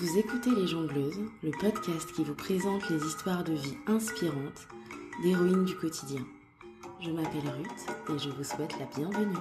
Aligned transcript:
Vous 0.00 0.16
écoutez 0.16 0.48
Les 0.54 0.66
Jongleuses, 0.66 1.20
le 1.42 1.50
podcast 1.50 2.10
qui 2.16 2.24
vous 2.24 2.34
présente 2.34 2.88
les 2.88 3.06
histoires 3.06 3.44
de 3.44 3.52
vie 3.52 3.76
inspirantes 3.86 4.66
d'héroïnes 5.22 5.66
du 5.66 5.76
quotidien. 5.76 6.24
Je 7.02 7.10
m'appelle 7.10 7.42
Ruth 7.44 7.86
et 8.08 8.18
je 8.18 8.30
vous 8.30 8.42
souhaite 8.42 8.78
la 8.78 8.86
bienvenue. 8.96 9.36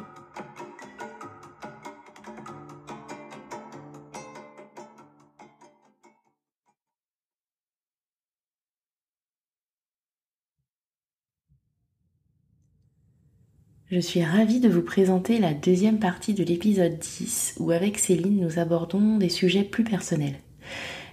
Je 13.89 14.00
suis 14.02 14.26
ravie 14.26 14.60
de 14.60 14.68
vous 14.68 14.82
présenter 14.82 15.39
la 15.39 15.54
deuxième 15.54 16.00
partie 16.00 16.34
de 16.34 16.44
l'épisode 16.44 17.00
10 17.00 17.55
où 17.60 17.71
avec 17.71 17.98
Céline 17.98 18.41
nous 18.41 18.60
abordons 18.60 19.17
des 19.17 19.30
sujets 19.30 19.63
plus 19.63 19.85
personnels. 19.85 20.41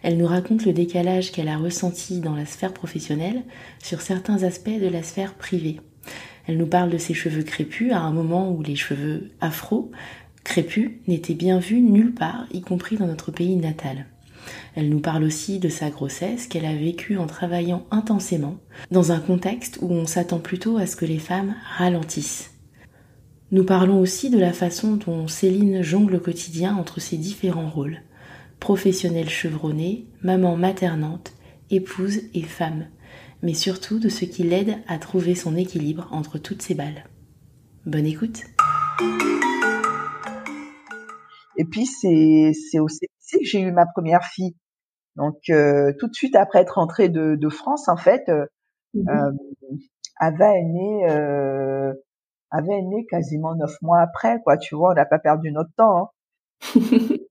Elle 0.02 0.18
nous 0.18 0.26
raconte 0.26 0.64
le 0.64 0.72
décalage 0.72 1.32
qu'elle 1.32 1.48
a 1.48 1.56
ressenti 1.56 2.20
dans 2.20 2.34
la 2.34 2.46
sphère 2.46 2.72
professionnelle 2.72 3.42
sur 3.82 4.00
certains 4.00 4.42
aspects 4.42 4.80
de 4.80 4.88
la 4.88 5.02
sphère 5.02 5.34
privée. 5.34 5.80
Elle 6.46 6.58
nous 6.58 6.66
parle 6.66 6.90
de 6.90 6.98
ses 6.98 7.14
cheveux 7.14 7.42
crépus 7.42 7.92
à 7.92 8.00
un 8.00 8.12
moment 8.12 8.52
où 8.52 8.62
les 8.62 8.76
cheveux 8.76 9.30
afro, 9.40 9.90
crépus, 10.44 10.92
n'étaient 11.08 11.34
bien 11.34 11.58
vus 11.58 11.80
nulle 11.80 12.14
part, 12.14 12.46
y 12.52 12.60
compris 12.60 12.96
dans 12.96 13.06
notre 13.06 13.32
pays 13.32 13.56
natal. 13.56 14.06
Elle 14.76 14.90
nous 14.90 15.00
parle 15.00 15.24
aussi 15.24 15.58
de 15.58 15.68
sa 15.68 15.90
grossesse 15.90 16.46
qu'elle 16.46 16.66
a 16.66 16.74
vécue 16.74 17.16
en 17.16 17.26
travaillant 17.26 17.84
intensément, 17.90 18.58
dans 18.90 19.10
un 19.10 19.18
contexte 19.18 19.78
où 19.80 19.90
on 19.90 20.06
s'attend 20.06 20.38
plutôt 20.38 20.76
à 20.76 20.86
ce 20.86 20.96
que 20.96 21.04
les 21.04 21.18
femmes 21.18 21.56
ralentissent. 21.78 22.52
Nous 23.52 23.64
parlons 23.64 24.00
aussi 24.00 24.28
de 24.28 24.38
la 24.38 24.52
façon 24.52 24.96
dont 24.96 25.28
Céline 25.28 25.82
jongle 25.82 26.16
au 26.16 26.20
quotidien 26.20 26.76
entre 26.76 27.00
ses 27.00 27.16
différents 27.16 27.70
rôles. 27.70 28.02
Professionnelle 28.60 29.28
chevronnée, 29.28 30.06
maman 30.22 30.56
maternante, 30.56 31.32
épouse 31.70 32.22
et 32.34 32.42
femme, 32.42 32.86
mais 33.42 33.54
surtout 33.54 33.98
de 33.98 34.08
ce 34.08 34.24
qui 34.24 34.42
l'aide 34.42 34.78
à 34.88 34.98
trouver 34.98 35.34
son 35.34 35.56
équilibre 35.56 36.08
entre 36.10 36.38
toutes 36.38 36.62
ces 36.62 36.74
balles. 36.74 37.04
Bonne 37.84 38.06
écoute 38.06 38.42
Et 41.56 41.64
puis 41.64 41.86
c'est 41.86 42.78
aussi 42.80 43.06
ici 43.20 43.38
que 43.38 43.44
j'ai 43.44 43.60
eu 43.60 43.72
ma 43.72 43.86
première 43.86 44.24
fille. 44.24 44.56
Donc 45.16 45.38
euh, 45.50 45.92
tout 45.98 46.08
de 46.08 46.14
suite 46.14 46.36
après 46.36 46.60
être 46.60 46.76
rentrée 46.76 47.08
de, 47.08 47.36
de 47.36 47.48
France, 47.48 47.88
en 47.88 47.96
fait, 47.96 48.28
euh, 48.28 48.46
Mhm. 48.94 49.08
euh, 49.10 49.32
Ava 50.20 50.56
est 50.58 50.64
née 50.64 51.10
euh, 51.10 51.92
avait 52.50 52.82
né 52.82 53.06
quasiment 53.10 53.54
neuf 53.56 53.76
mois 53.82 54.00
après, 54.00 54.40
quoi. 54.44 54.58
Tu 54.58 54.74
vois, 54.76 54.92
on 54.92 54.94
n'a 54.94 55.06
pas 55.06 55.18
perdu 55.20 55.52
notre 55.52 55.70
temps. 55.76 55.98
hein. 55.98 56.10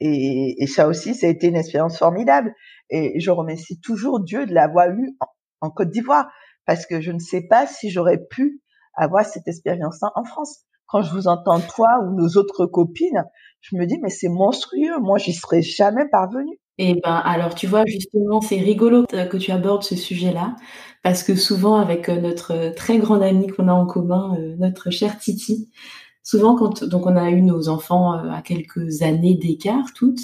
Et, 0.00 0.62
et 0.62 0.66
ça 0.66 0.88
aussi, 0.88 1.14
ça 1.14 1.26
a 1.26 1.30
été 1.30 1.48
une 1.48 1.56
expérience 1.56 1.98
formidable. 1.98 2.52
Et 2.90 3.18
je 3.20 3.30
remercie 3.30 3.80
toujours 3.80 4.20
Dieu 4.20 4.46
de 4.46 4.52
l'avoir 4.52 4.90
eu 4.90 5.16
en, 5.20 5.26
en 5.66 5.70
Côte 5.70 5.90
d'Ivoire, 5.90 6.28
parce 6.66 6.86
que 6.86 7.00
je 7.00 7.12
ne 7.12 7.18
sais 7.18 7.46
pas 7.48 7.66
si 7.66 7.90
j'aurais 7.90 8.20
pu 8.30 8.60
avoir 8.94 9.24
cette 9.24 9.48
expérience-là 9.48 10.10
en 10.14 10.24
France. 10.24 10.60
Quand 10.86 11.02
je 11.02 11.12
vous 11.12 11.28
entends 11.28 11.60
toi 11.60 11.88
ou 12.04 12.14
nos 12.14 12.36
autres 12.36 12.66
copines, 12.66 13.24
je 13.60 13.76
me 13.76 13.86
dis 13.86 13.98
mais 14.02 14.10
c'est 14.10 14.28
monstrueux. 14.28 15.00
Moi, 15.00 15.18
j'y 15.18 15.32
serais 15.32 15.62
jamais 15.62 16.08
parvenue. 16.10 16.58
Eh 16.78 16.94
ben, 16.94 17.14
alors 17.14 17.54
tu 17.54 17.66
vois, 17.68 17.84
justement, 17.86 18.40
c'est 18.40 18.58
rigolo 18.58 19.04
que 19.06 19.36
tu 19.36 19.52
abordes 19.52 19.84
ce 19.84 19.94
sujet-là, 19.94 20.56
parce 21.04 21.22
que 21.22 21.36
souvent 21.36 21.76
avec 21.76 22.08
euh, 22.08 22.20
notre 22.20 22.52
euh, 22.52 22.72
très 22.72 22.98
grande 22.98 23.22
amie 23.22 23.46
qu'on 23.46 23.68
a 23.68 23.72
en 23.72 23.86
commun, 23.86 24.36
euh, 24.38 24.56
notre 24.58 24.90
chère 24.90 25.16
Titi, 25.18 25.70
souvent 26.24 26.56
quand 26.56 26.82
donc 26.82 27.06
on 27.06 27.16
a 27.16 27.30
eu 27.30 27.42
nos 27.42 27.68
enfants 27.68 28.14
euh, 28.14 28.30
à 28.32 28.42
quelques 28.42 29.02
années 29.02 29.36
d'écart 29.36 29.92
toutes, 29.94 30.22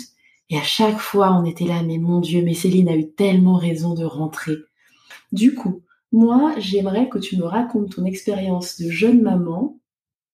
et 0.48 0.59
à 0.59 0.62
chaque 0.62 0.98
fois 0.98 1.33
on 1.33 1.45
était 1.45 1.67
là, 1.67 1.84
mais 1.84 1.98
mon 1.98 2.19
Dieu, 2.19 2.42
mais 2.42 2.55
Céline 2.55 2.89
a 2.89 2.97
eu 2.97 3.12
tellement 3.12 3.55
raison 3.55 3.95
de 3.95 4.05
rentrer. 4.05 4.57
Du 5.31 5.55
coup, 5.55 5.83
moi, 6.13 6.55
j'aimerais 6.58 7.08
que 7.08 7.19
tu 7.19 7.36
me 7.36 7.45
racontes 7.45 7.95
ton 7.95 8.05
expérience 8.05 8.80
de 8.80 8.91
jeune 8.91 9.23
maman, 9.23 9.79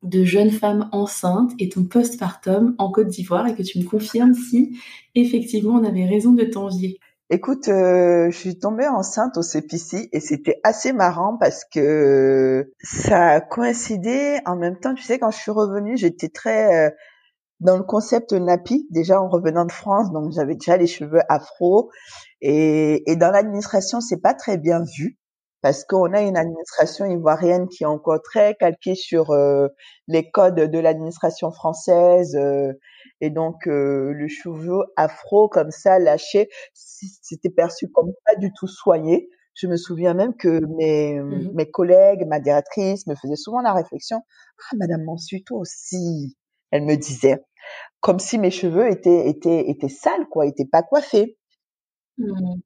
de 0.03 0.25
jeune 0.25 0.51
femme 0.51 0.89
enceinte 0.93 1.53
et 1.59 1.69
ton 1.69 1.85
postpartum 1.85 2.75
en 2.79 2.91
Côte 2.91 3.09
d'Ivoire 3.09 3.47
et 3.47 3.55
que 3.55 3.63
tu 3.63 3.79
me 3.79 3.85
confirmes 3.85 4.35
si 4.35 4.79
effectivement 5.15 5.75
on 5.75 5.85
avait 5.85 6.07
raison 6.07 6.33
de 6.33 6.45
t'envier. 6.45 6.99
Écoute, 7.29 7.69
euh, 7.69 8.31
je 8.31 8.37
suis 8.37 8.59
tombée 8.59 8.87
enceinte 8.87 9.37
au 9.37 9.43
CPC 9.43 10.09
et 10.13 10.21
c'était 10.21 10.61
assez 10.63 10.93
marrant 10.93 11.37
parce 11.37 11.65
que 11.65 12.73
ça 12.81 13.31
a 13.31 13.41
coïncidé 13.41 14.39
en 14.47 14.55
même 14.57 14.79
temps. 14.79 14.95
Tu 14.95 15.03
sais, 15.03 15.19
quand 15.19 15.33
je 15.33 15.39
suis 15.39 15.51
revenue, 15.51 15.97
j'étais 15.97 16.29
très 16.29 16.87
euh, 16.87 16.91
dans 17.61 17.77
le 17.77 17.83
concept 17.83 18.33
nappy 18.33 18.87
déjà 18.91 19.21
en 19.21 19.29
revenant 19.29 19.65
de 19.65 19.73
France, 19.73 20.13
donc 20.13 20.33
j'avais 20.33 20.55
déjà 20.55 20.77
les 20.77 20.87
cheveux 20.87 21.21
afro 21.29 21.91
et, 22.43 23.11
et 23.11 23.17
dans 23.17 23.31
l'administration, 23.33 24.01
c'est 24.01 24.21
pas 24.21 24.35
très 24.35 24.59
bien 24.59 24.85
vu 24.97 25.19
parce 25.63 25.85
qu'on 25.85 26.13
a 26.13 26.21
une 26.21 26.37
administration 26.37 27.07
ivoirienne 27.07 27.69
qui 27.69 27.83
est 27.83 27.87
encore 27.87 28.23
très 28.23 28.55
calquée 28.55 28.95
sur 28.95 29.31
euh, 29.33 29.67
les 30.07 30.31
codes 30.31 30.55
de 30.55 30.79
l'administration 30.79 31.51
française 31.51 32.37
euh, 32.37 32.73
et 33.21 33.31
donc 33.31 33.67
euh, 33.67 34.13
le 34.13 34.29
cheveu 34.29 34.81
afro 34.97 35.49
comme 35.49 35.71
ça 35.71 35.99
lâché, 35.99 36.49
c'était 36.75 37.51
perçu 37.51 37.89
comme 37.89 38.13
pas 38.27 38.37
du 38.37 38.53
tout 38.53 38.67
soigné. 38.69 39.29
Je 39.55 39.67
me 39.69 39.77
souviens 39.77 40.15
même 40.15 40.35
que 40.37 40.61
mes, 40.77 41.21
Mhm. 41.31 41.51
mes 41.55 41.71
collègues, 41.71 42.27
ma 42.27 42.41
directrice 42.41 43.07
me 43.07 43.15
faisaient 43.15 43.37
souvent 43.37 43.61
la 43.63 43.73
réflexion, 43.73 44.21
ah 44.73 44.77
Madame 44.79 45.05
Mansueto 45.05 45.57
aussi, 45.57 46.37
elle 46.71 46.85
me 46.85 46.97
disait, 46.97 47.39
comme 48.01 48.19
si 48.21 48.39
mes 48.39 48.51
cheveux 48.53 48.91
étaient 48.91 49.29
étaient 49.29 49.69
étaient 49.71 49.89
sales 49.89 50.27
quoi, 50.31 50.47
étaient 50.47 50.67
pas 50.71 50.83
coiffés. 50.83 51.37
Mhm. 52.19 52.61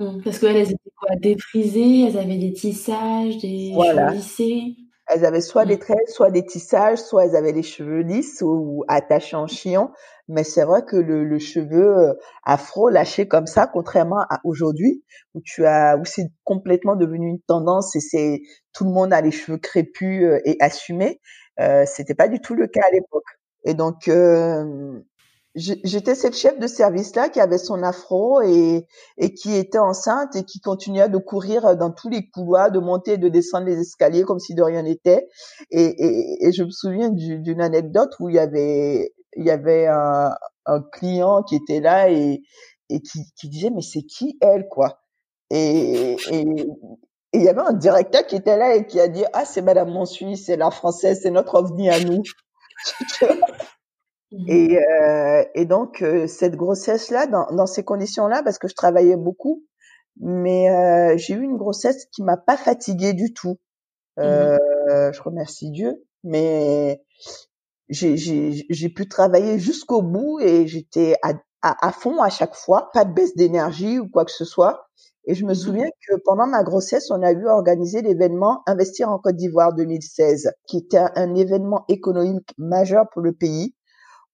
Mhm. 0.00 0.22
Parce 0.24 0.38
qu'elles 0.40 0.56
elles 0.56 0.72
étaient 0.72 0.90
quoi 0.96 1.16
Défrisées, 1.16 2.02
elles 2.08 2.18
avaient 2.18 2.38
des 2.38 2.52
tissages, 2.54 3.38
des 3.38 3.80
cheveux 3.82 4.04
Voilà. 4.04 4.06
lissés? 4.06 4.76
Elles 5.08 5.24
avaient 5.24 5.40
soit 5.40 5.64
Mhm. 5.64 5.68
des 5.68 5.78
tresses, 5.78 6.12
soit 6.12 6.30
des 6.30 6.44
tissages, 6.44 6.98
soit 6.98 7.26
elles 7.26 7.36
avaient 7.36 7.52
les 7.52 7.62
cheveux 7.62 8.00
lisses 8.00 8.42
ou 8.42 8.84
attachés 8.88 9.36
en 9.36 9.46
chignon. 9.46 9.90
Mais 10.28 10.42
c'est 10.44 10.64
vrai 10.64 10.84
que 10.84 10.96
le, 10.96 11.24
le 11.24 11.38
cheveu 11.38 11.96
euh, 12.10 12.14
afro 12.44 12.88
lâché 12.88 13.28
comme 13.28 13.46
ça, 13.46 13.66
contrairement 13.68 14.20
à 14.30 14.40
aujourd'hui, 14.44 15.04
où 15.34 15.40
tu 15.44 15.64
as, 15.66 15.96
où 15.96 16.04
c'est 16.04 16.26
complètement 16.44 16.96
devenu 16.96 17.28
une 17.28 17.40
tendance 17.42 17.94
et 17.96 18.00
c'est 18.00 18.40
tout 18.72 18.84
le 18.84 18.90
monde 18.90 19.12
a 19.12 19.20
les 19.20 19.30
cheveux 19.30 19.58
crépus 19.58 20.24
euh, 20.24 20.40
et 20.44 20.56
assumés. 20.60 21.20
Euh, 21.60 21.84
c'était 21.86 22.14
pas 22.14 22.28
du 22.28 22.40
tout 22.40 22.54
le 22.54 22.66
cas 22.66 22.82
à 22.86 22.90
l'époque. 22.92 23.24
Et 23.64 23.74
donc 23.74 24.08
euh, 24.08 25.00
j'étais 25.56 26.14
cette 26.14 26.36
chef 26.36 26.58
de 26.58 26.66
service 26.66 27.16
là 27.16 27.28
qui 27.30 27.40
avait 27.40 27.58
son 27.58 27.82
afro 27.82 28.42
et 28.42 28.86
et 29.18 29.34
qui 29.34 29.56
était 29.56 29.78
enceinte 29.78 30.36
et 30.36 30.44
qui 30.44 30.60
continuait 30.60 31.08
de 31.08 31.18
courir 31.18 31.76
dans 31.76 31.90
tous 31.90 32.10
les 32.10 32.28
couloirs, 32.30 32.70
de 32.70 32.78
monter 32.78 33.14
et 33.14 33.18
de 33.18 33.28
descendre 33.28 33.66
les 33.66 33.80
escaliers 33.80 34.24
comme 34.24 34.38
si 34.38 34.54
de 34.54 34.62
rien 34.62 34.82
n'était. 34.82 35.28
Et, 35.70 35.84
et, 35.84 36.46
et 36.48 36.52
je 36.52 36.62
me 36.64 36.70
souviens 36.70 37.10
du- 37.10 37.40
d'une 37.40 37.60
anecdote 37.62 38.12
où 38.20 38.28
il 38.28 38.36
y 38.36 38.38
avait, 38.38 39.14
il 39.36 39.44
y 39.46 39.50
avait 39.50 39.86
un, 39.86 40.34
un 40.66 40.82
client 40.92 41.42
qui 41.42 41.56
était 41.56 41.80
là 41.80 42.10
et, 42.10 42.42
et 42.90 43.00
qui, 43.00 43.20
qui 43.40 43.48
disait 43.48 43.70
mais 43.74 43.82
c'est 43.82 44.02
qui 44.02 44.38
elle 44.42 44.68
quoi? 44.68 45.00
Et 45.50 46.16
et 46.30 46.42
et 47.32 47.38
il 47.38 47.44
y 47.44 47.48
avait 47.48 47.62
un 47.62 47.72
directeur 47.74 48.26
qui 48.26 48.36
était 48.36 48.56
là 48.56 48.76
et 48.76 48.86
qui 48.86 49.00
a 49.00 49.08
dit 49.08 49.24
ah 49.34 49.44
c'est 49.44 49.62
Madame 49.62 49.90
Monsuy, 49.92 50.36
c'est 50.36 50.56
la 50.56 50.70
française, 50.70 51.20
c'est 51.22 51.30
notre 51.30 51.54
ovni 51.56 51.90
à 51.90 52.00
nous. 52.00 52.22
Mhm. 54.30 54.66
Et, 54.70 54.78
euh, 54.78 55.44
et 55.54 55.64
donc 55.66 56.02
euh, 56.02 56.26
cette 56.26 56.56
grossesse 56.56 57.10
là, 57.10 57.26
dans, 57.26 57.46
dans 57.52 57.66
ces 57.66 57.84
conditions 57.84 58.28
là, 58.28 58.42
parce 58.44 58.58
que 58.58 58.68
je 58.68 58.74
travaillais 58.74 59.16
beaucoup, 59.16 59.64
mais 60.20 60.70
euh, 60.70 61.16
j'ai 61.18 61.34
eu 61.34 61.42
une 61.42 61.58
grossesse 61.58 62.06
qui 62.12 62.22
m'a 62.24 62.36
pas 62.38 62.56
fatiguée 62.58 63.14
du 63.14 63.34
tout. 63.34 63.58
Mhm. 64.22 64.58
Euh, 64.90 65.12
je 65.12 65.22
remercie 65.22 65.70
Dieu, 65.72 66.04
mais 66.24 67.02
j'ai 67.90 68.90
pu 68.90 69.08
travailler 69.08 69.58
jusqu'au 69.60 70.02
bout 70.02 70.40
et 70.40 70.66
j'étais 70.68 71.16
à, 71.22 71.34
à 71.62 71.88
à 71.88 71.92
fond 71.92 72.22
à 72.22 72.30
chaque 72.30 72.56
fois, 72.56 72.90
pas 72.94 73.04
de 73.06 73.14
baisse 73.14 73.36
d'énergie 73.36 74.00
ou 74.00 74.08
quoi 74.08 74.24
que 74.26 74.32
ce 74.32 74.46
soit. 74.46 74.88
Et 75.26 75.34
je 75.36 75.46
me 75.46 75.54
Mhm. 75.54 75.54
souviens 75.54 75.88
que 76.08 76.16
pendant 76.24 76.48
ma 76.48 76.64
grossesse, 76.64 77.10
on 77.12 77.22
a 77.22 77.32
eu 77.32 77.46
organisé 77.48 78.02
l'événement 78.02 78.62
Investir 78.66 79.10
en 79.10 79.18
Côte 79.20 79.36
d'Ivoire 79.36 79.74
2016, 79.74 80.52
qui 80.68 80.78
était 80.78 80.98
un 81.16 81.34
événement 81.36 81.84
économique 81.88 82.50
majeur 82.58 83.06
pour 83.12 83.22
le 83.22 83.34
pays, 83.34 83.75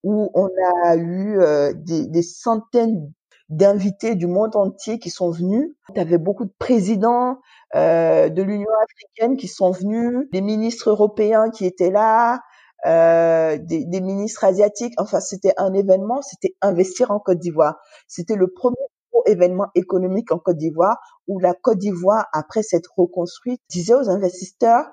où 0.02 0.30
on 0.34 0.48
a 0.84 0.96
eu 0.96 1.38
euh, 1.40 1.72
des, 1.74 2.06
des 2.06 2.22
centaines 2.22 3.12
d'invités 3.48 4.14
du 4.14 4.26
monde 4.26 4.56
entier 4.56 4.98
qui 4.98 5.10
sont 5.10 5.30
venus. 5.30 5.70
Il 5.90 5.98
y 5.98 6.00
avait 6.00 6.18
beaucoup 6.18 6.44
de 6.46 6.52
présidents 6.58 7.38
euh, 7.74 8.28
de 8.30 8.42
l'Union 8.42 8.70
africaine 8.82 9.36
qui 9.36 9.48
sont 9.48 9.70
venus, 9.70 10.28
des 10.32 10.40
ministres 10.40 10.90
européens 10.90 11.50
qui 11.50 11.66
étaient 11.66 11.90
là, 11.90 12.40
euh, 12.86 13.58
des, 13.58 13.84
des 13.84 14.00
ministres 14.00 14.44
asiatiques. 14.44 14.94
Enfin, 14.98 15.20
c'était 15.20 15.52
un 15.58 15.72
événement, 15.74 16.22
c'était 16.22 16.54
investir 16.62 17.10
en 17.10 17.18
Côte 17.20 17.38
d'Ivoire. 17.38 17.76
C'était 18.08 18.36
le 18.36 18.48
premier 18.48 18.76
gros 19.12 19.22
événement 19.26 19.66
économique 19.74 20.32
en 20.32 20.38
Côte 20.38 20.56
d'Ivoire 20.56 20.98
où 21.28 21.38
la 21.38 21.54
Côte 21.54 21.78
d'Ivoire, 21.78 22.26
après 22.32 22.62
s'être 22.62 22.92
reconstruite, 22.96 23.60
disait 23.68 23.94
aux 23.94 24.08
investisseurs, 24.08 24.86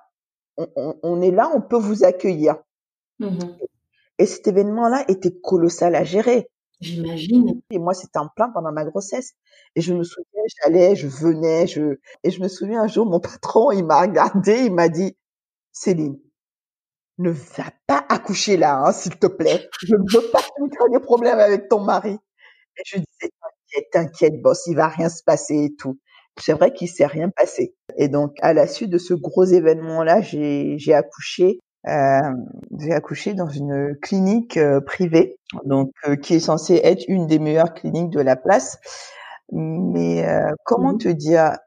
on, 0.57 0.67
on- 0.75 0.95
on 1.03 1.21
est 1.21 1.31
là, 1.31 1.49
on 1.55 1.61
peut 1.61 1.77
vous 1.77 2.03
accueillir. 2.03 2.57
Mhm. 3.19 3.57
Et 4.19 4.25
cet 4.25 4.47
événement-là 4.47 5.05
était 5.07 5.33
colossal 5.43 5.95
à 5.95 6.03
gérer. 6.03 6.47
J'imagine. 6.81 7.61
Et 7.71 7.79
moi, 7.79 7.93
c'était 7.93 8.19
en 8.19 8.29
plein 8.29 8.49
pendant 8.49 8.71
ma 8.71 8.85
grossesse. 8.85 9.33
Et 9.75 9.81
je 9.81 9.93
me 9.93 10.03
souviens, 10.03 10.43
j'allais, 10.63 10.95
je 10.95 11.07
venais, 11.07 11.67
je, 11.67 11.97
et 12.23 12.31
je 12.31 12.41
me 12.41 12.47
souviens 12.47 12.83
un 12.83 12.87
jour, 12.87 13.05
mon 13.05 13.19
patron, 13.19 13.71
il 13.71 13.85
m'a 13.85 14.01
regardé, 14.01 14.65
il 14.65 14.73
m'a 14.73 14.89
dit, 14.89 15.17
Céline, 15.73 16.19
ne 17.17 17.31
va 17.31 17.65
pas 17.87 18.05
accoucher 18.09 18.57
là, 18.57 18.79
hein, 18.85 18.91
s'il 18.91 19.17
te 19.17 19.27
plaît. 19.27 19.69
Je 19.85 19.95
ne 19.95 20.13
veux 20.13 20.31
pas 20.31 20.41
que 20.41 20.69
tu 20.69 20.77
aies 20.85 20.91
des 20.91 20.99
problèmes 21.03 21.39
avec 21.39 21.69
ton 21.69 21.81
mari. 21.81 22.17
Et 22.77 22.83
je 22.85 22.97
disais, 22.97 23.31
t'inquiète, 23.41 23.89
t'inquiète, 23.91 24.41
boss, 24.41 24.67
il 24.67 24.75
va 24.75 24.87
rien 24.87 25.09
se 25.09 25.23
passer 25.23 25.65
et 25.65 25.75
tout. 25.77 25.99
C'est 26.39 26.53
vrai 26.53 26.73
qu'il 26.73 26.87
s'est 26.89 27.05
rien 27.05 27.29
passé. 27.29 27.75
Et 27.97 28.07
donc, 28.07 28.37
à 28.41 28.53
la 28.53 28.67
suite 28.67 28.89
de 28.89 28.97
ce 28.97 29.13
gros 29.13 29.43
événement-là, 29.43 30.21
j'ai, 30.21 30.77
j'ai 30.77 30.93
accouché. 30.93 31.59
Euh, 31.89 32.21
j'ai 32.79 32.93
accouché 32.93 33.33
dans 33.33 33.47
une 33.49 33.97
clinique 34.01 34.57
euh, 34.57 34.79
privée, 34.79 35.37
donc 35.65 35.91
euh, 36.07 36.15
qui 36.15 36.35
est 36.35 36.39
censée 36.39 36.79
être 36.83 37.03
une 37.07 37.27
des 37.27 37.39
meilleures 37.39 37.73
cliniques 37.73 38.11
de 38.11 38.21
la 38.21 38.35
place. 38.35 38.77
Mais 39.51 40.27
euh, 40.27 40.51
comment 40.65 40.93
Mmh 40.93 40.99
te 40.99 41.09
dire 41.09 41.57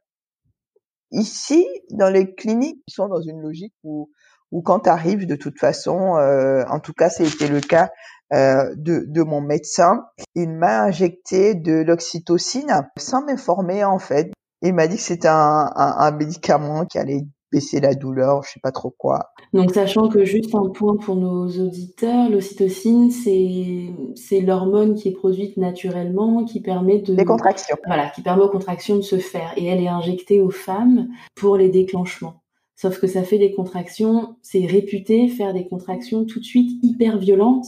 Ici, 1.11 1.67
dans 1.91 2.09
les 2.09 2.35
cliniques, 2.35 2.83
ils 2.87 2.93
sont 2.95 3.09
dans 3.09 3.21
une 3.21 3.43
logique 3.43 3.75
où, 3.85 4.11
où 4.51 4.63
quand 4.63 4.81
tu 4.81 4.89
arrives, 4.89 5.27
de 5.27 5.37
toute 5.37 5.59
façon, 5.59 6.17
euh, 6.17 6.65
en 6.69 6.81
tout 6.81 6.95
cas, 6.95 7.11
c'était 7.11 7.49
le 7.49 7.61
cas 7.61 7.91
euh, 8.33 8.73
de, 8.77 9.05
de 9.07 9.23
mon 9.23 9.43
médecin, 9.43 10.07
il 10.35 10.49
m'a 10.49 10.85
injecté 10.85 11.55
de 11.55 11.83
l'oxytocine 11.83 12.89
sans 12.97 13.23
m'informer 13.27 13.85
en 13.85 13.99
fait. 13.99 14.33
Il 14.63 14.73
m'a 14.75 14.87
dit 14.87 14.97
que 14.97 15.03
c'était 15.03 15.29
un, 15.29 15.71
un, 15.77 15.97
un 15.99 16.11
médicament 16.13 16.87
qui 16.87 16.99
allait 16.99 17.27
baisser 17.53 17.81
la 17.81 17.95
douleur, 17.95 18.43
je 18.43 18.53
sais 18.53 18.61
pas 18.61 18.73
trop 18.73 18.91
quoi. 18.91 19.31
Donc, 19.53 19.73
sachant 19.73 20.09
que 20.09 20.25
juste 20.25 20.55
un 20.55 20.71
point 20.71 20.97
pour 20.97 21.15
nos 21.15 21.47
auditeurs, 21.49 22.31
l'ocytocine, 22.31 23.11
c'est 23.11 23.91
c'est 24.17 24.41
l'hormone 24.41 24.95
qui 24.95 25.09
est 25.09 25.13
produite 25.13 25.57
naturellement, 25.57 26.45
qui 26.45 26.61
permet 26.61 26.99
de 27.01 27.15
Des 27.15 27.25
contractions. 27.25 27.77
voilà, 27.87 28.09
qui 28.11 28.23
permet 28.23 28.43
aux 28.43 28.51
contractions 28.51 28.97
de 28.97 29.03
se 29.03 29.19
faire, 29.19 29.53
et 29.57 29.67
elle 29.67 29.83
est 29.83 29.89
injectée 29.89 30.41
aux 30.41 30.51
femmes 30.51 31.09
pour 31.35 31.57
les 31.57 31.69
déclenchements. 31.69 32.43
Sauf 32.75 32.99
que 32.99 33.07
ça 33.07 33.23
fait 33.23 33.39
des 33.39 33.53
contractions, 33.53 34.37
c'est 34.43 34.67
réputé 34.67 35.29
faire 35.29 35.53
des 35.53 35.69
contractions 35.69 36.25
tout 36.25 36.41
de 36.41 36.45
suite 36.45 36.83
hyper 36.83 37.19
violentes, 37.19 37.67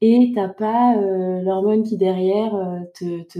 et 0.00 0.32
t'as 0.34 0.48
pas 0.48 0.96
euh, 0.96 1.40
l'hormone 1.42 1.82
qui 1.82 1.96
derrière 1.96 2.54
euh, 2.54 2.80
te, 2.98 3.22
te 3.24 3.38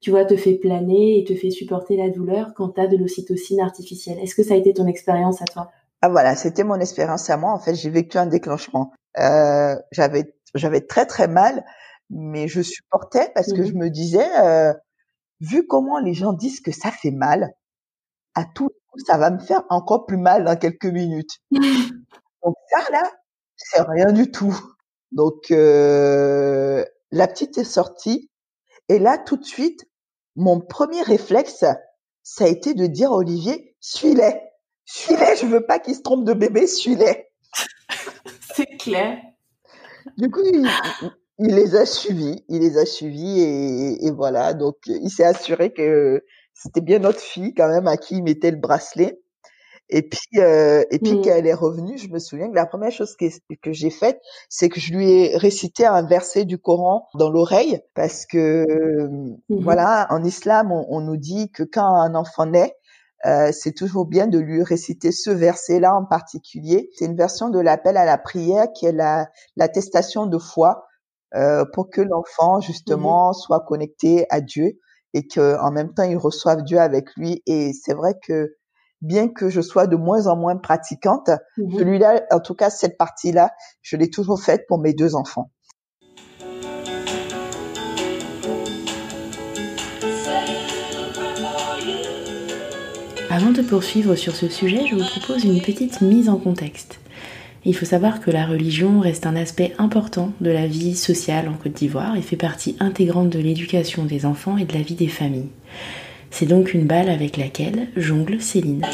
tu 0.00 0.10
vois, 0.10 0.24
te 0.24 0.36
fait 0.36 0.54
planer 0.54 1.18
et 1.18 1.24
te 1.24 1.34
fait 1.34 1.50
supporter 1.50 1.96
la 1.96 2.08
douleur 2.10 2.54
quand 2.54 2.70
tu 2.70 2.80
as 2.80 2.86
de 2.86 2.96
l'ocytocine 2.96 3.60
artificielle. 3.60 4.18
Est-ce 4.18 4.34
que 4.34 4.42
ça 4.42 4.54
a 4.54 4.56
été 4.56 4.72
ton 4.74 4.86
expérience 4.86 5.42
à 5.42 5.44
toi? 5.44 5.70
Ah 6.02 6.08
voilà, 6.08 6.34
c'était 6.36 6.64
mon 6.64 6.76
expérience 6.80 7.28
à 7.30 7.36
moi. 7.36 7.52
En 7.52 7.58
fait, 7.58 7.74
j'ai 7.74 7.90
vécu 7.90 8.16
un 8.18 8.26
déclenchement. 8.26 8.92
Euh, 9.18 9.76
j'avais 9.92 10.34
j'avais 10.54 10.80
très 10.80 11.06
très 11.06 11.28
mal, 11.28 11.64
mais 12.10 12.48
je 12.48 12.62
supportais 12.62 13.30
parce 13.34 13.52
que 13.52 13.62
Mhm. 13.62 13.66
je 13.66 13.74
me 13.74 13.88
disais, 13.90 14.26
euh, 14.42 14.72
vu 15.40 15.66
comment 15.66 15.98
les 16.00 16.14
gens 16.14 16.32
disent 16.32 16.60
que 16.60 16.72
ça 16.72 16.90
fait 16.90 17.10
mal, 17.12 17.50
à 18.34 18.44
tout 18.44 18.68
coup, 18.68 18.98
ça 19.06 19.18
va 19.18 19.30
me 19.30 19.38
faire 19.40 19.64
encore 19.70 20.06
plus 20.06 20.16
mal 20.18 20.44
dans 20.44 20.56
quelques 20.56 20.86
minutes. 20.86 21.38
Donc 22.44 22.56
ça 22.70 22.80
là, 22.92 23.02
c'est 23.56 23.82
rien 23.82 24.12
du 24.12 24.30
tout. 24.30 24.56
Donc 25.12 25.50
euh, 25.50 26.84
la 27.10 27.28
petite 27.28 27.58
est 27.58 27.64
sortie 27.64 28.30
et 28.88 28.98
là 28.98 29.18
tout 29.18 29.36
de 29.36 29.44
suite, 29.44 29.86
mon 30.36 30.60
premier 30.60 31.02
réflexe, 31.02 31.64
ça 32.22 32.44
a 32.44 32.48
été 32.48 32.74
de 32.74 32.86
dire 32.86 33.12
à 33.12 33.16
Olivier, 33.16 33.76
suis-les, 33.80 34.40
suis-les, 34.84 35.36
je 35.36 35.46
veux 35.46 35.64
pas 35.66 35.78
qu'il 35.78 35.94
se 35.94 36.02
trompe 36.02 36.24
de 36.24 36.32
bébé, 36.32 36.66
suis-les. 36.66 37.28
C'est 38.54 38.76
clair. 38.78 39.18
Du 40.16 40.30
coup, 40.30 40.40
il, 41.38 41.54
les 41.54 41.76
a 41.76 41.86
suivis, 41.86 42.44
il 42.48 42.60
les 42.60 42.78
a 42.78 42.86
suivis 42.86 43.40
et, 43.40 44.06
et 44.06 44.10
voilà. 44.10 44.54
Donc, 44.54 44.76
il 44.86 45.10
s'est 45.10 45.24
assuré 45.24 45.72
que 45.72 46.24
c'était 46.54 46.80
bien 46.80 46.98
notre 46.98 47.20
fille 47.20 47.54
quand 47.54 47.68
même 47.68 47.86
à 47.86 47.96
qui 47.96 48.16
il 48.16 48.22
mettait 48.22 48.50
le 48.50 48.58
bracelet. 48.58 49.20
Et 49.90 50.02
puis, 50.02 50.40
euh, 50.40 50.84
et 50.90 50.98
puis 51.00 51.14
Mhm. 51.14 51.20
quand 51.20 51.30
elle 51.30 51.46
est 51.46 51.54
revenue, 51.54 51.98
je 51.98 52.08
me 52.08 52.18
souviens 52.18 52.48
que 52.50 52.54
la 52.54 52.66
première 52.66 52.92
chose 52.92 53.16
que, 53.16 53.26
que 53.62 53.72
j'ai 53.72 53.90
faite, 53.90 54.20
c'est 54.48 54.68
que 54.68 54.80
je 54.80 54.92
lui 54.94 55.10
ai 55.10 55.36
récité 55.36 55.86
un 55.86 56.02
verset 56.06 56.44
du 56.44 56.58
Coran 56.58 57.08
dans 57.14 57.30
l'oreille 57.30 57.80
parce 57.94 58.26
que 58.26 58.64
Mhm. 59.48 59.56
voilà, 59.56 60.06
en 60.10 60.22
islam, 60.24 60.72
on, 60.72 60.86
on 60.88 61.00
nous 61.00 61.16
dit 61.16 61.50
que 61.50 61.62
quand 61.62 61.84
un 61.86 62.14
enfant 62.14 62.46
naît, 62.46 62.74
euh, 63.26 63.50
c'est 63.52 63.72
toujours 63.72 64.06
bien 64.06 64.26
de 64.26 64.38
lui 64.38 64.62
réciter 64.62 65.12
ce 65.12 65.30
verset-là 65.30 65.94
en 65.94 66.04
particulier. 66.06 66.90
C'est 66.96 67.04
une 67.04 67.16
version 67.16 67.50
de 67.50 67.58
l'appel 67.60 67.96
à 67.96 68.04
la 68.06 68.16
prière 68.16 68.68
qui 68.74 68.86
est 68.86 68.92
la 68.92 69.28
l'attestation 69.56 70.26
de 70.26 70.38
foi 70.38 70.86
euh, 71.34 71.64
pour 71.74 71.90
que 71.90 72.00
l'enfant 72.00 72.60
justement 72.60 73.32
soit 73.34 73.60
connecté 73.60 74.26
à 74.30 74.40
Dieu 74.40 74.78
et 75.12 75.26
que 75.26 75.58
en 75.60 75.70
même 75.70 75.92
temps 75.92 76.04
il 76.04 76.16
reçoive 76.16 76.62
Dieu 76.62 76.78
avec 76.80 77.14
lui. 77.16 77.42
Et 77.46 77.72
c'est 77.74 77.94
vrai 77.94 78.14
que 78.26 78.56
bien 79.00 79.28
que 79.28 79.48
je 79.48 79.60
sois 79.60 79.86
de 79.86 79.96
moins 79.96 80.26
en 80.26 80.36
moins 80.36 80.56
pratiquante, 80.56 81.30
Mhm. 81.56 81.78
celui-là, 81.78 82.22
en 82.30 82.40
tout 82.40 82.54
cas 82.54 82.70
cette 82.70 82.96
partie-là, 82.98 83.50
je 83.82 83.96
l'ai 83.96 84.10
toujours 84.10 84.42
faite 84.42 84.66
pour 84.68 84.78
mes 84.78 84.92
deux 84.94 85.14
enfants. 85.14 85.50
Avant 93.30 93.52
de 93.52 93.62
poursuivre 93.62 94.16
sur 94.16 94.34
ce 94.34 94.48
sujet, 94.48 94.86
je 94.86 94.96
vous 94.96 95.04
propose 95.20 95.44
une 95.44 95.60
petite 95.62 96.00
mise 96.00 96.28
en 96.28 96.36
contexte. 96.36 96.98
Il 97.64 97.76
faut 97.76 97.84
savoir 97.84 98.20
que 98.20 98.30
la 98.30 98.46
religion 98.46 99.00
reste 99.00 99.26
un 99.26 99.36
aspect 99.36 99.74
important 99.78 100.32
de 100.40 100.50
la 100.50 100.66
vie 100.66 100.96
sociale 100.96 101.48
en 101.48 101.54
Côte 101.54 101.74
d'Ivoire 101.74 102.16
et 102.16 102.22
fait 102.22 102.36
partie 102.36 102.76
intégrante 102.80 103.28
de 103.30 103.38
l'éducation 103.38 104.04
des 104.04 104.24
enfants 104.26 104.56
et 104.56 104.64
de 104.64 104.72
la 104.72 104.80
vie 104.82 104.94
des 104.94 105.08
familles. 105.08 105.50
C'est 106.30 106.46
donc 106.46 106.74
une 106.74 106.86
balle 106.86 107.08
avec 107.10 107.36
laquelle 107.36 107.88
jongle 107.96 108.40
Céline. 108.40 108.84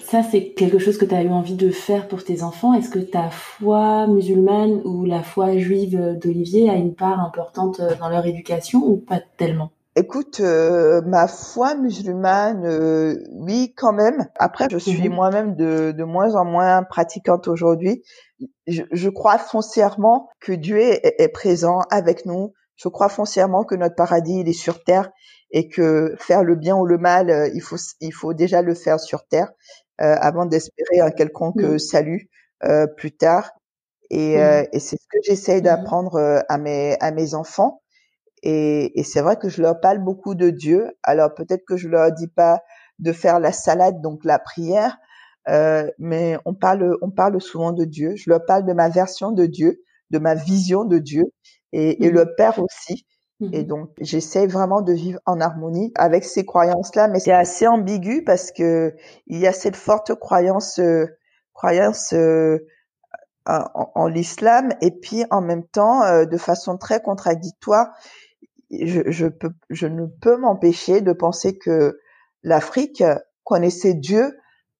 Ça, 0.00 0.22
c'est 0.22 0.50
quelque 0.50 0.78
chose 0.78 0.98
que 0.98 1.04
tu 1.04 1.14
as 1.14 1.22
eu 1.22 1.28
envie 1.30 1.54
de 1.56 1.70
faire 1.70 2.06
pour 2.08 2.22
tes 2.24 2.42
enfants. 2.42 2.72
Est-ce 2.74 2.90
que 2.90 3.00
ta 3.00 3.28
foi 3.30 4.06
musulmane 4.06 4.80
ou 4.84 5.04
la 5.04 5.22
foi 5.22 5.56
juive 5.58 6.16
d'Olivier 6.22 6.70
a 6.70 6.74
une 6.74 6.94
part 6.94 7.20
importante 7.20 7.80
dans 7.98 8.08
leur 8.08 8.24
éducation 8.24 8.80
ou 8.84 8.96
pas 8.98 9.20
tellement? 9.36 9.70
Écoute, 9.96 10.40
euh, 10.40 11.00
ma 11.06 11.26
foi 11.26 11.74
musulmane, 11.74 12.64
euh, 12.66 13.16
oui, 13.32 13.72
quand 13.76 13.92
même. 13.94 14.26
Après, 14.38 14.68
je 14.70 14.78
suis 14.78 15.08
Mhm. 15.08 15.14
moi-même 15.14 15.56
de, 15.56 15.90
de 15.92 16.04
moins 16.04 16.34
en 16.36 16.44
moins 16.44 16.82
pratiquante 16.84 17.48
aujourd'hui. 17.48 18.02
Je, 18.66 18.82
je 18.92 19.08
crois 19.08 19.38
foncièrement 19.38 20.28
que 20.40 20.52
Dieu 20.52 20.78
est, 20.78 21.14
est 21.18 21.28
présent 21.28 21.80
avec 21.90 22.26
nous. 22.26 22.52
Je 22.76 22.88
crois 22.88 23.08
foncièrement 23.08 23.64
que 23.64 23.74
notre 23.74 23.94
paradis, 23.96 24.40
il 24.40 24.48
est 24.48 24.52
sur 24.52 24.84
terre 24.84 25.10
et 25.50 25.68
que 25.68 26.14
faire 26.18 26.44
le 26.44 26.54
bien 26.56 26.76
ou 26.76 26.86
le 26.86 26.98
mal, 26.98 27.30
euh, 27.30 27.48
il 27.54 27.60
faut, 27.62 27.76
il 28.00 28.12
faut 28.12 28.34
déjà 28.34 28.62
le 28.62 28.74
faire 28.74 29.00
sur 29.00 29.26
terre 29.26 29.50
euh, 30.00 30.16
avant 30.20 30.46
d'espérer 30.46 31.00
un 31.00 31.10
quelconque 31.10 31.62
Mhm. 31.62 31.78
salut 31.78 32.28
euh, 32.64 32.86
plus 32.86 33.12
tard. 33.16 33.50
Et, 34.10 34.40
euh, 34.42 34.64
et 34.72 34.80
c'est 34.80 34.96
ce 34.96 35.06
que 35.10 35.18
j'essaye 35.24 35.62
d'apprendre 35.62 36.16
euh, 36.16 36.40
à 36.48 36.58
mes, 36.58 36.96
à 37.00 37.10
mes 37.12 37.34
enfants. 37.34 37.82
Et, 38.42 38.98
et 38.98 39.02
c'est 39.04 39.20
vrai 39.20 39.36
que 39.36 39.48
je 39.48 39.62
leur 39.62 39.80
parle 39.80 39.98
beaucoup 39.98 40.34
de 40.34 40.50
Dieu. 40.50 40.90
Alors 41.02 41.34
peut-être 41.34 41.64
que 41.66 41.76
je 41.76 41.88
leur 41.88 42.12
dis 42.12 42.28
pas 42.28 42.62
de 42.98 43.12
faire 43.12 43.40
la 43.40 43.52
salade, 43.52 44.00
donc 44.02 44.24
la 44.24 44.38
prière, 44.38 44.96
euh, 45.48 45.90
mais 45.98 46.36
on 46.44 46.54
parle, 46.54 46.96
on 47.02 47.10
parle 47.10 47.40
souvent 47.40 47.72
de 47.72 47.84
Dieu. 47.84 48.14
Je 48.16 48.30
leur 48.30 48.44
parle 48.44 48.64
de 48.66 48.72
ma 48.72 48.88
version 48.88 49.32
de 49.32 49.46
Dieu, 49.46 49.82
de 50.10 50.18
ma 50.18 50.34
vision 50.34 50.84
de 50.84 50.98
Dieu, 50.98 51.24
et, 51.72 52.06
et 52.06 52.10
Mhm. 52.10 52.16
le 52.16 52.34
Père 52.36 52.58
aussi. 52.60 53.06
Et 53.52 53.62
Mhm. 53.62 53.64
donc 53.64 53.90
j'essaie 54.00 54.46
vraiment 54.46 54.82
de 54.82 54.92
vivre 54.92 55.20
en 55.26 55.40
harmonie 55.40 55.92
avec 55.96 56.24
ces 56.24 56.44
croyances-là, 56.44 57.08
mais 57.08 57.20
c'est 57.20 57.32
assez 57.32 57.66
ambigu 57.66 58.24
parce 58.24 58.50
que 58.52 58.94
il 59.28 59.38
y 59.38 59.46
a 59.46 59.52
cette 59.52 59.76
forte 59.76 60.14
croyance, 60.16 60.78
euh, 60.80 61.06
croyance 61.54 62.12
euh, 62.12 62.58
en, 63.46 63.90
en 63.94 64.06
l'islam, 64.08 64.70
et 64.80 64.90
puis 64.90 65.24
en 65.30 65.40
même 65.40 65.66
temps, 65.66 66.02
euh, 66.02 66.24
de 66.26 66.36
façon 66.36 66.78
très 66.78 67.00
contradictoire, 67.02 67.88
je, 68.70 69.02
je, 69.10 69.26
peux, 69.26 69.50
je 69.70 69.86
ne 69.86 70.06
peux 70.06 70.36
m'empêcher 70.36 71.00
de 71.00 71.12
penser 71.12 71.58
que 71.58 71.98
l'Afrique 72.42 73.02
connaissait 73.44 73.94
Dieu 73.94 74.36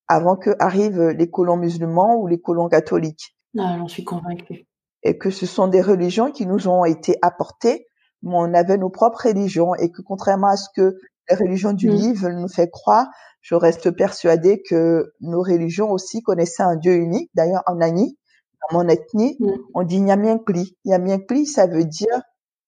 avant 0.08 0.36
que 0.36 0.50
arrivent 0.60 1.08
les 1.10 1.30
colons 1.30 1.56
musulmans 1.56 2.16
ou 2.16 2.26
les 2.28 2.40
colons 2.40 2.68
catholiques. 2.68 3.36
Ah, 3.58 3.76
j'en 3.76 3.88
suis 3.88 4.04
convaincue. 4.04 4.66
Et 5.06 5.18
que 5.18 5.30
ce 5.30 5.46
sont 5.46 5.68
des 5.68 5.82
religions 5.82 6.30
qui 6.32 6.46
nous 6.46 6.66
ont 6.68 6.84
été 6.84 7.16
apportées, 7.22 7.86
mais 8.22 8.34
on 8.34 8.54
avait 8.54 8.76
nos 8.78 8.90
propres 8.90 9.28
religions 9.28 9.74
et 9.76 9.90
que 9.92 10.02
contrairement 10.02 10.48
à 10.48 10.56
ce 10.56 10.68
que 10.74 10.96
les 11.30 11.36
religions 11.36 11.72
du 11.72 11.88
Mm. 11.88 11.94
livre 11.94 12.22
veulent 12.22 12.40
nous 12.40 12.48
faire 12.48 12.70
croire, 12.70 13.06
je 13.40 13.54
reste 13.54 13.90
persuadée 13.92 14.62
que 14.68 15.12
nos 15.20 15.42
religions 15.42 15.90
aussi 15.90 16.22
connaissaient 16.22 16.64
un 16.64 16.76
Dieu 16.76 16.94
unique. 16.94 17.30
D'ailleurs, 17.34 17.62
en 17.66 17.80
Ani, 17.80 18.18
dans 18.62 18.78
mon 18.78 18.88
ethnie, 18.88 19.36
Mm. 19.38 19.50
on 19.74 19.82
dit 19.84 20.00
Nyaminkli. 20.00 20.76
Nyaminkli, 20.84 21.46
ça 21.46 21.66
veut 21.66 21.84
dire 21.84 22.20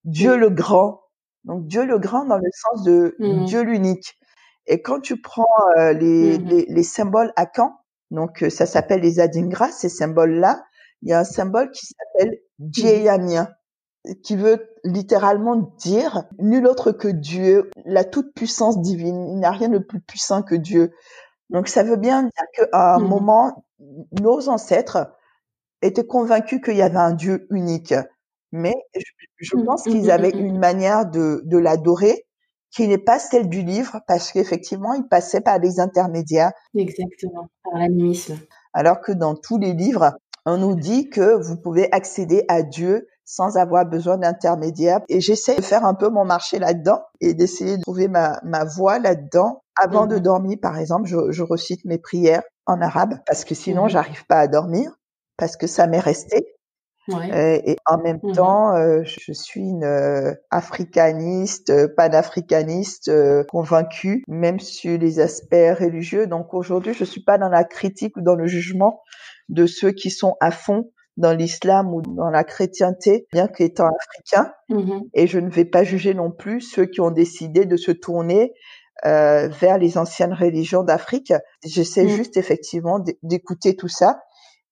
Dieu 0.05 0.37
le 0.37 0.51
grand. 0.51 1.01
Donc 1.45 1.67
Dieu 1.67 1.85
le 1.87 1.99
grand 1.99 2.25
dans 2.25 2.39
le 2.39 2.51
sens 2.53 2.85
de 2.85 3.17
Mhm. 3.19 3.45
Dieu 3.47 3.63
l'unique. 3.63 4.19
Et 4.67 4.83
quand 4.83 5.01
tu 5.01 5.21
prends 5.21 5.47
euh, 5.79 5.93
les, 5.93 6.39
Mhm. 6.39 6.47
les, 6.49 6.67
les 6.69 6.83
symboles 6.83 7.33
Akan, 7.37 7.73
donc 8.11 8.43
euh, 8.43 8.51
ça 8.51 8.67
s'appelle 8.67 9.01
les 9.01 9.19
Adingra, 9.19 9.69
ces 9.73 9.89
symboles-là, 9.89 10.63
il 11.03 11.11
y 11.11 11.13
a 11.13 11.21
un 11.21 11.25
symbole 11.25 11.71
qui 11.71 11.87
s'appelle 11.87 12.39
Djeyamien. 12.59 13.49
qui 14.23 14.37
veut 14.37 14.71
littéralement 14.85 15.57
dire 15.79 16.25
nul 16.39 16.67
autre 16.67 16.93
que 16.93 17.09
Dieu, 17.09 17.71
la 17.85 18.05
toute 18.05 18.33
puissance 18.35 18.81
divine. 18.81 19.29
Il 19.31 19.39
n'y 19.39 19.45
a 19.45 19.51
rien 19.51 19.69
de 19.69 19.79
plus 19.79 20.01
puissant 20.01 20.43
que 20.43 20.55
Dieu. 20.55 20.93
Donc 21.51 21.69
ça 21.69 21.83
veut 21.83 21.97
bien 21.97 22.23
dire 22.23 22.45
qu'à 22.55 22.95
un 22.95 22.99
mmh 22.99 23.09
moment, 23.09 23.65
nos 24.21 24.49
ancêtres 24.49 25.13
étaient 25.83 26.07
convaincus 26.07 26.61
qu'il 26.63 26.77
y 26.77 26.83
avait 26.83 26.97
un 26.97 27.13
Dieu 27.13 27.47
unique. 27.51 27.95
Mais 28.53 28.75
je, 29.39 29.57
mmh, 29.57 29.65
pense 29.65 29.83
qu'ils 29.83 30.11
avaient 30.11 30.31
une 30.31 30.59
manière 30.59 31.07
de, 31.07 31.43
de 31.45 31.59
l'adorer 31.59 32.27
qui 32.71 32.89
n'est 32.89 32.99
pas 32.99 33.19
celle 33.19 33.49
du 33.49 33.63
livre 33.63 34.01
parce 34.07 34.33
qu'effectivement, 34.33 34.95
il 34.95 35.07
passait 35.07 35.41
par 35.41 35.61
des 35.61 35.81
intermédiaires. 35.81 36.53
Exactement, 36.75 37.49
par 37.65 37.79
l'animisme. 37.79 38.39
Alors 38.73 39.01
que 39.01 39.13
dans 39.13 39.35
tous 39.35 39.59
les 39.59 39.73
livres, 39.73 40.13
on 40.49 40.57
nous 40.57 40.75
dit 40.75 41.11
que 41.11 41.37
vous 41.43 41.57
pouvez 41.57 41.93
accéder 41.93 42.45
à 42.49 42.63
Dieu 42.63 43.07
sans 43.25 43.59
avoir 43.59 43.85
besoin 43.85 44.17
d'intermédiaire. 44.17 45.01
Et 45.11 45.21
j'essaie 45.21 45.57
de 45.57 45.63
faire 45.63 45.85
un 45.85 45.95
peu 45.95 46.09
mon 46.09 46.25
marché 46.25 46.59
là-dedans 46.59 47.03
et 47.21 47.35
d'essayer 47.35 47.77
de 47.77 47.83
trouver 47.83 48.09
ma, 48.09 48.41
ma 48.43 48.65
voie 48.65 48.99
là-dedans. 48.99 49.63
Avant 49.77 50.07
de 50.07 50.17
mhm. 50.17 50.23
dormir, 50.23 50.59
par 50.61 50.79
exemple, 50.79 51.07
je, 51.07 51.31
je, 51.31 51.43
recite 51.43 51.85
mes 51.85 51.99
prières 51.99 52.43
en 52.67 52.81
arabe 52.81 53.19
parce 53.27 53.45
que 53.45 53.55
sinon, 53.55 53.85
mhm. 53.85 53.91
j'arrive 53.91 54.27
pas 54.27 54.39
à 54.39 54.49
dormir 54.49 54.91
parce 55.37 55.57
que 55.57 55.67
ça 55.67 55.87
m'est 55.87 56.01
resté. 56.01 56.57
Ouais. 57.09 57.33
Euh, 57.33 57.61
et 57.65 57.77
en 57.87 57.99
même 57.99 58.19
mhm. 58.23 58.33
temps, 58.33 58.77
euh, 58.77 59.03
je 59.05 59.33
suis 59.33 59.61
une 59.61 59.85
euh, 59.85 60.35
africaniste, 60.51 61.95
panafricaniste 61.97 63.11
convaincue, 63.47 64.25
même 64.27 64.59
sur 64.59 64.99
les 64.99 65.21
aspects 65.21 65.53
religieux. 65.53 66.27
Donc 66.27 66.55
aujourd'hui, 66.55 66.95
je 66.95 67.05
suis 67.05 67.23
pas 67.23 67.37
dans 67.37 67.49
la 67.51 67.65
critique 67.65 68.17
ou 68.17 68.23
dans 68.23 68.35
le 68.35 68.47
jugement 68.47 69.03
de 69.49 69.67
ceux 69.67 69.93
qui 69.93 70.11
sont 70.11 70.37
à 70.41 70.51
fond 70.51 70.91
dans 71.17 71.33
l'islam 71.33 71.93
ou 71.93 72.01
dans 72.01 72.31
la 72.31 72.45
chrétienté, 72.45 73.27
bien 73.33 73.49
qu'étant 73.49 73.89
africain. 73.89 74.53
Mm-hmm. 74.71 75.09
Et 75.15 75.27
je 75.27 75.39
ne 75.39 75.51
vais 75.51 75.65
pas 75.65 75.83
juger 75.83 76.15
non 76.15 76.31
plus 76.31 76.61
ceux 76.61 76.87
qui 76.87 77.01
ont 77.01 77.11
décidé 77.11 77.67
de 77.67 77.77
se 77.77 77.91
tourner 77.91 78.53
euh, 79.05 79.49
vers 79.49 79.79
les 79.79 79.99
anciennes 79.99 80.33
religions 80.33 80.85
d'Afrique. 80.85 81.33
J'essaie 81.65 82.05
mm. 82.05 82.09
juste 82.09 82.37
effectivement 82.37 83.01
d'écouter 83.23 83.77
tout 83.77 83.89
ça 83.89 84.23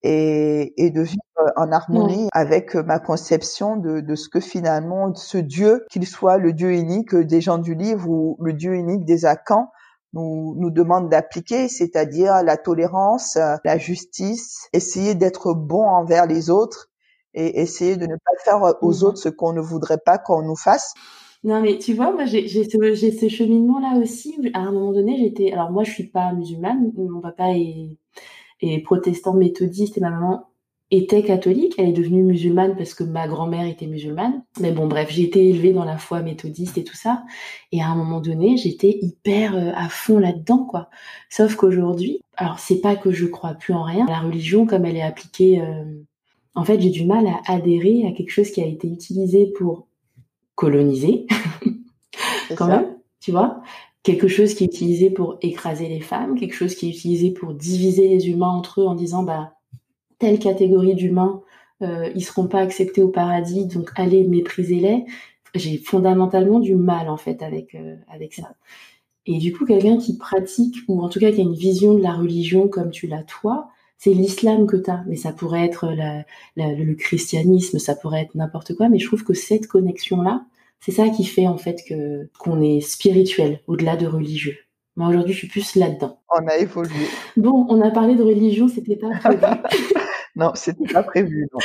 et, 0.02 0.72
et, 0.76 0.90
de 0.90 1.02
vivre 1.02 1.20
en 1.56 1.72
harmonie 1.72 2.28
avec 2.32 2.74
ma 2.74 3.00
conception 3.00 3.76
de, 3.76 4.00
de, 4.00 4.14
ce 4.14 4.28
que 4.28 4.40
finalement 4.40 5.14
ce 5.14 5.38
Dieu, 5.38 5.84
qu'il 5.90 6.06
soit 6.06 6.38
le 6.38 6.52
Dieu 6.52 6.72
unique 6.72 7.14
des 7.14 7.40
gens 7.40 7.58
du 7.58 7.74
livre 7.74 8.08
ou 8.08 8.36
le 8.40 8.52
Dieu 8.52 8.74
unique 8.74 9.04
des 9.04 9.24
Akans, 9.24 9.70
nous, 10.12 10.54
nous 10.56 10.70
demande 10.70 11.08
d'appliquer, 11.08 11.68
c'est-à-dire 11.68 12.42
la 12.42 12.56
tolérance, 12.56 13.38
la 13.64 13.78
justice, 13.78 14.68
essayer 14.72 15.14
d'être 15.14 15.52
bon 15.54 15.82
envers 15.82 16.26
les 16.26 16.50
autres 16.50 16.88
et 17.34 17.60
essayer 17.60 17.96
de 17.96 18.06
ne 18.06 18.14
pas 18.14 18.32
faire 18.44 18.60
aux 18.80 18.90
mmh 18.90 19.04
autres 19.04 19.18
ce 19.18 19.28
qu'on 19.28 19.52
ne 19.52 19.60
voudrait 19.60 19.98
pas 19.98 20.18
qu'on 20.18 20.42
nous 20.42 20.56
fasse. 20.56 20.94
Non, 21.44 21.60
mais 21.60 21.78
tu 21.78 21.94
vois, 21.94 22.12
moi, 22.12 22.24
j'ai 22.24 22.48
ce, 22.48 23.10
ce 23.20 23.28
cheminement-là 23.28 24.00
aussi. 24.00 24.36
À 24.54 24.60
un 24.60 24.72
moment 24.72 24.92
donné, 24.92 25.16
j'étais. 25.18 25.52
Alors, 25.52 25.70
moi, 25.70 25.84
je 25.84 25.92
suis 25.92 26.08
pas 26.08 26.32
musulmane. 26.32 26.92
Mon 26.96 27.20
papa 27.20 27.50
est, 27.50 27.96
est 28.62 28.82
protestant 28.82 29.34
méthodiste 29.34 29.98
et 29.98 30.00
ma 30.00 30.10
maman 30.10 30.48
était 30.90 31.22
catholique, 31.22 31.74
elle 31.78 31.88
est 31.88 31.92
devenue 31.92 32.22
musulmane 32.22 32.76
parce 32.76 32.94
que 32.94 33.02
ma 33.02 33.26
grand-mère 33.26 33.66
était 33.66 33.86
musulmane. 33.86 34.44
Mais 34.60 34.70
bon, 34.70 34.86
bref, 34.86 35.08
j'ai 35.10 35.24
été 35.24 35.48
élevée 35.48 35.72
dans 35.72 35.84
la 35.84 35.98
foi 35.98 36.22
méthodiste 36.22 36.78
et 36.78 36.84
tout 36.84 36.94
ça. 36.94 37.24
Et 37.72 37.82
à 37.82 37.88
un 37.88 37.96
moment 37.96 38.20
donné, 38.20 38.56
j'étais 38.56 38.98
hyper 39.02 39.56
euh, 39.56 39.72
à 39.74 39.88
fond 39.88 40.18
là-dedans, 40.18 40.64
quoi. 40.64 40.88
Sauf 41.28 41.56
qu'aujourd'hui, 41.56 42.20
alors 42.36 42.60
c'est 42.60 42.80
pas 42.80 42.94
que 42.94 43.10
je 43.10 43.26
crois 43.26 43.54
plus 43.54 43.74
en 43.74 43.82
rien. 43.82 44.06
La 44.08 44.20
religion, 44.20 44.64
comme 44.64 44.84
elle 44.84 44.96
est 44.96 45.02
appliquée, 45.02 45.60
euh, 45.60 45.84
en 46.54 46.64
fait, 46.64 46.80
j'ai 46.80 46.90
du 46.90 47.04
mal 47.04 47.26
à 47.26 47.40
adhérer 47.46 48.06
à 48.06 48.12
quelque 48.12 48.30
chose 48.30 48.50
qui 48.50 48.62
a 48.62 48.66
été 48.66 48.88
utilisé 48.88 49.52
pour 49.58 49.88
coloniser, 50.54 51.26
quand 52.56 52.68
même, 52.68 52.96
tu 53.20 53.32
vois. 53.32 53.60
Quelque 54.04 54.28
chose 54.28 54.54
qui 54.54 54.62
est 54.62 54.68
utilisé 54.68 55.10
pour 55.10 55.36
écraser 55.42 55.88
les 55.88 56.00
femmes, 56.00 56.38
quelque 56.38 56.54
chose 56.54 56.76
qui 56.76 56.86
est 56.86 56.90
utilisé 56.90 57.32
pour 57.32 57.54
diviser 57.54 58.08
les 58.08 58.28
humains 58.28 58.48
entre 58.48 58.80
eux 58.80 58.86
en 58.86 58.94
disant, 58.94 59.24
bah, 59.24 59.55
telle 60.18 60.38
catégorie 60.38 60.94
d'humains, 60.94 61.42
euh, 61.82 62.10
ils 62.14 62.24
seront 62.24 62.48
pas 62.48 62.60
acceptés 62.60 63.02
au 63.02 63.08
paradis, 63.08 63.66
donc 63.66 63.90
allez 63.96 64.24
méprisez-les. 64.24 65.04
J'ai 65.54 65.78
fondamentalement 65.78 66.58
du 66.60 66.74
mal 66.74 67.08
en 67.08 67.16
fait 67.16 67.42
avec 67.42 67.74
euh, 67.74 67.96
avec 68.08 68.34
ça. 68.34 68.54
Et 69.26 69.38
du 69.38 69.52
coup, 69.52 69.66
quelqu'un 69.66 69.98
qui 69.98 70.16
pratique 70.16 70.76
ou 70.88 71.02
en 71.02 71.08
tout 71.08 71.18
cas 71.18 71.32
qui 71.32 71.40
a 71.40 71.44
une 71.44 71.54
vision 71.54 71.94
de 71.94 72.02
la 72.02 72.12
religion 72.12 72.68
comme 72.68 72.90
tu 72.90 73.06
l'as 73.06 73.24
toi, 73.24 73.68
c'est 73.98 74.12
l'islam 74.12 74.66
que 74.66 74.76
tu 74.76 74.90
as, 74.90 75.02
mais 75.06 75.16
ça 75.16 75.32
pourrait 75.32 75.64
être 75.64 75.88
le 76.56 76.94
christianisme, 76.94 77.78
ça 77.78 77.94
pourrait 77.94 78.22
être 78.22 78.34
n'importe 78.34 78.74
quoi, 78.74 78.88
mais 78.88 78.98
je 78.98 79.06
trouve 79.06 79.24
que 79.24 79.34
cette 79.34 79.66
connexion-là, 79.66 80.44
c'est 80.80 80.92
ça 80.92 81.08
qui 81.08 81.24
fait 81.24 81.48
en 81.48 81.56
fait 81.56 81.82
que 81.88 82.28
qu'on 82.38 82.60
est 82.60 82.80
spirituel 82.80 83.60
au-delà 83.66 83.96
de 83.96 84.06
religieux. 84.06 84.58
Moi 84.96 85.08
aujourd'hui, 85.08 85.34
je 85.34 85.38
suis 85.38 85.48
plus 85.48 85.74
là-dedans. 85.74 86.20
On 86.30 86.46
a 86.46 86.56
évolué. 86.56 87.06
Bon, 87.36 87.66
on 87.68 87.80
a 87.82 87.90
parlé 87.90 88.14
de 88.14 88.22
religion, 88.22 88.68
c'était 88.68 88.96
pas 88.96 89.10
prévu. 89.18 89.40
non, 90.36 90.52
c'était 90.54 90.92
pas 90.92 91.02
prévu. 91.02 91.48
Non. 91.52 91.58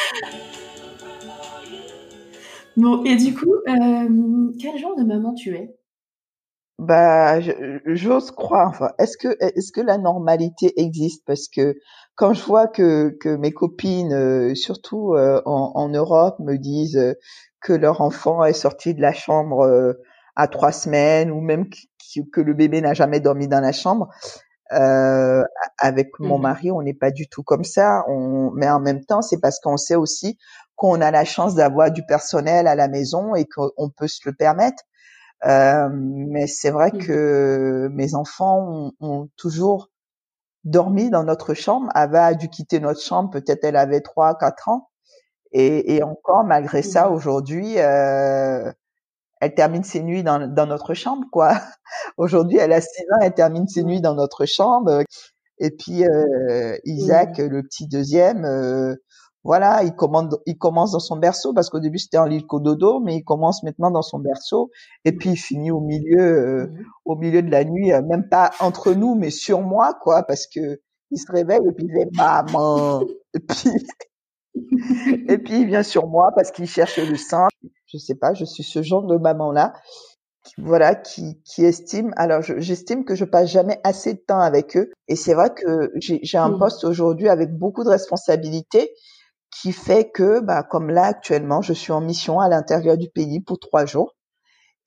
Bon, 2.78 3.04
et 3.04 3.18
du 3.18 3.34
coup, 3.34 3.54
euh, 3.68 4.52
quel 4.60 4.78
genre 4.78 4.96
de 4.96 5.04
maman 5.04 5.34
tu 5.34 5.56
es? 5.56 5.76
Bah, 6.80 7.40
j'ose 7.86 8.32
croire. 8.32 8.70
Enfin, 8.70 8.92
est-ce 8.98 9.18
que 9.18 9.28
est-ce 9.40 9.72
que 9.72 9.82
la 9.82 9.98
normalité 9.98 10.74
existe? 10.82 11.24
Parce 11.28 11.48
que 11.48 11.76
quand 12.16 12.34
je 12.34 12.44
vois 12.44 12.68
que 12.68 13.16
que 13.20 13.36
mes 13.36 13.52
copines, 13.52 14.14
euh, 14.14 14.56
surtout 14.56 15.14
euh, 15.14 15.42
en, 15.46 15.74
en, 15.76 15.90
Europe, 15.90 16.40
me 16.40 16.58
disent 16.58 17.16
que 17.62 17.74
leur 17.74 18.02
enfant 18.02 18.44
est 18.46 18.54
sorti 18.54 18.96
de 18.96 19.02
la 19.02 19.14
chambre 19.14 19.96
à 20.36 20.48
trois 20.48 20.72
semaines 20.72 21.30
ou 21.30 21.42
même 21.42 21.66
que 22.34 22.42
le 22.42 22.54
bébé 22.54 22.82
n'a 22.82 22.94
jamais 22.94 23.20
dormi 23.20 23.48
dans 23.48 23.62
la 23.62 23.74
chambre. 23.74 24.08
Euh, 24.74 25.44
avec 25.78 26.12
mon 26.20 26.38
mmh 26.38 26.42
mari, 26.42 26.72
on 26.72 26.82
n'est 26.82 26.94
pas 26.94 27.12
du 27.12 27.28
tout 27.28 27.44
comme 27.44 27.64
ça. 27.64 28.04
On, 28.08 28.52
mais 28.52 28.70
en 28.70 28.80
même 28.80 29.04
temps, 29.04 29.22
c'est 29.22 29.40
parce 29.40 29.60
qu'on 29.60 29.78
sait 29.78 29.96
aussi 29.96 30.38
qu'on 30.76 31.02
a 31.02 31.12
la 31.12 31.26
chance 31.26 31.56
d'avoir 31.56 31.92
du 31.92 32.06
personnel 32.06 32.68
à 32.68 32.76
la 32.76 32.88
maison 32.88 33.36
et 33.36 33.46
qu'on 33.46 33.90
peut 33.90 34.08
se 34.08 34.22
le 34.26 34.34
permettre. 34.34 34.84
Euh, 35.46 35.90
mais 35.92 36.48
c'est 36.48 36.70
vrai 36.70 36.92
mmh 36.94 36.98
que 37.00 37.90
mes 37.94 38.16
enfants 38.16 38.60
ont, 38.70 38.92
ont, 39.00 39.30
toujours 39.38 39.90
dormi 40.64 41.10
dans 41.10 41.24
notre 41.24 41.54
chambre. 41.54 41.90
Ava 41.96 42.28
a 42.28 42.34
dû 42.36 42.48
quitter 42.50 42.80
notre 42.80 43.02
chambre, 43.02 43.32
peut-être 43.32 43.64
elle 43.64 43.76
avait 43.76 44.02
trois, 44.02 44.38
quatre 44.38 44.70
ans. 44.70 44.90
Et, 45.52 45.96
et 45.96 46.04
encore, 46.04 46.44
malgré 46.46 46.82
ça, 46.84 47.10
mmh 47.10 47.14
aujourd'hui, 47.14 47.80
euh, 47.80 48.72
elle 49.42 49.56
termine 49.56 49.84
ses 49.84 50.02
nuits 50.02 50.24
dans, 50.24 50.48
dans 50.48 50.68
notre 50.68 50.94
chambre, 50.94 51.26
quoi. 51.32 51.54
Aujourd'hui, 52.18 52.58
elle 52.58 52.72
a 52.72 52.80
6 52.80 52.88
ans, 53.12 53.20
elle 53.22 53.34
termine 53.34 53.68
ses 53.68 53.84
nuits 53.84 54.00
dans 54.00 54.16
notre 54.16 54.46
chambre. 54.46 55.04
Et 55.60 55.72
puis 55.72 56.06
euh, 56.06 56.78
Isaac, 56.86 57.38
le 57.40 57.62
petit 57.64 57.88
deuxième, 57.88 58.46
euh, 58.46 58.96
voilà, 59.44 59.84
il, 59.84 59.94
commande, 59.94 60.40
il 60.46 60.58
commence 60.58 60.92
dans 60.92 61.00
son 61.00 61.18
berceau 61.18 61.54
parce 61.54 61.70
qu'au 61.70 61.80
début 61.80 61.98
c'était 61.98 62.18
en 62.18 62.26
lit 62.26 62.46
dodo, 62.52 63.00
mais 63.00 63.18
il 63.18 63.24
commence 63.24 63.64
maintenant 63.64 63.90
dans 63.90 64.04
son 64.04 64.20
berceau. 64.20 64.70
Et 65.06 65.12
puis 65.12 65.32
il 65.32 65.38
finit 65.38 65.72
au 65.72 65.82
milieu, 65.82 66.22
euh, 66.22 66.68
mmh 66.68 66.86
au 67.06 67.16
milieu 67.16 67.42
de 67.42 67.50
la 67.50 67.64
nuit, 67.64 67.92
euh, 67.92 68.02
même 68.04 68.30
pas 68.30 68.52
entre 68.60 68.94
nous, 68.94 69.16
mais 69.16 69.32
sur 69.32 69.62
moi, 69.62 69.98
quoi, 70.02 70.24
parce 70.24 70.46
que 70.48 70.80
il 71.10 71.18
se 71.18 71.32
réveille 71.32 71.60
et 71.68 71.72
puis 71.74 71.88
il 71.90 71.94
dit 71.94 72.18
maman. 72.18 73.02
Et 73.34 73.40
puis 73.40 73.70
et 75.28 75.38
puis 75.40 75.62
il 75.62 75.68
vient 75.68 75.84
sur 75.84 76.08
moi 76.08 76.32
parce 76.36 76.52
qu'il 76.52 76.68
cherche 76.68 76.98
le 76.98 77.16
sein. 77.16 77.48
Je 77.92 77.98
sais 77.98 78.16
pas, 78.16 78.34
je 78.34 78.46
suis 78.46 78.64
ce 78.64 78.82
genre 78.82 79.06
de 79.06 79.18
maman 79.18 79.52
là, 79.52 79.74
voilà, 80.58 80.96
qui, 80.96 81.42
qui 81.44 81.66
estime. 81.66 82.14
Alors 82.18 82.42
j'estime 82.42 83.06
que 83.06 83.16
je 83.16 83.26
passe 83.26 83.50
jamais 83.50 83.80
assez 83.84 84.14
de 84.14 84.20
temps 84.20 84.40
avec 84.40 84.78
eux. 84.78 84.92
Et 85.08 85.16
c'est 85.16 85.34
vrai 85.34 85.54
que 85.54 85.92
j'ai 85.98 86.38
un 86.38 86.50
mmh. 86.50 86.60
poste 86.60 86.84
aujourd'hui 86.84 87.30
avec 87.30 87.52
beaucoup 87.58 87.84
de 87.84 87.90
responsabilités 87.90 88.92
qui 89.52 89.74
fait 89.74 90.10
que, 90.10 90.40
bah, 90.40 90.64
comme 90.64 90.90
là 90.90 91.06
actuellement, 91.06 91.62
je 91.62 91.74
suis 91.74 91.92
en 91.92 92.02
mission 92.02 92.40
à 92.40 92.50
l'intérieur 92.50 92.98
du 92.98 93.10
pays 93.10 93.42
pour 93.42 93.60
trois 93.60 93.86
jours. 93.86 94.16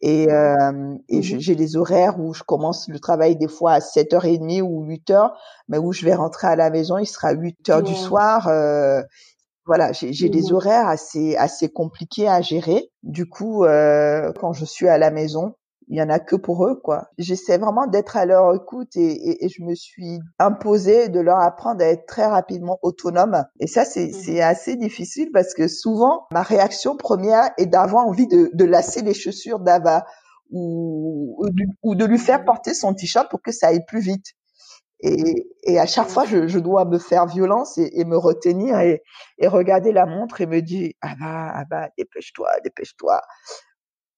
Et, 0.01 0.31
euh, 0.31 0.97
et 1.09 1.21
mmh 1.21 1.41
j'ai 1.41 1.55
des 1.55 1.77
horaires 1.77 2.21
où 2.21 2.35
je 2.35 2.43
commence 2.43 2.89
le 2.89 2.99
travail 2.99 3.37
des 3.37 3.49
fois 3.49 3.73
à 3.73 3.79
7h30 3.79 4.61
ou 4.61 4.85
8h, 4.87 5.31
mais 5.69 5.79
où 5.79 5.93
je 5.93 6.05
vais 6.05 6.15
rentrer 6.15 6.49
à 6.49 6.57
la 6.57 6.69
maison, 6.69 6.99
il 6.99 7.07
sera 7.07 7.33
8h 7.33 7.83
du 7.83 7.95
soir. 7.95 8.49
Euh, 8.49 9.03
voilà, 9.67 9.93
j'ai 9.93 10.29
des 10.29 10.51
mmh 10.51 10.55
horaires 10.55 10.89
assez 10.89 11.37
assez 11.37 11.69
compliqués 11.69 12.29
à 12.29 12.41
gérer. 12.41 12.91
Du 13.03 13.27
coup, 13.27 13.65
euh, 13.65 14.33
quand 14.39 14.53
je 14.53 14.65
suis 14.65 14.89
à 14.89 14.99
la 14.99 15.11
maison, 15.11 15.55
il 15.89 15.99
y 15.99 16.03
en 16.03 16.09
a 16.09 16.19
que 16.19 16.37
pour 16.37 16.67
eux, 16.67 16.81
quoi. 16.83 17.09
J'essaie 17.19 17.59
vraiment 17.59 17.87
d'être 17.87 18.17
à 18.17 18.27
leur 18.27 18.55
écoute 18.55 18.97
et, 18.97 19.45
et, 19.45 19.49
je 19.49 19.63
me 19.63 19.75
suis 19.75 20.19
imposée 20.39 21.09
de 21.09 21.21
leur 21.21 21.41
apprendre 21.41 21.83
à 21.83 21.89
être 21.89 22.07
très 22.07 22.27
rapidement 22.27 22.79
autonome. 22.83 23.45
Et 23.61 23.67
ça, 23.67 23.85
c'est 23.85 24.09
mmh 24.09 24.41
assez 24.41 24.77
difficile 24.77 25.31
parce 25.33 25.55
que 25.55 25.69
souvent, 25.69 26.27
ma 26.33 26.43
réaction 26.43 26.97
première 26.97 27.51
est 27.59 27.67
d'avoir 27.67 28.07
envie 28.07 28.27
de, 28.27 28.51
de 28.53 28.65
lasser 28.65 29.03
les 29.03 29.15
chaussures 29.15 29.61
d'Ava 29.61 30.05
ou, 30.51 31.45
ou, 31.83 31.95
de 31.95 32.05
lui 32.05 32.19
faire 32.19 32.45
porter 32.45 32.75
son 32.75 32.95
t-shirt 32.95 33.31
pour 33.31 33.43
que 33.43 33.53
ça 33.53 33.69
aille 33.69 33.85
plus 33.87 34.01
vite. 34.01 34.35
Et, 35.05 35.47
et 35.65 35.79
à 35.79 35.87
chaque 35.87 36.09
fois, 36.09 36.25
je, 36.25 36.49
je 36.49 36.59
dois 36.59 36.87
me 36.87 36.99
faire 36.99 37.27
violence 37.27 37.77
et, 37.77 37.91
et 38.01 38.05
me 38.07 38.17
retenir 38.17 38.79
et, 38.81 39.03
et, 39.39 39.49
regarder 39.49 39.93
la 39.93 40.07
montre 40.07 40.41
et 40.41 40.47
me 40.47 40.61
dire 40.63 40.93
ah 41.03 41.15
bah 41.21 41.53
ah 41.55 41.65
bah 41.71 41.89
dépêche-toi, 41.99 42.49
dépêche-toi. 42.65 43.21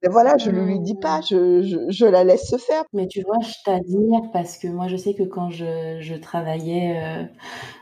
Et 0.02 0.09
voilà, 0.09 0.37
je 0.37 0.50
ne 0.50 0.61
lui 0.61 0.78
dis 0.78 0.95
pas, 0.95 1.21
je, 1.23 1.62
je, 1.62 1.76
je, 1.88 2.05
la 2.07 2.23
laisse 2.23 2.49
se 2.49 2.57
faire. 2.59 2.85
Mais 2.93 3.09
tu 3.09 3.23
vois, 3.23 3.38
je 3.40 3.52
t'admire 3.64 4.21
parce 4.33 4.59
que 4.59 4.69
moi, 4.69 4.87
je 4.88 4.97
sais 4.97 5.14
que 5.14 5.25
quand 5.25 5.50
je, 5.50 5.99
je 6.00 6.14
travaillais, 6.14 7.02
euh, 7.02 7.25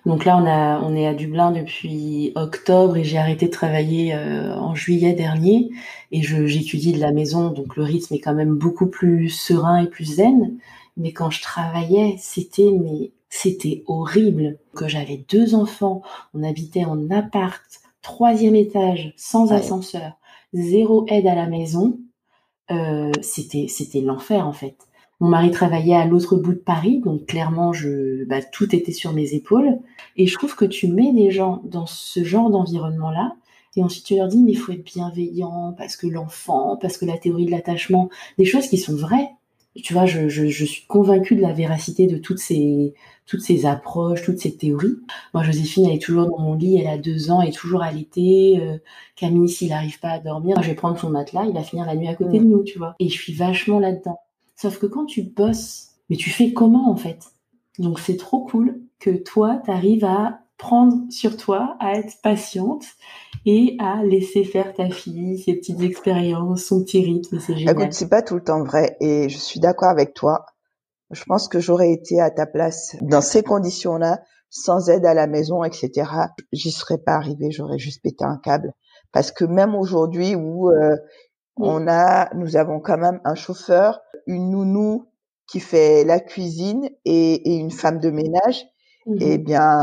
donc 0.07 0.25
là, 0.25 0.39
on, 0.39 0.47
a, 0.47 0.81
on 0.81 0.97
est 0.97 1.07
à 1.07 1.13
Dublin 1.13 1.51
depuis 1.51 2.33
octobre 2.37 2.97
et 2.97 3.05
j'ai 3.05 3.19
arrêté 3.19 3.47
de 3.47 3.51
travailler 3.51 4.15
euh, 4.15 4.55
en 4.55 4.75
juillet 4.75 5.13
dernier 5.13 5.71
et 6.13 6.23
j'étudie 6.23 6.93
de 6.93 7.01
la 7.01 7.13
maison, 7.13 7.51
donc 7.51 7.77
le 7.77 7.83
rythme 7.83 8.15
est 8.15 8.21
quand 8.21 8.35
même 8.35 8.55
beaucoup 8.55 8.87
plus 8.87 9.29
serein 9.29 9.83
et 9.83 9.89
plus 9.89 10.17
zen. 10.17 10.57
Mais 10.97 11.13
quand 11.13 11.31
je 11.31 11.43
travaillais, 11.43 12.17
c'était 12.19 12.71
mais 12.71 13.13
c'était 13.29 13.83
horrible. 13.87 14.59
Que 14.75 14.89
j'avais 14.89 15.25
deux 15.29 15.55
enfants, 15.55 16.03
on 16.35 16.43
habitait 16.43 16.85
en 16.85 17.11
appart, 17.11 17.65
troisième 18.03 18.57
étage, 18.57 19.13
sans 19.17 19.53
ascenseur, 19.53 20.13
zéro 20.53 21.07
aide 21.09 21.27
à 21.27 21.35
la 21.35 21.47
maison 21.47 21.99
euh, 22.71 23.13
c'était 23.21 23.67
c'était 23.69 24.01
l'enfer 24.01 24.47
en 24.47 24.53
fait. 24.53 24.77
Mon 25.21 25.29
mari 25.29 25.51
travaillait 25.51 25.95
à 25.95 26.07
l'autre 26.07 26.37
bout 26.37 26.55
de 26.55 26.59
Paris, 26.59 27.01
donc 27.05 27.27
clairement, 27.27 27.73
je, 27.73 28.25
bah, 28.25 28.43
tout 28.43 28.75
était 28.75 28.93
sur 28.93 29.13
mes 29.13 29.33
épaules. 29.35 29.79
Et 30.17 30.27
je 30.27 30.35
trouve 30.37 30.57
que 30.57 30.65
tu 30.65 30.89
mets 30.89 31.13
des 31.13 31.31
gens 31.31 31.63
dans 31.65 31.87
ce 31.87 32.25
genre 32.25 32.51
d'environnement-là, 32.51 33.37
et 33.77 33.83
ensuite 33.83 34.05
tu 34.05 34.17
leur 34.17 34.29
dis, 34.29 34.43
mais 34.43 34.53
il 34.53 34.57
faut 34.57 34.73
être 34.73 34.85
bienveillant, 34.85 35.75
parce 35.79 35.97
que 35.97 36.09
l'enfant, 36.09 36.77
parce 36.81 36.99
que 36.99 37.05
la 37.05 37.17
théorie 37.17 37.47
de 37.47 37.53
l'attachement, 37.53 38.11
des 38.39 38.45
choses 38.45 38.67
qui 38.67 38.77
sont 38.77 38.97
vraies, 38.97 39.31
tu 39.83 39.93
vois, 39.93 40.07
je, 40.07 40.29
je, 40.29 40.47
je, 40.47 40.65
suis 40.65 40.87
convaincue 40.87 41.35
de 41.35 41.41
la 41.41 41.53
véracité 41.53 42.07
de 42.07 42.17
toutes 42.17 42.39
ces, 42.39 42.95
toutes 43.27 43.41
ces 43.41 43.67
approches, 43.67 44.23
toutes 44.23 44.39
ces 44.39 44.57
théories. 44.57 44.97
Moi, 45.33 45.43
Joséphine, 45.43 45.87
elle 45.87 45.97
est 45.97 46.03
toujours 46.03 46.27
dans 46.27 46.39
mon 46.39 46.55
lit, 46.55 46.77
elle 46.77 46.87
a 46.87 46.99
deux 46.99 47.31
ans, 47.31 47.41
elle 47.43 47.49
est 47.49 47.53
toujours 47.53 47.83
allaitée. 47.83 48.61
Euh, 48.61 48.79
Camille, 49.17 49.49
s'il 49.49 49.71
n'arrive 49.71 49.99
pas 49.99 50.11
à 50.11 50.19
dormir, 50.21 50.63
je 50.63 50.69
vais 50.69 50.75
prendre 50.75 50.99
son 50.99 51.11
matelas, 51.11 51.47
il 51.47 51.55
va 51.55 51.63
finir 51.63 51.87
la 51.87 51.97
nuit 51.97 52.09
à 52.09 52.15
côté 52.15 52.39
de 52.39 52.45
nous, 52.45 52.63
tu 52.63 52.79
vois. 52.79 52.95
Et 53.01 53.09
je 53.09 53.21
suis 53.21 53.33
vachement 53.33 53.81
là-dedans. 53.81 54.19
Sauf 54.57 54.79
que 54.79 54.87
quand 54.87 55.07
tu 55.07 55.23
bosses, 55.23 55.89
mais 56.09 56.17
tu 56.17 56.31
fais 56.31 56.53
comment, 56.53 56.91
en 56.91 56.97
fait? 56.97 57.19
Donc, 57.79 57.99
c'est 57.99 58.17
trop 58.17 58.45
cool 58.45 58.81
que 59.01 59.11
toi, 59.11 59.61
tu 59.65 59.71
arrives 59.71 60.05
à 60.05 60.44
prendre 60.59 61.11
sur 61.11 61.37
toi, 61.37 61.77
à 61.81 61.95
être 61.95 62.21
patiente 62.23 62.85
et 63.47 63.77
à 63.81 64.03
laisser 64.05 64.45
faire 64.45 64.73
ta 64.73 64.89
fille, 64.89 65.39
ses 65.39 65.55
petites 65.55 65.83
expériences, 65.83 66.65
son 66.65 66.83
petit 66.83 67.05
rythme, 67.05 67.39
c'est 67.39 67.57
génial. 67.57 67.75
Écoute, 67.75 67.93
c'est 67.93 68.09
pas 68.09 68.23
tout 68.23 68.37
le 68.37 68.45
temps 68.45 68.63
vrai 68.63 68.97
et 69.01 69.29
je 69.29 69.37
suis 69.37 69.61
d'accord 69.61 69.89
avec 69.89 70.15
toi. 70.15 70.47
Je 71.11 71.23
pense 71.25 71.49
que 71.49 71.61
j'aurais 71.61 71.93
été 71.93 72.21
à 72.21 72.31
ta 72.31 72.47
place 72.47 72.97
dans 73.03 73.21
ces 73.21 73.43
conditions-là, 73.43 74.23
sans 74.49 74.89
aide 74.89 75.05
à 75.05 75.15
la 75.15 75.27
maison, 75.27 75.65
etc. 75.65 76.11
J'y 76.53 76.71
serais 76.71 76.99
pas 76.99 77.13
arrivée, 77.13 77.51
j'aurais 77.51 77.79
juste 77.79 78.03
pété 78.03 78.25
un 78.25 78.39
câble. 78.39 78.73
Parce 79.13 79.31
que 79.31 79.45
même 79.45 79.75
aujourd'hui 79.75 80.35
où 80.35 80.71
euh, 80.71 80.97
on 81.57 81.87
a, 81.87 82.35
nous 82.35 82.57
avons 82.57 82.81
quand 82.81 82.99
même 82.99 83.21
un 83.25 83.35
chauffeur, 83.35 84.01
une 84.27 84.51
nounou 84.51 85.09
qui 85.47 85.61
fait 85.61 86.05
la 86.05 86.21
cuisine 86.21 86.89
et, 87.05 87.53
et 87.53 87.57
une 87.57 87.71
femme 87.71 88.01
de 88.01 88.11
ménage, 88.11 88.65
mmh 89.07 89.17
eh 89.21 89.39
bien, 89.39 89.83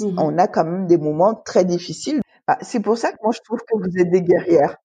mmh 0.00 0.18
on 0.18 0.38
a 0.38 0.48
quand 0.48 0.64
même 0.64 0.86
des 0.86 0.98
moments 0.98 1.34
très 1.34 1.64
difficiles. 1.64 2.20
Bah, 2.46 2.58
c'est 2.62 2.80
pour 2.80 2.98
ça 2.98 3.12
que 3.12 3.18
moi 3.22 3.32
je 3.32 3.40
trouve 3.44 3.60
que 3.60 3.78
vous 3.78 3.98
êtes 3.98 4.10
des 4.10 4.22
guerrières. 4.22 4.76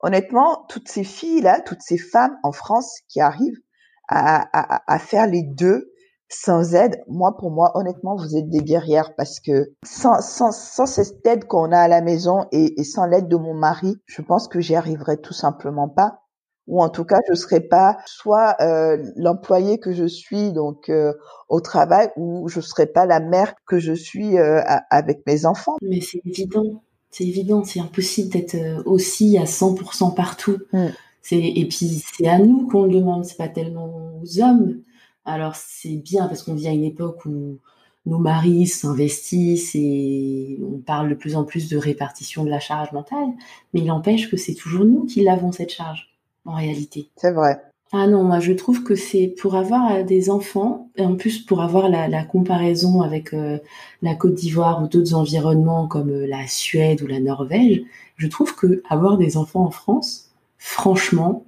Honnêtement, 0.00 0.64
toutes 0.68 0.88
ces 0.88 1.04
filles-là, 1.04 1.60
toutes 1.60 1.82
ces 1.82 1.98
femmes 1.98 2.36
en 2.42 2.52
France 2.52 3.00
qui 3.08 3.20
arrivent 3.20 3.60
à, 4.08 4.46
à, 4.52 4.94
à, 4.94 4.98
faire 4.98 5.26
les 5.26 5.42
deux 5.42 5.92
sans 6.28 6.74
aide, 6.74 7.02
moi 7.08 7.36
pour 7.36 7.50
moi, 7.50 7.72
honnêtement, 7.74 8.16
vous 8.16 8.36
êtes 8.36 8.48
des 8.48 8.62
guerrières 8.62 9.14
parce 9.16 9.40
que 9.40 9.72
sans, 9.84 10.20
sans, 10.20 10.52
sans 10.52 10.86
cette 10.86 11.26
aide 11.26 11.46
qu'on 11.46 11.72
a 11.72 11.78
à 11.78 11.88
la 11.88 12.02
maison 12.02 12.46
et, 12.52 12.80
et 12.80 12.84
sans 12.84 13.06
l'aide 13.06 13.28
de 13.28 13.36
mon 13.36 13.54
mari, 13.54 13.96
je 14.06 14.22
pense 14.22 14.48
que 14.48 14.60
j'y 14.60 14.74
arriverais 14.74 15.16
tout 15.18 15.32
simplement 15.32 15.88
pas 15.88 16.25
ou 16.66 16.82
en 16.82 16.88
tout 16.88 17.04
cas 17.04 17.20
je 17.28 17.34
serais 17.34 17.60
pas 17.60 17.98
soit 18.06 18.56
euh, 18.60 18.96
l'employé 19.16 19.78
que 19.78 19.92
je 19.92 20.06
suis 20.06 20.52
donc 20.52 20.88
euh, 20.88 21.12
au 21.48 21.60
travail 21.60 22.10
ou 22.16 22.48
je 22.48 22.60
serais 22.60 22.86
pas 22.86 23.06
la 23.06 23.20
mère 23.20 23.54
que 23.66 23.78
je 23.78 23.92
suis 23.92 24.38
euh, 24.38 24.60
avec 24.90 25.26
mes 25.26 25.46
enfants. 25.46 25.76
Mais 25.82 26.00
c'est 26.00 26.20
évident, 26.24 26.82
c'est 27.10 27.24
évident, 27.24 27.64
c'est 27.64 27.80
impossible 27.80 28.30
d'être 28.30 28.56
aussi 28.84 29.38
à 29.38 29.44
100% 29.44 30.14
partout. 30.14 30.58
Mm. 30.72 30.86
C'est 31.22 31.38
et 31.38 31.66
puis 31.66 32.04
c'est 32.16 32.28
à 32.28 32.38
nous 32.38 32.68
qu'on 32.68 32.84
le 32.84 32.94
demande, 32.94 33.24
c'est 33.24 33.36
pas 33.36 33.48
tellement 33.48 34.20
aux 34.22 34.40
hommes. 34.40 34.80
Alors 35.24 35.56
c'est 35.56 35.96
bien 35.96 36.26
parce 36.26 36.42
qu'on 36.42 36.54
vit 36.54 36.68
à 36.68 36.72
une 36.72 36.84
époque 36.84 37.24
où 37.26 37.58
nos 38.06 38.18
maris 38.18 38.68
s'investissent 38.68 39.74
et 39.74 40.60
on 40.62 40.78
parle 40.78 41.08
de 41.08 41.14
plus 41.14 41.34
en 41.34 41.44
plus 41.44 41.68
de 41.68 41.76
répartition 41.76 42.44
de 42.44 42.50
la 42.50 42.60
charge 42.60 42.92
mentale, 42.92 43.30
mais 43.74 43.80
il 43.80 43.90
empêche 43.90 44.30
que 44.30 44.36
c'est 44.36 44.54
toujours 44.54 44.84
nous 44.84 45.04
qui 45.06 45.24
l'avons 45.24 45.50
cette 45.50 45.72
charge 45.72 46.15
en 46.46 46.54
réalité. 46.54 47.10
C'est 47.16 47.32
vrai. 47.32 47.60
Ah 47.92 48.08
non, 48.08 48.24
moi 48.24 48.40
je 48.40 48.52
trouve 48.52 48.82
que 48.82 48.96
c'est 48.96 49.28
pour 49.40 49.54
avoir 49.54 49.92
euh, 49.92 50.02
des 50.02 50.28
enfants, 50.28 50.90
et 50.96 51.02
en 51.04 51.14
plus 51.16 51.38
pour 51.38 51.62
avoir 51.62 51.88
la, 51.88 52.24
comparaison 52.24 53.00
avec 53.00 53.32
euh, 53.32 53.58
la 54.02 54.14
Côte 54.16 54.34
d'Ivoire 54.34 54.82
ou 54.82 54.88
d'autres 54.88 55.14
environnements 55.14 55.86
comme 55.86 56.10
euh, 56.10 56.26
la 56.26 56.48
Suède 56.48 57.00
ou 57.02 57.06
la 57.06 57.20
Norvège, 57.20 57.84
je 58.16 58.26
trouve 58.26 58.56
que 58.56 58.82
avoir 58.88 59.18
des 59.18 59.36
enfants 59.36 59.64
en 59.64 59.70
France, 59.70 60.30
franchement, 60.58 61.44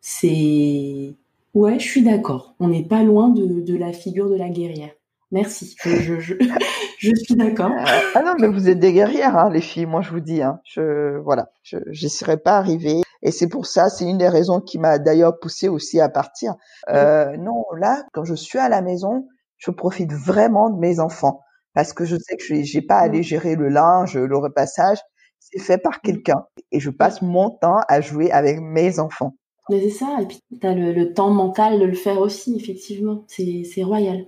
c'est... 0.00 1.14
Ouais, 1.54 1.78
je 1.78 1.84
suis 1.84 2.02
d'accord. 2.02 2.54
On 2.60 2.68
n'est 2.68 2.84
pas 2.84 3.02
loin 3.02 3.28
de, 3.28 3.76
la 3.76 3.92
figure 3.92 4.28
de 4.28 4.36
la 4.36 4.48
guerrière. 4.48 4.90
Merci. 5.30 5.76
Je, 5.84 5.90
je, 6.20 6.36
je, 6.98 7.14
suis 7.14 7.36
d'accord. 7.36 7.70
Ah 8.14 8.22
non, 8.22 8.34
mais 8.40 8.48
vous 8.48 8.68
êtes 8.68 8.78
des 8.78 8.92
guerrières, 8.92 9.36
hein, 9.36 9.50
les 9.50 9.60
filles. 9.60 9.86
Moi, 9.86 10.00
je 10.00 10.10
vous 10.10 10.20
dis. 10.20 10.42
Hein, 10.42 10.60
je 10.64 11.18
voilà, 11.18 11.50
je 11.62 11.78
n'y 11.90 12.10
serais 12.10 12.38
pas 12.38 12.56
arrivée. 12.56 13.02
Et 13.22 13.30
c'est 13.30 13.48
pour 13.48 13.66
ça, 13.66 13.90
c'est 13.90 14.04
une 14.08 14.18
des 14.18 14.28
raisons 14.28 14.60
qui 14.60 14.78
m'a 14.78 14.98
d'ailleurs 14.98 15.38
poussé 15.38 15.68
aussi 15.68 16.00
à 16.00 16.08
partir. 16.08 16.54
Euh, 16.88 17.36
non, 17.36 17.64
là, 17.76 18.04
quand 18.12 18.24
je 18.24 18.34
suis 18.34 18.58
à 18.58 18.68
la 18.68 18.80
maison, 18.80 19.26
je 19.58 19.70
profite 19.70 20.12
vraiment 20.12 20.70
de 20.70 20.78
mes 20.78 21.00
enfants 21.00 21.42
parce 21.74 21.92
que 21.92 22.04
je 22.04 22.16
sais 22.16 22.36
que 22.36 22.42
je 22.42 22.62
j'ai 22.62 22.82
pas 22.82 22.96
à 22.96 23.02
aller 23.02 23.22
gérer 23.22 23.54
le 23.54 23.68
linge, 23.68 24.16
le 24.16 24.36
repassage. 24.36 24.98
C'est 25.40 25.60
fait 25.60 25.78
par 25.78 26.00
quelqu'un 26.00 26.44
et 26.72 26.80
je 26.80 26.90
passe 26.90 27.22
mon 27.22 27.50
temps 27.50 27.80
à 27.88 28.00
jouer 28.00 28.30
avec 28.30 28.60
mes 28.60 28.98
enfants. 28.98 29.34
Mais 29.70 29.80
c'est 29.82 29.90
ça, 29.90 30.18
et 30.22 30.26
puis 30.26 30.40
tu 30.60 30.66
as 30.66 30.74
le, 30.74 31.12
temps 31.12 31.30
mental 31.30 31.78
de 31.78 31.84
le 31.84 31.94
faire 31.94 32.20
aussi, 32.20 32.56
effectivement. 32.56 33.24
C'est 33.28 33.82
royal. 33.82 34.24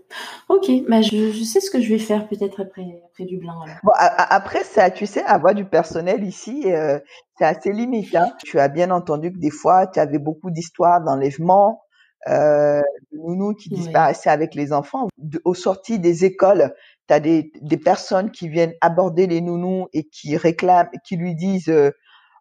Ok, 0.48 0.70
bah 0.88 1.00
je, 1.00 1.30
je, 1.30 1.44
sais 1.44 1.60
ce 1.60 1.70
que 1.70 1.80
je 1.80 1.88
vais 1.88 1.98
faire 1.98 2.28
peut-être 2.28 2.60
après, 2.60 3.02
après 3.06 3.24
Dublin. 3.24 3.54
Bon, 3.82 3.92
après, 3.96 4.64
ça, 4.64 4.90
tu 4.90 5.06
sais, 5.06 5.22
avoir 5.24 5.54
du 5.54 5.64
personnel 5.64 6.24
ici, 6.24 6.64
euh, 6.66 6.98
c'est 7.38 7.46
assez 7.46 7.72
limite. 7.72 8.14
Hein. 8.14 8.32
Tu 8.44 8.58
as 8.58 8.68
bien 8.68 8.90
entendu 8.90 9.32
que 9.32 9.38
des 9.38 9.50
fois, 9.50 9.86
tu 9.86 9.98
avais 9.98 10.18
beaucoup 10.18 10.50
d'histoires 10.50 11.00
d'enlèvement, 11.02 11.82
euh, 12.28 12.82
de 13.12 13.18
nounous 13.18 13.54
qui 13.54 13.70
disparaissaient 13.70 14.30
avec 14.30 14.54
les 14.54 14.74
enfants. 14.74 15.08
De, 15.16 15.40
aux 15.46 15.54
sorties 15.54 15.98
des 15.98 16.26
écoles, 16.26 16.74
tu 17.08 17.14
as 17.14 17.20
des, 17.20 17.50
des 17.62 17.78
personnes 17.78 18.30
qui 18.30 18.50
viennent 18.50 18.74
aborder 18.82 19.26
les 19.26 19.40
nounous 19.40 19.88
et 19.94 20.04
qui 20.04 20.36
réclament, 20.36 20.90
qui 21.04 21.16
lui 21.16 21.34
disent... 21.34 21.70
Euh, 21.70 21.92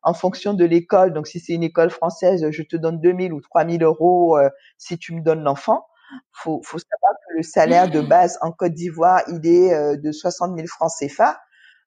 en 0.04 0.14
fonction 0.14 0.54
de 0.54 0.66
l'école. 0.66 1.14
Donc, 1.14 1.28
si 1.28 1.40
c'est 1.40 1.54
une 1.54 1.64
école 1.64 1.90
française, 1.90 2.50
je 2.52 2.64
te 2.64 2.76
donne 2.76 3.00
2000 3.00 3.34
ou 3.34 3.42
3000 3.42 3.84
euros 3.84 4.38
euh, 4.38 4.50
si 4.78 4.98
tu 4.98 5.14
me 5.14 5.22
donnes 5.22 5.44
l'enfant. 5.44 5.86
Faut, 6.32 6.62
faut 6.64 6.80
savoir 6.80 7.14
que 7.28 7.38
le 7.38 7.44
salaire 7.44 7.90
de 7.90 8.02
base 8.02 8.38
en 8.42 8.52
Côte 8.52 8.74
d'Ivoire, 8.74 9.22
il 9.28 9.46
est 9.46 9.74
euh, 9.74 9.96
de 9.96 10.12
60 10.12 10.56
000 10.56 10.68
francs 10.68 10.92
CFA. 11.00 11.40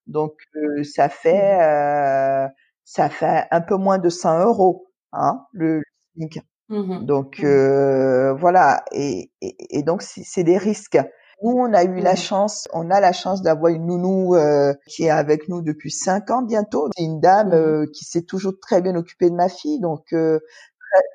Donc, 0.06 0.34
euh, 0.56 0.82
ça 0.84 1.08
fait 1.08 1.58
mmh. 1.58 2.50
ça 2.84 3.08
fait 3.08 3.46
un 3.50 3.60
peu 3.60 3.76
moins 3.76 3.98
de 3.98 4.08
100 4.08 4.40
euros, 4.44 4.86
hein, 5.12 5.44
le 5.52 5.82
SMIC. 6.14 6.40
Mmh 6.68 7.04
donc 7.04 7.40
mmh. 7.42 8.30
voilà, 8.38 8.82
et, 8.92 9.30
et, 9.42 9.78
et 9.78 9.82
donc 9.82 10.02
c'est 10.02 10.42
des 10.42 10.56
risques. 10.56 10.98
Nous, 11.42 11.50
on 11.50 11.72
a 11.72 11.82
eu 11.82 12.00
la 12.00 12.12
mmh. 12.12 12.16
chance, 12.16 12.68
on 12.72 12.88
a 12.90 13.00
la 13.00 13.12
chance 13.12 13.42
d'avoir 13.42 13.72
une 13.72 13.86
nounou 13.86 14.36
euh, 14.36 14.74
qui 14.86 15.04
est 15.04 15.10
avec 15.10 15.48
nous 15.48 15.60
depuis 15.60 15.90
cinq 15.90 16.30
ans 16.30 16.42
bientôt. 16.42 16.88
C'est 16.96 17.02
une 17.02 17.20
dame 17.20 17.48
mmh. 17.48 17.54
euh, 17.54 17.86
qui 17.92 18.04
s'est 18.04 18.22
toujours 18.22 18.54
très 18.60 18.80
bien 18.80 18.94
occupée 18.94 19.28
de 19.28 19.34
ma 19.34 19.48
fille, 19.48 19.80
donc 19.80 20.12
euh, 20.12 20.38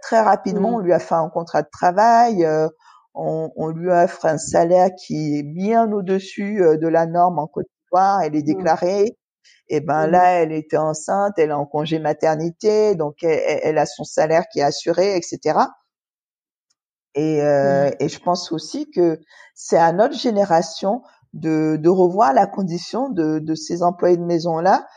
très, 0.01 0.19
rapidement, 0.19 0.75
on 0.75 0.79
mmh. 0.79 0.85
lui 0.85 0.93
a 0.93 0.99
fait 0.99 1.15
un 1.15 1.29
contrat 1.29 1.61
de 1.61 1.69
travail. 1.71 2.45
On, 3.13 3.51
on, 3.55 3.67
lui 3.69 3.89
offre 3.89 4.25
un 4.25 4.37
salaire 4.37 4.89
qui 4.95 5.39
est 5.39 5.43
bien 5.43 5.91
au-dessus 5.91 6.59
de 6.59 6.87
la 6.87 7.07
norme 7.07 7.39
en 7.39 7.47
Côte 7.47 7.65
d'Ivoire. 7.65 8.21
Elle 8.21 8.35
est 8.35 8.43
déclarée. 8.43 9.17
Et 9.69 9.81
ben 9.81 10.07
là, 10.07 10.41
elle 10.41 10.51
était 10.51 10.77
enceinte, 10.77 11.33
elle 11.37 11.49
est 11.49 11.53
en 11.53 11.65
congé 11.65 11.99
maternité, 11.99 12.95
donc 12.95 13.23
elle, 13.23 13.59
elle 13.63 13.77
a 13.77 13.85
son 13.85 14.03
salaire 14.03 14.43
qui 14.51 14.59
est 14.59 14.63
assuré, 14.63 15.15
etc. 15.17 15.57
Et, 17.17 17.41
euh, 17.41 17.89
mmh. 17.89 17.93
et 17.99 18.09
je 18.09 18.19
pense 18.19 18.51
aussi 18.51 18.89
que 18.91 19.19
c'est 19.55 19.77
à 19.77 19.91
notre 19.91 20.15
génération 20.15 21.01
de, 21.33 21.77
de 21.77 21.89
revoir 21.89 22.31
la 22.31 22.45
condition 22.45 23.09
de, 23.09 23.39
de 23.39 23.55
ces 23.55 23.81
employés 23.81 24.17
de 24.17 24.23
maison-là 24.23 24.87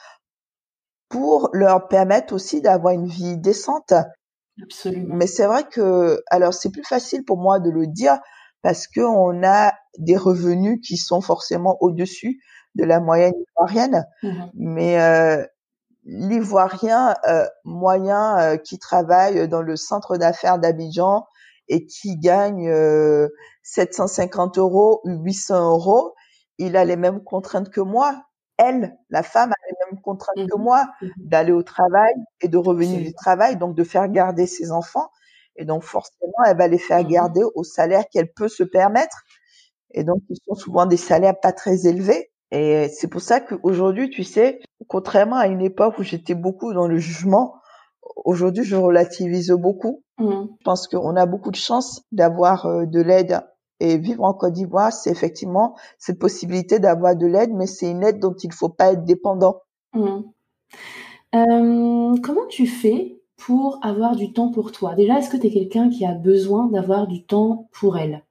pour 1.09 1.49
leur 1.55 1.89
permettre 1.89 2.35
aussi 2.35 2.61
d'avoir 2.61 2.93
une 2.93 3.07
vie 3.07 3.39
décente. 3.39 3.95
Absolument. 4.63 5.15
Mais 5.15 5.27
c'est 5.27 5.47
vrai 5.47 5.65
que, 5.65 6.23
alors 6.31 6.53
c'est 6.53 6.71
plus 6.71 6.85
facile 6.85 7.25
pour 7.25 7.39
moi 7.39 7.59
de 7.59 7.71
le 7.71 7.87
dire 7.87 8.19
parce 8.63 8.87
que 8.87 9.01
on 9.01 9.43
a 9.43 9.73
des 9.99 10.19
revenus 10.19 10.79
qui 10.87 10.99
sont 10.99 11.23
forcément 11.23 11.79
au-dessus 11.81 12.39
de 12.75 12.85
la 12.85 13.01
moyenne 13.01 13.33
ivoirienne. 13.57 14.07
Mmh 14.23 14.45
Mais 14.55 15.01
euh, 15.01 15.45
l'ivoirien 16.05 17.15
euh, 17.27 17.47
moyen 17.65 18.39
euh, 18.39 18.57
qui 18.59 18.79
travaille 18.79 19.49
dans 19.49 19.63
le 19.63 19.77
centre 19.77 20.19
d'affaires 20.19 20.59
d'Abidjan 20.59 21.27
et 21.71 21.87
qui 21.87 22.19
gagne 22.19 22.71
750 23.63 24.59
euros 24.59 25.01
ou 25.05 25.23
800 25.23 25.71
euros, 25.71 26.15
il 26.59 26.77
a 26.77 26.85
les 26.85 26.97
mêmes 26.97 27.23
contraintes 27.25 27.71
que 27.71 27.81
moi. 27.81 28.23
Elle, 28.59 28.95
la 29.09 29.23
femme, 29.23 29.53
a 29.53 29.67
les 29.71 29.77
mêmes 29.87 30.03
contraintes 30.03 30.37
que 30.37 30.57
Mmh 30.57 30.63
moi 30.63 30.87
Mmh 31.01 31.09
d'aller 31.17 31.53
au 31.53 31.63
travail 31.63 32.13
et 32.43 32.49
de 32.49 32.59
revenir 32.59 33.01
du 33.01 33.15
travail, 33.15 33.57
donc 33.57 33.75
de 33.75 33.85
faire 33.85 34.07
garder 34.09 34.47
ses 34.47 34.71
enfants. 34.71 35.09
Et 35.57 35.65
donc 35.65 35.83
forcément, 35.83 36.45
elle 36.47 36.59
va 36.59 36.69
les 36.69 36.79
faire 36.79 37.03
Mmh 37.03 37.09
garder 37.09 37.43
au 37.55 37.65
salaire 37.65 38.05
qu'elle 38.13 38.31
peut 38.33 38.49
se 38.49 38.65
permettre. 38.65 39.25
Et 39.93 40.05
donc, 40.05 40.23
ils 40.29 40.37
sont 40.47 40.55
souvent 40.55 40.87
des 40.87 40.97
salaires 40.97 41.39
pas 41.41 41.53
très 41.53 41.87
élevés. 41.87 42.31
Et 42.53 42.89
c'est 42.89 43.09
pour 43.09 43.21
ça 43.21 43.41
qu'aujourd'hui, 43.41 44.11
tu 44.11 44.25
sais, 44.25 44.61
contrairement 44.89 45.37
à 45.37 45.47
une 45.47 45.61
époque 45.63 45.99
où 45.99 46.03
j'étais 46.03 46.35
beaucoup 46.35 46.73
dans 46.75 46.89
le 46.89 46.99
jugement, 46.99 47.60
aujourd'hui, 48.25 48.65
je 48.65 48.77
relativise 48.77 49.51
beaucoup. 49.51 50.03
Mmh. 50.19 50.31
Je 50.59 50.65
pense 50.65 50.89
qu'on 50.89 51.17
a 51.17 51.27
beaucoup 51.27 51.51
de 51.51 51.57
chance 51.57 52.03
d'avoir 52.13 52.67
euh, 52.67 52.87
de 52.87 53.01
l'aide. 53.01 53.41
Et 53.83 53.97
vivre 53.97 54.25
en 54.25 54.35
Côte 54.35 54.53
d'Ivoire, 54.53 54.93
c'est 54.93 55.11
effectivement 55.11 55.75
cette 55.99 56.19
possibilité 56.19 56.79
d'avoir 56.79 57.17
de 57.17 57.27
l'aide, 57.27 57.51
mais 57.55 57.67
c'est 57.67 57.91
une 57.91 58.05
aide 58.05 58.19
dont 58.19 58.35
il 58.35 58.53
faut 58.53 58.69
pas 58.69 58.93
être 58.93 59.05
dépendant. 59.05 59.63
Mmh. 59.95 60.21
Euh, 61.35 62.15
comment 62.23 62.47
tu 62.49 62.67
fais 62.67 63.23
pour 63.39 63.79
avoir 63.83 64.17
du 64.17 64.35
temps 64.35 64.51
pour 64.51 64.71
toi? 64.73 64.95
Déjà, 64.95 65.19
est-ce 65.19 65.31
que 65.31 65.39
tu 65.39 65.47
es 65.47 65.51
quelqu'un 65.51 65.89
qui 65.89 66.05
a 66.05 66.13
besoin 66.13 66.67
d'avoir 66.67 67.07
du 67.07 67.25
temps 67.25 67.69
pour 67.73 67.97
elle? 67.97 68.23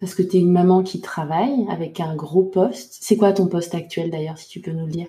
Parce 0.00 0.14
que 0.14 0.22
tu 0.22 0.36
es 0.36 0.40
une 0.40 0.52
maman 0.52 0.82
qui 0.82 1.00
travaille 1.00 1.66
avec 1.70 1.98
un 1.98 2.14
gros 2.14 2.44
poste. 2.44 2.98
C'est 3.00 3.16
quoi 3.16 3.32
ton 3.32 3.46
poste 3.46 3.74
actuel 3.74 4.10
d'ailleurs, 4.10 4.36
si 4.36 4.48
tu 4.48 4.60
peux 4.60 4.72
nous 4.72 4.84
le 4.84 4.92
dire? 4.92 5.08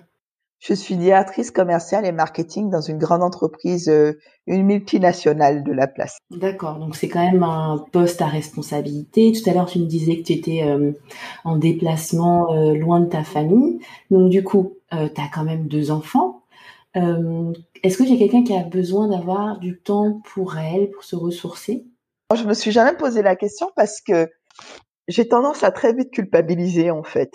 Je 0.58 0.74
suis 0.74 0.96
directrice 0.96 1.50
commerciale 1.50 2.06
et 2.06 2.12
marketing 2.12 2.70
dans 2.70 2.80
une 2.80 2.98
grande 2.98 3.22
entreprise, 3.22 3.88
euh, 3.88 4.18
une 4.46 4.64
multinationale 4.64 5.62
de 5.64 5.72
la 5.72 5.86
place. 5.86 6.18
D'accord, 6.30 6.78
donc 6.78 6.96
c'est 6.96 7.08
quand 7.08 7.24
même 7.24 7.42
un 7.42 7.84
poste 7.92 8.22
à 8.22 8.26
responsabilité. 8.26 9.32
Tout 9.32 9.48
à 9.50 9.54
l'heure, 9.54 9.66
tu 9.66 9.78
me 9.78 9.86
disais 9.86 10.16
que 10.16 10.22
tu 10.22 10.32
étais 10.32 10.62
euh, 10.62 10.92
en 11.44 11.56
déplacement 11.56 12.52
euh, 12.52 12.74
loin 12.74 13.00
de 13.00 13.06
ta 13.06 13.22
famille. 13.22 13.80
Donc 14.10 14.30
du 14.30 14.42
coup, 14.42 14.76
euh, 14.94 15.08
tu 15.14 15.20
as 15.20 15.28
quand 15.32 15.44
même 15.44 15.68
deux 15.68 15.90
enfants. 15.90 16.42
Est-ce 17.82 17.98
que 17.98 18.06
j'ai 18.06 18.16
quelqu'un 18.16 18.42
qui 18.42 18.56
a 18.56 18.62
besoin 18.62 19.08
d'avoir 19.08 19.58
du 19.58 19.78
temps 19.78 20.22
pour 20.32 20.56
elle, 20.56 20.90
pour 20.90 21.04
se 21.04 21.14
ressourcer? 21.14 21.84
Je 22.34 22.44
me 22.44 22.54
suis 22.54 22.70
jamais 22.72 22.96
posé 22.96 23.20
la 23.20 23.36
question 23.36 23.70
parce 23.76 24.00
que 24.00 24.30
j'ai 25.06 25.28
tendance 25.28 25.62
à 25.62 25.70
très 25.70 25.92
vite 25.92 26.10
culpabiliser 26.10 26.90
en 26.90 27.02
fait. 27.02 27.34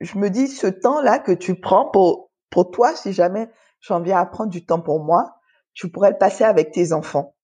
Je 0.00 0.18
me 0.18 0.28
dis 0.28 0.48
ce 0.48 0.66
temps-là 0.66 1.18
que 1.18 1.32
tu 1.32 1.58
prends 1.58 1.86
pour 1.86 2.29
pour 2.50 2.70
toi, 2.70 2.94
si 2.94 3.12
jamais 3.12 3.50
j'en 3.80 4.00
viens 4.02 4.18
à 4.18 4.26
prendre 4.26 4.50
du 4.50 4.64
temps 4.66 4.80
pour 4.80 5.02
moi, 5.02 5.36
tu 5.74 5.90
pourrais 5.90 6.10
le 6.10 6.18
passer 6.18 6.44
avec 6.44 6.72
tes 6.72 6.92
enfants. 6.92 7.34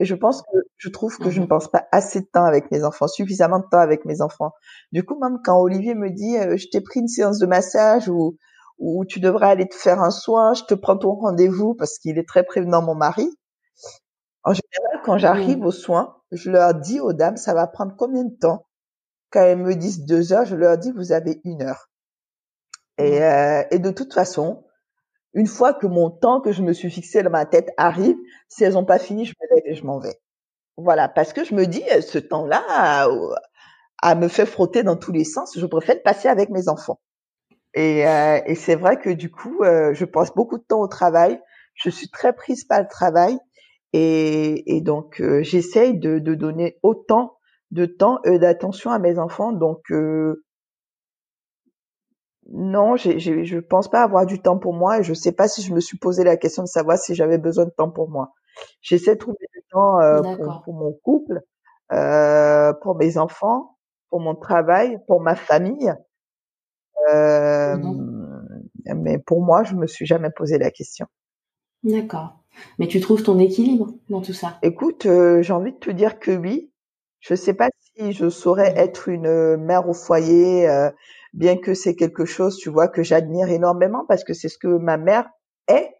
Et 0.00 0.04
je 0.06 0.14
pense 0.16 0.42
que 0.42 0.58
je 0.78 0.88
trouve 0.88 1.18
que 1.18 1.30
je 1.30 1.40
ne 1.40 1.44
Mhm. 1.44 1.48
passe 1.48 1.68
pas 1.68 1.86
assez 1.92 2.20
de 2.20 2.26
temps 2.32 2.44
avec 2.44 2.70
mes 2.72 2.84
enfants, 2.84 3.06
suffisamment 3.08 3.60
de 3.60 3.66
temps 3.70 3.78
avec 3.80 4.04
mes 4.04 4.22
enfants. 4.22 4.52
Du 4.92 5.04
coup, 5.04 5.18
même 5.20 5.38
quand 5.44 5.60
Olivier 5.60 5.94
me 5.94 6.10
dit 6.10 6.36
euh, 6.38 6.56
je 6.56 6.68
t'ai 6.70 6.80
pris 6.80 7.00
une 7.00 7.08
séance 7.08 7.38
de 7.38 7.46
massage 7.46 8.08
ou 8.08 8.36
ou 8.78 9.04
tu 9.06 9.20
devrais 9.20 9.48
aller 9.50 9.68
te 9.68 9.74
faire 9.76 10.00
un 10.02 10.10
soin, 10.10 10.54
je 10.54 10.64
te 10.64 10.74
prends 10.74 10.96
ton 10.98 11.14
rendez-vous 11.14 11.74
parce 11.74 11.98
qu'il 11.98 12.18
est 12.18 12.26
très 12.28 12.44
prévenant 12.44 12.82
mon 12.82 12.94
mari. 12.94 13.28
En 14.44 14.52
général, 14.52 15.00
quand 15.02 15.16
j'arrive 15.16 15.64
aux 15.64 15.70
soins, 15.70 16.18
je 16.30 16.50
leur 16.50 16.74
dis 16.74 17.00
aux 17.00 17.14
dames 17.14 17.38
ça 17.38 17.54
va 17.54 17.66
prendre 17.66 17.94
combien 17.96 18.24
de 18.24 18.36
temps? 18.36 18.66
Quand 19.30 19.42
elles 19.42 19.58
me 19.58 19.76
disent 19.76 20.06
deux 20.06 20.32
heures, 20.32 20.46
je 20.46 20.56
leur 20.56 20.78
dis 20.78 20.92
vous 20.92 21.12
avez 21.12 21.40
une 21.44 21.62
heure. 21.62 21.89
Et, 23.00 23.22
euh, 23.22 23.62
et 23.70 23.78
de 23.78 23.90
toute 23.90 24.14
façon, 24.14 24.64
une 25.34 25.46
fois 25.46 25.74
que 25.74 25.86
mon 25.86 26.10
temps 26.10 26.40
que 26.40 26.52
je 26.52 26.62
me 26.62 26.72
suis 26.72 26.90
fixé 26.90 27.22
dans 27.22 27.30
ma 27.30 27.46
tête 27.46 27.70
arrive, 27.76 28.16
si 28.48 28.64
elles 28.64 28.74
n'ont 28.74 28.84
pas 28.84 28.98
fini, 28.98 29.24
je 29.26 29.34
me 29.40 29.54
lève 29.56 29.64
et 29.66 29.74
je 29.74 29.84
m'en 29.84 29.98
vais. 29.98 30.20
Voilà, 30.76 31.08
parce 31.08 31.32
que 31.32 31.44
je 31.44 31.54
me 31.54 31.66
dis, 31.66 31.84
euh, 31.92 32.00
ce 32.00 32.18
temps-là, 32.18 32.62
à, 32.68 33.08
à 34.02 34.14
me 34.14 34.28
faire 34.28 34.48
frotter 34.48 34.82
dans 34.82 34.96
tous 34.96 35.12
les 35.12 35.24
sens, 35.24 35.58
je 35.58 35.66
préfère 35.66 35.96
le 35.96 36.02
passer 36.02 36.28
avec 36.28 36.50
mes 36.50 36.68
enfants. 36.68 37.00
Et, 37.74 38.06
euh, 38.06 38.40
et 38.46 38.54
c'est 38.54 38.74
vrai 38.74 38.98
que 38.98 39.10
du 39.10 39.30
coup, 39.30 39.62
euh, 39.62 39.94
je 39.94 40.04
passe 40.04 40.34
beaucoup 40.34 40.58
de 40.58 40.64
temps 40.64 40.80
au 40.80 40.88
travail. 40.88 41.40
Je 41.74 41.90
suis 41.90 42.10
très 42.10 42.32
prise 42.32 42.64
par 42.64 42.80
le 42.80 42.88
travail. 42.88 43.38
Et, 43.92 44.76
et 44.76 44.80
donc, 44.80 45.20
euh, 45.20 45.42
j'essaye 45.42 45.98
de, 45.98 46.18
de 46.18 46.34
donner 46.34 46.78
autant 46.82 47.36
de 47.70 47.86
temps 47.86 48.20
et 48.24 48.38
d'attention 48.38 48.90
à 48.90 48.98
mes 48.98 49.18
enfants. 49.18 49.52
Donc, 49.52 49.90
euh, 49.92 50.44
non, 52.48 52.96
j'ai, 52.96 53.18
j'ai, 53.18 53.44
je 53.44 53.58
pense 53.58 53.88
pas 53.88 54.02
avoir 54.02 54.26
du 54.26 54.40
temps 54.40 54.58
pour 54.58 54.74
moi 54.74 54.98
et 54.98 55.02
je 55.02 55.14
sais 55.14 55.32
pas 55.32 55.48
si 55.48 55.62
je 55.62 55.72
me 55.72 55.80
suis 55.80 55.98
posé 55.98 56.24
la 56.24 56.36
question 56.36 56.62
de 56.62 56.68
savoir 56.68 56.98
si 56.98 57.14
j'avais 57.14 57.38
besoin 57.38 57.64
de 57.64 57.70
temps 57.70 57.90
pour 57.90 58.10
moi. 58.10 58.32
J'essaie 58.80 59.14
de 59.14 59.20
trouver 59.20 59.46
du 59.52 59.62
temps 59.70 60.00
euh, 60.00 60.20
pour, 60.64 60.74
mon 60.74 60.92
couple, 61.04 61.40
euh, 61.92 62.72
pour 62.82 62.96
mes 62.96 63.18
enfants, 63.18 63.76
pour 64.08 64.20
mon 64.20 64.34
travail, 64.34 64.98
pour 65.06 65.20
ma 65.20 65.36
famille. 65.36 65.94
Euh, 67.10 67.76
mais 68.96 69.18
pour 69.18 69.42
moi, 69.42 69.62
je 69.62 69.74
me 69.74 69.86
suis 69.86 70.06
jamais 70.06 70.30
posé 70.30 70.58
la 70.58 70.70
question. 70.70 71.06
D'accord. 71.84 72.40
Mais 72.78 72.88
tu 72.88 73.00
trouves 73.00 73.22
ton 73.22 73.38
équilibre 73.38 73.94
dans 74.08 74.20
tout 74.20 74.32
ça? 74.32 74.58
Écoute, 74.62 75.06
euh, 75.06 75.40
j'ai 75.42 75.52
envie 75.52 75.72
de 75.72 75.78
te 75.78 75.90
dire 75.90 76.18
que 76.18 76.32
oui. 76.32 76.72
Je 77.20 77.34
sais 77.34 77.54
pas 77.54 77.68
si 77.94 78.12
je 78.12 78.28
saurais 78.28 78.72
Mhm. 78.72 78.78
être 78.78 79.08
une 79.08 79.56
mère 79.56 79.88
au 79.88 79.92
foyer, 79.92 80.68
euh, 80.68 80.90
bien 81.32 81.56
que 81.56 81.74
c'est 81.74 81.94
quelque 81.96 82.24
chose, 82.24 82.56
tu 82.58 82.70
vois, 82.70 82.88
que 82.88 83.02
j'admire 83.02 83.48
énormément 83.48 84.04
parce 84.08 84.24
que 84.24 84.34
c'est 84.34 84.48
ce 84.48 84.58
que 84.58 84.68
ma 84.68 84.96
mère 84.98 85.28
est. 85.68 85.90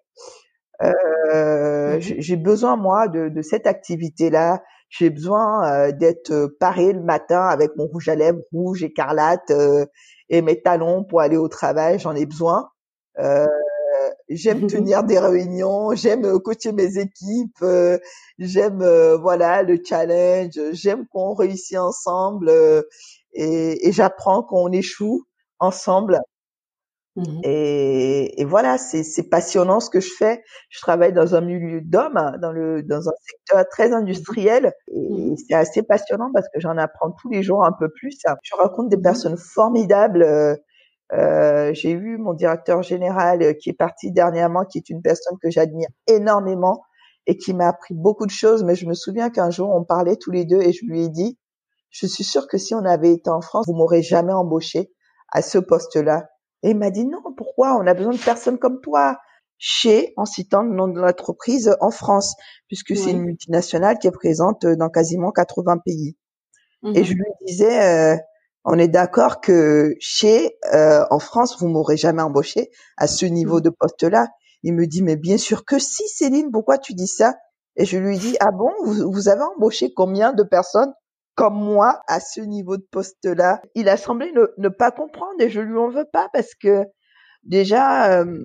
Euh, 0.83 1.99
Mhm. 1.99 2.01
j'ai 2.01 2.37
besoin 2.37 2.77
moi 2.77 3.09
de, 3.09 3.29
de 3.29 3.43
cette 3.43 3.67
activité-là. 3.67 4.63
J'ai 4.89 5.11
besoin 5.11 5.89
euh, 5.89 5.93
d'être 5.93 6.47
parée 6.59 6.93
le 6.93 7.03
matin 7.03 7.43
avec 7.45 7.77
mon 7.77 7.87
rouge 7.87 8.09
à 8.09 8.15
lèvres 8.17 8.41
rouge 8.53 8.83
écarlate 8.83 9.51
euh, 9.51 9.87
et 10.31 10.43
mes 10.43 10.61
talons 10.63 11.05
pour 11.05 11.21
aller 11.21 11.37
au 11.37 11.49
travail. 11.49 11.99
J'en 11.99 12.15
ai 12.17 12.27
besoin. 12.27 12.71
Euh, 13.19 13.47
j'aime 14.29 14.65
tenir 14.67 15.05
des 15.05 15.19
réunions, 15.19 15.95
j'aime 15.95 16.25
euh, 16.25 16.39
coacher 16.39 16.73
mes 16.73 16.99
équipes, 16.99 17.59
euh, 17.63 17.99
j'aime 18.39 18.83
euh, 18.83 19.17
voilà 19.19 19.63
le 19.63 19.79
challenge, 19.85 20.59
j'aime 20.73 21.07
qu'on 21.09 21.35
réussit 21.35 21.79
ensemble 21.79 22.49
euh, 22.49 22.83
et, 23.35 23.89
et 23.89 23.93
j'apprends 23.93 24.43
qu'on 24.43 24.73
échoue 24.73 25.25
ensemble. 25.59 26.21
Mhm. 27.17 27.43
Et, 27.43 28.39
et 28.41 28.45
voilà, 28.45 28.77
c'est 28.77 29.31
passionnant 29.31 29.81
ce 29.81 29.89
que 29.89 30.01
je 30.01 30.11
fais. 30.19 30.43
Je 30.69 30.79
travaille 30.81 31.15
dans 31.15 31.35
un 31.35 31.41
milieu 31.41 31.81
d'hommes, 31.81 32.19
hein, 32.19 32.35
dans 32.41 32.53
le 32.53 32.83
dans 32.83 33.09
un 33.09 33.13
secteur 33.31 33.67
très 33.71 33.93
industriel, 33.95 34.73
et 34.95 34.99
Mhm. 35.09 35.37
c'est 35.49 35.55
assez 35.55 35.83
passionnant 35.83 36.31
parce 36.35 36.47
que 36.53 36.61
j'en 36.61 36.77
apprends 36.77 37.13
tous 37.13 37.31
les 37.31 37.43
jours 37.43 37.65
un 37.65 37.73
peu 37.73 37.89
plus. 37.91 38.19
Je 38.43 38.55
rencontre 38.57 38.91
des 38.91 38.97
Mhm. 38.97 39.03
personnes 39.03 39.37
formidables. 39.39 40.23
euh, 40.23 40.55
euh, 41.15 41.73
j'ai 41.75 41.93
eu 41.93 42.19
mon 42.19 42.35
directeur 42.35 42.83
général 42.83 43.43
euh, 43.43 43.55
qui 43.55 43.71
est 43.71 43.75
parti 43.75 44.13
dernièrement, 44.13 44.65
qui 44.67 44.79
est 44.79 44.91
une 44.91 45.03
personne 45.03 45.39
que 45.43 45.51
j'admire 45.51 45.89
énormément 46.09 46.83
et 47.29 47.39
qui 47.39 47.55
m'a 47.55 47.69
appris 47.69 47.95
beaucoup 47.95 48.27
de 48.27 48.33
choses. 48.33 48.65
Mais 48.65 48.77
je 48.77 48.87
me 48.87 48.95
souviens 48.95 49.31
qu'un 49.31 49.51
jour, 49.51 49.71
on 49.75 49.85
parlait 49.85 50.17
tous 50.17 50.33
les 50.33 50.47
deux 50.47 50.63
et 50.63 50.73
je 50.73 50.87
lui 50.87 51.05
ai 51.05 51.11
dit, 51.11 51.39
je 51.91 52.07
suis 52.07 52.25
sûre 52.25 52.49
que 52.49 52.59
si 52.59 52.75
on 52.75 52.85
avait 52.85 53.13
été 53.13 53.31
en 53.31 53.41
France, 53.41 53.67
vous 53.67 53.75
m'aurez 53.75 54.03
jamais 54.03 54.33
embauché 54.33 54.93
à 55.33 55.43
ce 55.43 55.59
poste-là. 55.59 56.29
Et 56.63 56.71
il 56.71 56.77
m'a 56.79 56.91
dit, 56.91 57.05
non, 57.07 57.21
pourquoi? 57.37 57.77
On 57.77 57.87
a 57.87 57.95
besoin 57.95 58.13
de 58.13 58.19
personnes 58.19 58.59
comme 58.59 58.81
toi 58.81 59.19
chez, 59.59 60.13
en 60.17 60.25
citant 60.25 60.63
le 60.63 60.75
nom 60.75 60.89
de 60.89 61.01
l'entreprise, 61.01 61.77
en 61.81 61.91
France, 61.91 62.35
puisque 62.69 62.97
c'est 62.97 63.11
une 63.11 63.23
multinationale 63.25 63.99
qui 63.99 64.07
est 64.07 64.11
présente 64.13 64.67
dans 64.67 64.89
quasiment 64.91 65.33
80 65.33 65.79
pays. 65.79 66.17
Et 66.95 67.05
je 67.05 67.13
Mhm. 67.13 67.15
lui 67.15 67.25
disais, 67.47 67.83
euh, 67.83 68.17
on 68.65 68.79
est 68.79 68.89
d'accord 68.89 69.41
que 69.41 69.95
chez, 70.01 70.57
euh, 70.75 71.05
en 71.11 71.19
France, 71.19 71.57
vous 71.61 71.69
m'aurez 71.69 71.97
jamais 71.97 72.23
embauché 72.23 72.71
à 72.97 73.07
ce 73.07 73.27
niveau 73.27 73.61
Mhm. 73.61 73.61
de 73.61 73.71
poste-là. 73.71 74.29
Il 74.63 74.75
me 74.75 74.87
dit, 74.87 75.03
mais 75.03 75.17
bien 75.17 75.39
sûr 75.39 75.65
que 75.65 75.79
si, 75.79 76.07
Céline, 76.09 76.51
pourquoi 76.51 76.79
tu 76.79 76.95
dis 76.95 77.07
ça? 77.07 77.35
Et 77.77 77.85
je 77.85 77.99
lui 77.99 78.19
dis, 78.19 78.37
ah 78.41 78.51
bon, 78.53 78.71
vous, 78.85 79.11
vous 79.11 79.29
avez 79.29 79.43
embauché 79.43 79.93
combien 79.95 80.33
de 80.33 80.43
personnes 80.43 80.93
comme 81.41 81.55
moi 81.75 82.01
à 82.09 82.21
ce 82.21 82.41
niveau 82.43 82.77
de 82.77 82.87
poste-là? 82.91 83.63
Il 83.75 83.89
a 83.89 83.97
semblé 83.97 84.33
ne, 84.33 84.43
ne 84.59 84.69
pas 84.69 84.91
comprendre 84.93 85.41
et 85.41 85.51
je 85.51 85.61
lui 85.61 85.79
en 85.79 85.89
veux 85.91 86.07
pas 86.13 86.29
parce 86.33 86.55
que 86.55 86.85
déjà, 87.45 88.21
euh, 88.21 88.45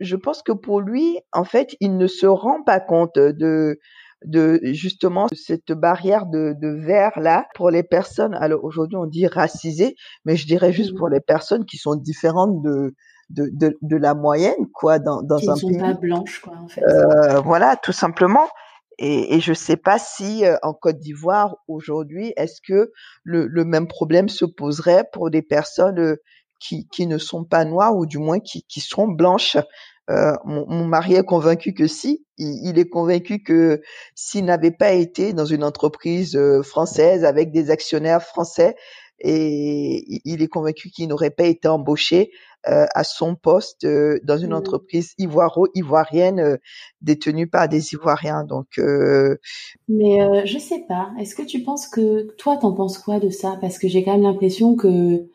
je 0.00 0.16
pense 0.16 0.42
que 0.42 0.52
pour 0.52 0.80
lui, 0.80 1.18
en 1.32 1.44
fait, 1.44 1.76
il 1.80 1.96
ne 1.96 2.06
se 2.06 2.26
rend 2.26 2.62
pas 2.64 2.80
compte 2.80 3.18
de 3.18 3.78
de 4.24 4.60
justement 4.64 5.28
cette 5.32 5.72
barrière 5.72 6.26
de, 6.26 6.54
de 6.60 6.68
verre 6.68 7.20
là 7.20 7.46
pour 7.54 7.70
les 7.70 7.84
personnes. 7.84 8.34
Alors 8.34 8.64
aujourd'hui 8.64 8.96
on 8.96 9.06
dit 9.06 9.28
racisées, 9.28 9.94
mais 10.24 10.36
je 10.36 10.46
dirais 10.46 10.72
juste 10.72 10.92
Mhm. 10.92 10.98
pour 10.98 11.08
les 11.08 11.20
personnes 11.20 11.64
qui 11.64 11.76
sont 11.78 11.94
différentes 11.94 12.60
de 12.62 12.94
de 13.30 13.48
de, 13.52 13.78
de 13.82 13.96
la 13.96 14.14
moyenne 14.14 14.66
quoi 14.74 14.98
dans 14.98 15.22
Qui 15.22 15.26
dans 15.26 15.38
ne 15.46 15.52
un 15.52 15.56
sont 15.56 15.74
pas 15.78 15.94
pays. 15.94 16.00
blanches, 16.00 16.40
quoi, 16.40 16.54
en 16.56 16.66
fait. 16.68 16.82
Euh, 16.82 17.40
voilà 17.40 17.76
tout 17.76 17.92
simplement. 17.92 18.48
Et, 18.98 19.36
et 19.36 19.40
je 19.40 19.50
ne 19.50 19.56
sais 19.56 19.76
pas 19.76 19.98
si 19.98 20.44
euh, 20.44 20.56
en 20.62 20.74
Côte 20.74 20.98
d'Ivoire 20.98 21.56
aujourd'hui, 21.68 22.32
est-ce 22.36 22.60
que 22.60 22.92
le, 23.22 23.46
le, 23.46 23.64
même 23.64 23.86
problème 23.86 24.28
se 24.28 24.44
poserait 24.44 25.04
pour 25.12 25.30
des 25.30 25.42
personnes 25.42 26.00
euh, 26.00 26.16
qui, 26.58 26.88
qui 26.88 27.06
ne 27.06 27.18
sont 27.18 27.44
pas 27.44 27.64
noires 27.64 27.96
ou 27.96 28.06
du 28.06 28.18
moins 28.18 28.40
qui, 28.40 28.64
qui 28.64 28.80
sont 28.80 29.06
blanches? 29.06 29.56
Euh, 30.10 30.32
mon, 30.44 30.66
mon, 30.66 30.84
mari 30.86 31.14
est 31.14 31.24
convaincu 31.24 31.74
que 31.74 31.86
si, 31.86 32.24
il, 32.38 32.68
il 32.68 32.78
est 32.78 32.88
convaincu 32.88 33.42
que 33.42 33.82
s'il 34.14 34.46
n'avait 34.46 34.70
pas 34.70 34.92
été 34.92 35.34
dans 35.34 35.44
une 35.44 35.62
entreprise 35.62 36.34
euh, 36.34 36.62
française 36.62 37.24
avec 37.24 37.52
des 37.52 37.70
actionnaires 37.70 38.22
français, 38.22 38.74
et 39.20 40.20
il 40.24 40.42
est 40.42 40.48
convaincu 40.48 40.90
qu'il 40.90 41.08
n'aurait 41.08 41.30
pas 41.30 41.44
été 41.44 41.68
embauché 41.68 42.30
euh, 42.68 42.86
à 42.94 43.04
son 43.04 43.36
poste 43.36 43.84
euh, 43.84 44.18
dans 44.24 44.36
une 44.36 44.50
mmh. 44.50 44.54
entreprise 44.54 45.14
ivoiro-ivoirienne 45.18 46.40
euh, 46.40 46.56
détenue 47.00 47.46
par 47.46 47.68
des 47.68 47.94
Ivoiriens. 47.94 48.44
Donc, 48.44 48.66
mais 49.88 50.46
je 50.46 50.58
sais 50.58 50.84
pas. 50.88 51.10
Est-ce 51.18 51.34
que 51.34 51.42
tu 51.42 51.62
penses 51.62 51.86
que 51.86 52.32
toi, 52.36 52.56
t'en 52.56 52.72
penses 52.72 52.98
quoi 52.98 53.20
de 53.20 53.30
ça? 53.30 53.56
Parce 53.60 53.78
que 53.78 53.88
j'ai 53.88 54.04
quand 54.04 54.12
même 54.12 54.22
l'impression 54.22 54.74
que, 54.74 55.28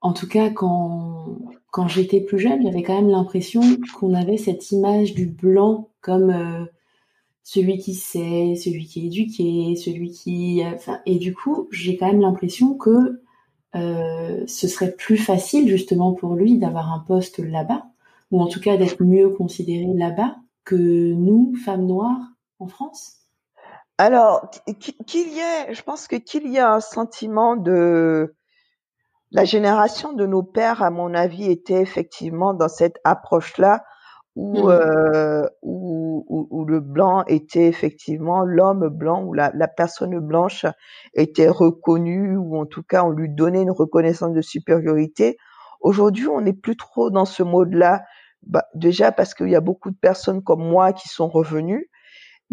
en 0.00 0.12
tout 0.12 0.28
cas, 0.28 0.50
quand 0.50 1.38
quand 1.70 1.86
j'étais 1.86 2.20
plus 2.20 2.40
jeune, 2.40 2.62
j'avais 2.64 2.82
quand 2.82 2.96
même 2.96 3.10
l'impression 3.10 3.62
qu'on 3.98 4.12
avait 4.12 4.36
cette 4.36 4.72
image 4.72 5.14
du 5.14 5.26
blanc 5.26 5.88
comme 6.00 6.68
celui 7.52 7.78
qui 7.78 7.94
sait, 7.94 8.54
celui 8.54 8.86
qui 8.86 9.00
est 9.00 9.06
éduqué, 9.06 9.74
celui 9.74 10.12
qui, 10.12 10.62
et 11.04 11.18
du 11.18 11.34
coup, 11.34 11.66
j'ai 11.72 11.96
quand 11.96 12.06
même 12.06 12.20
l'impression 12.20 12.74
que 12.74 13.22
euh, 13.74 14.46
ce 14.46 14.68
serait 14.68 14.92
plus 14.92 15.16
facile 15.16 15.66
justement 15.68 16.12
pour 16.12 16.36
lui 16.36 16.58
d'avoir 16.58 16.92
un 16.92 17.00
poste 17.00 17.40
là-bas, 17.40 17.86
ou 18.30 18.40
en 18.40 18.46
tout 18.46 18.60
cas 18.60 18.76
d'être 18.76 19.02
mieux 19.02 19.30
considéré 19.30 19.92
là-bas 19.92 20.36
que 20.64 20.76
nous, 20.76 21.56
femmes 21.64 21.86
noires, 21.86 22.22
en 22.60 22.68
France. 22.68 23.16
Alors, 23.98 24.48
qu'il 24.78 25.26
y 25.26 25.74
je 25.74 25.82
pense 25.82 26.06
que 26.06 26.14
qu'il 26.14 26.48
y 26.48 26.60
a 26.60 26.72
un 26.72 26.80
sentiment 26.80 27.56
de 27.56 28.36
la 29.32 29.44
génération 29.44 30.12
de 30.12 30.24
nos 30.24 30.44
pères, 30.44 30.84
à 30.84 30.90
mon 30.90 31.14
avis, 31.14 31.50
était 31.50 31.82
effectivement 31.82 32.54
dans 32.54 32.68
cette 32.68 33.00
approche-là 33.02 33.82
où, 34.36 34.62
mmh. 34.62 34.70
euh, 34.70 35.46
où, 35.62 36.24
où, 36.28 36.48
où, 36.50 36.64
le 36.64 36.80
blanc 36.80 37.24
était 37.26 37.66
effectivement 37.66 38.44
l'homme 38.44 38.88
blanc, 38.88 39.24
ou 39.24 39.34
la, 39.34 39.50
la, 39.54 39.68
personne 39.68 40.18
blanche 40.20 40.66
était 41.14 41.48
reconnue, 41.48 42.36
ou 42.36 42.56
en 42.56 42.66
tout 42.66 42.82
cas 42.82 43.02
on 43.04 43.10
lui 43.10 43.28
donnait 43.28 43.62
une 43.62 43.70
reconnaissance 43.70 44.32
de 44.32 44.40
supériorité. 44.40 45.36
Aujourd'hui, 45.80 46.28
on 46.28 46.40
n'est 46.40 46.52
plus 46.52 46.76
trop 46.76 47.10
dans 47.10 47.24
ce 47.24 47.42
mode-là, 47.42 48.02
bah, 48.42 48.64
déjà 48.74 49.12
parce 49.12 49.34
qu'il 49.34 49.48
y 49.48 49.56
a 49.56 49.60
beaucoup 49.60 49.90
de 49.90 49.96
personnes 49.96 50.42
comme 50.42 50.62
moi 50.66 50.92
qui 50.92 51.08
sont 51.08 51.28
revenues, 51.28 51.90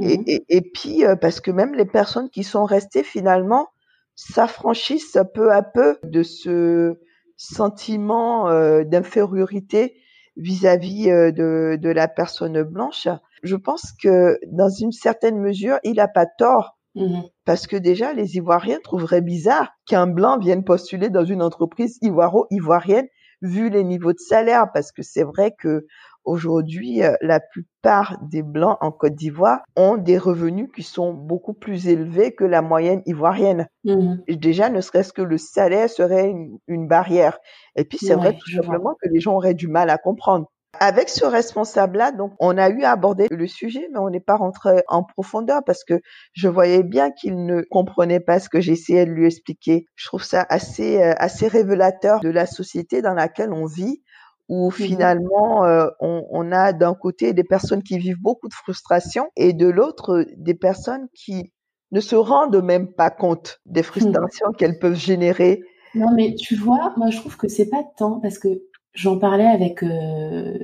et, 0.01 0.17
mmh. 0.17 0.23
et, 0.27 0.45
et, 0.49 0.61
puis 0.61 1.05
euh, 1.05 1.15
parce 1.15 1.39
que 1.39 1.51
même 1.51 1.73
les 1.75 1.85
personnes 1.85 2.29
qui 2.29 2.43
sont 2.43 2.65
restées 2.65 3.03
finalement 3.03 3.69
s'affranchissent 4.15 5.19
peu 5.33 5.51
à 5.51 5.61
peu 5.61 5.97
de 6.03 6.23
ce 6.23 6.97
sentiment 7.35 8.49
euh, 8.49 8.83
d'infériorité 8.83 9.95
vis-à-vis 10.37 11.09
euh, 11.09 11.31
de, 11.31 11.77
de 11.81 11.89
la 11.89 12.07
personne 12.07 12.63
blanche. 12.63 13.07
Je 13.43 13.55
pense 13.55 13.93
que 14.01 14.37
dans 14.51 14.69
une 14.69 14.91
certaine 14.91 15.39
mesure, 15.39 15.79
il 15.83 15.95
n'a 15.95 16.07
pas 16.07 16.25
tort. 16.25 16.77
Mmh 16.95 17.21
Parce 17.45 17.67
que 17.67 17.75
déjà, 17.75 18.13
les 18.13 18.37
Ivoiriens 18.37 18.79
trouveraient 18.83 19.21
bizarre 19.21 19.71
qu'un 19.85 20.07
blanc 20.07 20.39
vienne 20.39 20.63
postuler 20.63 21.09
dans 21.09 21.25
une 21.25 21.43
entreprise 21.43 21.99
ivoiro-ivoirienne 22.01 23.07
vu 23.41 23.69
les 23.69 23.83
niveaux 23.83 24.13
de 24.13 24.19
salaire. 24.19 24.71
Parce 24.73 24.91
que 24.91 25.03
c'est 25.03 25.23
vrai 25.23 25.53
que 25.59 25.85
Aujourd'hui, 26.27 27.03
euh, 27.03 27.15
la 27.21 27.39
plupart 27.39 28.17
des 28.21 28.43
Blancs 28.43 28.77
en 28.81 28.91
Côte 28.91 29.15
d'Ivoire 29.15 29.61
ont 29.77 29.95
des 29.95 30.17
revenus 30.17 30.67
qui 30.75 30.83
sont 30.83 31.13
beaucoup 31.13 31.53
plus 31.53 31.87
élevés 31.87 32.35
que 32.35 32.43
la 32.43 32.61
moyenne 32.61 33.01
ivoirienne. 33.05 33.67
Mmh. 33.85 34.15
Déjà, 34.27 34.69
ne 34.69 34.81
serait-ce 34.81 35.13
que 35.13 35.21
le 35.21 35.37
salaire 35.37 35.89
serait 35.89 36.35
une, 36.67 36.87
barrière. 36.89 37.39
Et 37.77 37.85
puis, 37.85 37.97
c'est 37.97 38.15
vrai 38.15 38.33
tout 38.37 38.51
simplement 38.51 38.93
que 39.01 39.07
les 39.07 39.21
gens 39.21 39.35
auraient 39.35 39.53
du 39.53 39.69
mal 39.69 39.89
à 39.89 39.97
comprendre. 39.97 40.51
Avec 40.81 41.07
ce 41.07 41.23
responsable-là, 41.23 42.11
donc, 42.11 42.33
on 42.39 42.57
a 42.57 42.69
eu 42.69 42.83
à 42.83 42.91
aborder 42.91 43.27
le 43.31 43.47
sujet, 43.47 43.87
mais 43.93 43.99
on 43.99 44.09
n'est 44.09 44.19
pas 44.19 44.35
rentré 44.35 44.83
en 44.89 45.03
profondeur 45.03 45.61
parce 45.65 45.85
que 45.85 46.01
je 46.33 46.49
voyais 46.49 46.83
bien 46.83 47.09
qu'il 47.09 47.45
ne 47.45 47.61
comprenait 47.61 48.19
pas 48.19 48.41
ce 48.41 48.49
que 48.49 48.59
j'essayais 48.59 49.05
de 49.05 49.11
lui 49.11 49.27
expliquer. 49.27 49.85
Je 49.95 50.07
trouve 50.07 50.23
ça 50.23 50.45
assez, 50.49 51.01
euh, 51.01 51.13
assez 51.19 51.47
révélateur 51.47 52.19
de 52.19 52.29
la 52.29 52.45
société 52.45 53.01
dans 53.01 53.13
laquelle 53.13 53.53
on 53.53 53.65
vit 53.65 54.01
où 54.49 54.69
mmh 54.69 54.71
finalement 54.71 55.65
euh, 55.65 55.87
on, 55.99 56.25
on, 56.29 56.51
a 56.51 56.73
d'un 56.73 56.93
côté 56.93 57.33
des 57.33 57.43
personnes 57.43 57.83
qui 57.83 57.97
vivent 57.97 58.21
beaucoup 58.21 58.47
de 58.47 58.53
frustration 58.53 59.27
et 59.35 59.53
de 59.53 59.67
l'autre 59.67 60.25
des 60.37 60.53
personnes 60.53 61.07
qui 61.13 61.51
ne 61.91 61.99
se 61.99 62.15
rendent 62.15 62.63
même 62.63 62.87
pas 62.87 63.09
compte 63.09 63.59
des 63.65 63.81
mmh. 63.81 63.83
frustrations 63.83 64.51
qu'elles 64.57 64.79
peuvent 64.79 64.95
générer. 64.95 65.61
Non, 65.95 66.11
mais 66.13 66.35
tu 66.35 66.55
vois, 66.55 66.93
moi 66.97 67.09
je 67.09 67.17
trouve 67.17 67.37
que 67.37 67.47
c'est 67.47 67.69
pas 67.69 67.83
tant 67.97 68.19
parce 68.19 68.39
que 68.39 68.61
j'en 68.93 69.17
parlais 69.17 69.45
avec 69.45 69.83
euh, 69.83 70.57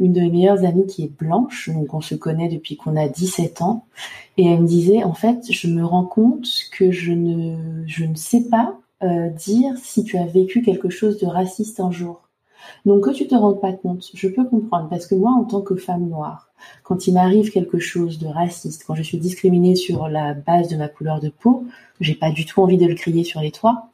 une 0.00 0.12
de 0.12 0.20
mes 0.20 0.30
meilleures 0.30 0.64
amies 0.64 0.86
qui 0.86 1.04
est 1.04 1.18
blanche, 1.18 1.70
donc 1.70 1.94
on 1.94 2.00
se 2.00 2.14
connaît 2.14 2.48
depuis 2.48 2.76
qu'on 2.76 2.96
a 2.96 3.08
17 3.08 3.62
ans, 3.62 3.86
et 4.36 4.46
elle 4.46 4.62
me 4.62 4.66
disait 4.66 5.04
en 5.04 5.14
fait, 5.14 5.38
je 5.50 5.68
me 5.68 5.84
rends 5.84 6.04
compte 6.04 6.46
que 6.72 6.90
je 6.90 7.12
ne, 7.12 7.84
je 7.86 8.04
ne 8.04 8.14
sais 8.14 8.48
pas 8.50 8.76
euh, 9.02 9.28
dire 9.30 9.76
si 9.78 10.04
tu 10.04 10.18
as 10.18 10.26
vécu 10.26 10.62
quelque 10.62 10.90
chose 10.90 11.18
de 11.18 11.26
raciste 11.26 11.80
un 11.80 11.90
jour. 11.90 12.25
Donc 12.84 13.04
que 13.04 13.10
tu 13.10 13.26
te 13.26 13.34
rendes 13.34 13.60
pas 13.60 13.72
compte, 13.72 14.10
je 14.14 14.28
peux 14.28 14.44
comprendre 14.44 14.88
parce 14.88 15.06
que 15.06 15.14
moi 15.14 15.32
en 15.32 15.44
tant 15.44 15.60
que 15.60 15.76
femme 15.76 16.08
noire, 16.08 16.48
quand 16.82 17.06
il 17.06 17.14
m'arrive 17.14 17.50
quelque 17.50 17.78
chose 17.78 18.18
de 18.18 18.26
raciste, 18.26 18.84
quand 18.86 18.94
je 18.94 19.02
suis 19.02 19.18
discriminée 19.18 19.76
sur 19.76 20.08
la 20.08 20.34
base 20.34 20.68
de 20.68 20.76
ma 20.76 20.88
couleur 20.88 21.20
de 21.20 21.28
peau, 21.28 21.64
j'ai 22.00 22.14
pas 22.14 22.30
du 22.30 22.44
tout 22.44 22.60
envie 22.60 22.78
de 22.78 22.86
le 22.86 22.94
crier 22.94 23.24
sur 23.24 23.40
les 23.40 23.50
toits. 23.50 23.88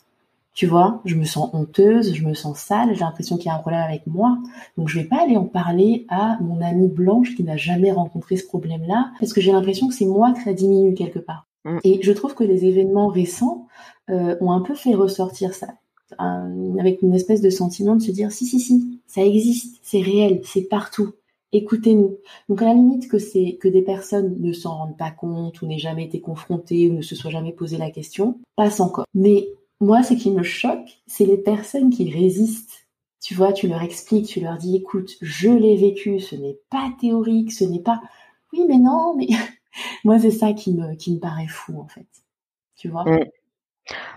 Tu 0.54 0.66
vois, 0.66 1.00
je 1.06 1.14
me 1.14 1.24
sens 1.24 1.48
honteuse, 1.54 2.12
je 2.12 2.26
me 2.26 2.34
sens 2.34 2.58
sale, 2.58 2.90
j'ai 2.92 3.00
l'impression 3.00 3.38
qu'il 3.38 3.46
y 3.46 3.48
a 3.48 3.54
un 3.54 3.60
problème 3.60 3.80
avec 3.80 4.06
moi. 4.06 4.36
Donc 4.76 4.88
je 4.88 4.98
vais 4.98 5.06
pas 5.06 5.22
aller 5.22 5.38
en 5.38 5.46
parler 5.46 6.04
à 6.10 6.36
mon 6.42 6.60
amie 6.60 6.88
blanche 6.88 7.34
qui 7.34 7.42
n'a 7.42 7.56
jamais 7.56 7.90
rencontré 7.90 8.36
ce 8.36 8.46
problème-là, 8.46 9.12
parce 9.18 9.32
que 9.32 9.40
j'ai 9.40 9.52
l'impression 9.52 9.88
que 9.88 9.94
c'est 9.94 10.04
moi 10.04 10.32
que 10.32 10.42
ça 10.42 10.52
diminue 10.52 10.92
quelque 10.92 11.18
part. 11.18 11.46
Mm. 11.64 11.78
Et 11.84 12.00
je 12.02 12.12
trouve 12.12 12.34
que 12.34 12.44
les 12.44 12.66
événements 12.66 13.08
récents 13.08 13.66
euh, 14.10 14.36
ont 14.42 14.52
un 14.52 14.60
peu 14.60 14.74
fait 14.74 14.94
ressortir 14.94 15.54
ça 15.54 15.68
avec 16.18 17.02
une 17.02 17.14
espèce 17.14 17.40
de 17.40 17.50
sentiment 17.50 17.96
de 17.96 18.02
se 18.02 18.10
dire 18.10 18.32
si 18.32 18.46
si 18.46 18.60
si, 18.60 19.00
ça 19.06 19.24
existe, 19.24 19.78
c'est 19.82 20.00
réel, 20.00 20.40
c'est 20.44 20.68
partout. 20.68 21.12
Écoutez-nous. 21.52 22.16
Donc 22.48 22.62
à 22.62 22.66
la 22.66 22.74
limite 22.74 23.08
que 23.08 23.18
c'est 23.18 23.58
que 23.60 23.68
des 23.68 23.82
personnes 23.82 24.36
ne 24.40 24.52
s'en 24.52 24.76
rendent 24.76 24.96
pas 24.96 25.10
compte 25.10 25.60
ou 25.60 25.66
n'aient 25.66 25.78
jamais 25.78 26.04
été 26.04 26.20
confrontées 26.20 26.88
ou 26.88 26.94
ne 26.94 27.02
se 27.02 27.14
soient 27.14 27.30
jamais 27.30 27.52
posé 27.52 27.76
la 27.76 27.90
question, 27.90 28.40
passe 28.56 28.80
encore. 28.80 29.04
Mais 29.14 29.48
moi, 29.82 30.02
ce 30.02 30.14
qui 30.14 30.30
me 30.30 30.42
choque, 30.42 31.02
c'est 31.06 31.26
les 31.26 31.36
personnes 31.36 31.90
qui 31.90 32.10
résistent. 32.10 32.86
Tu 33.20 33.34
vois, 33.34 33.52
tu 33.52 33.68
leur 33.68 33.82
expliques, 33.82 34.26
tu 34.28 34.40
leur 34.40 34.56
dis, 34.56 34.76
écoute, 34.76 35.12
je 35.20 35.50
l'ai 35.50 35.76
vécu, 35.76 36.20
ce 36.20 36.34
n'est 36.36 36.58
pas 36.70 36.92
théorique, 37.00 37.52
ce 37.52 37.64
n'est 37.64 37.80
pas, 37.80 38.00
oui, 38.52 38.64
mais 38.66 38.78
non, 38.78 39.14
mais 39.16 39.26
moi, 40.04 40.18
c'est 40.18 40.30
ça 40.30 40.52
qui 40.52 40.72
me, 40.72 40.94
qui 40.94 41.12
me 41.12 41.18
paraît 41.18 41.48
fou, 41.48 41.78
en 41.78 41.86
fait. 41.86 42.06
Tu 42.76 42.88
vois? 42.88 43.04
Mm. 43.04 43.24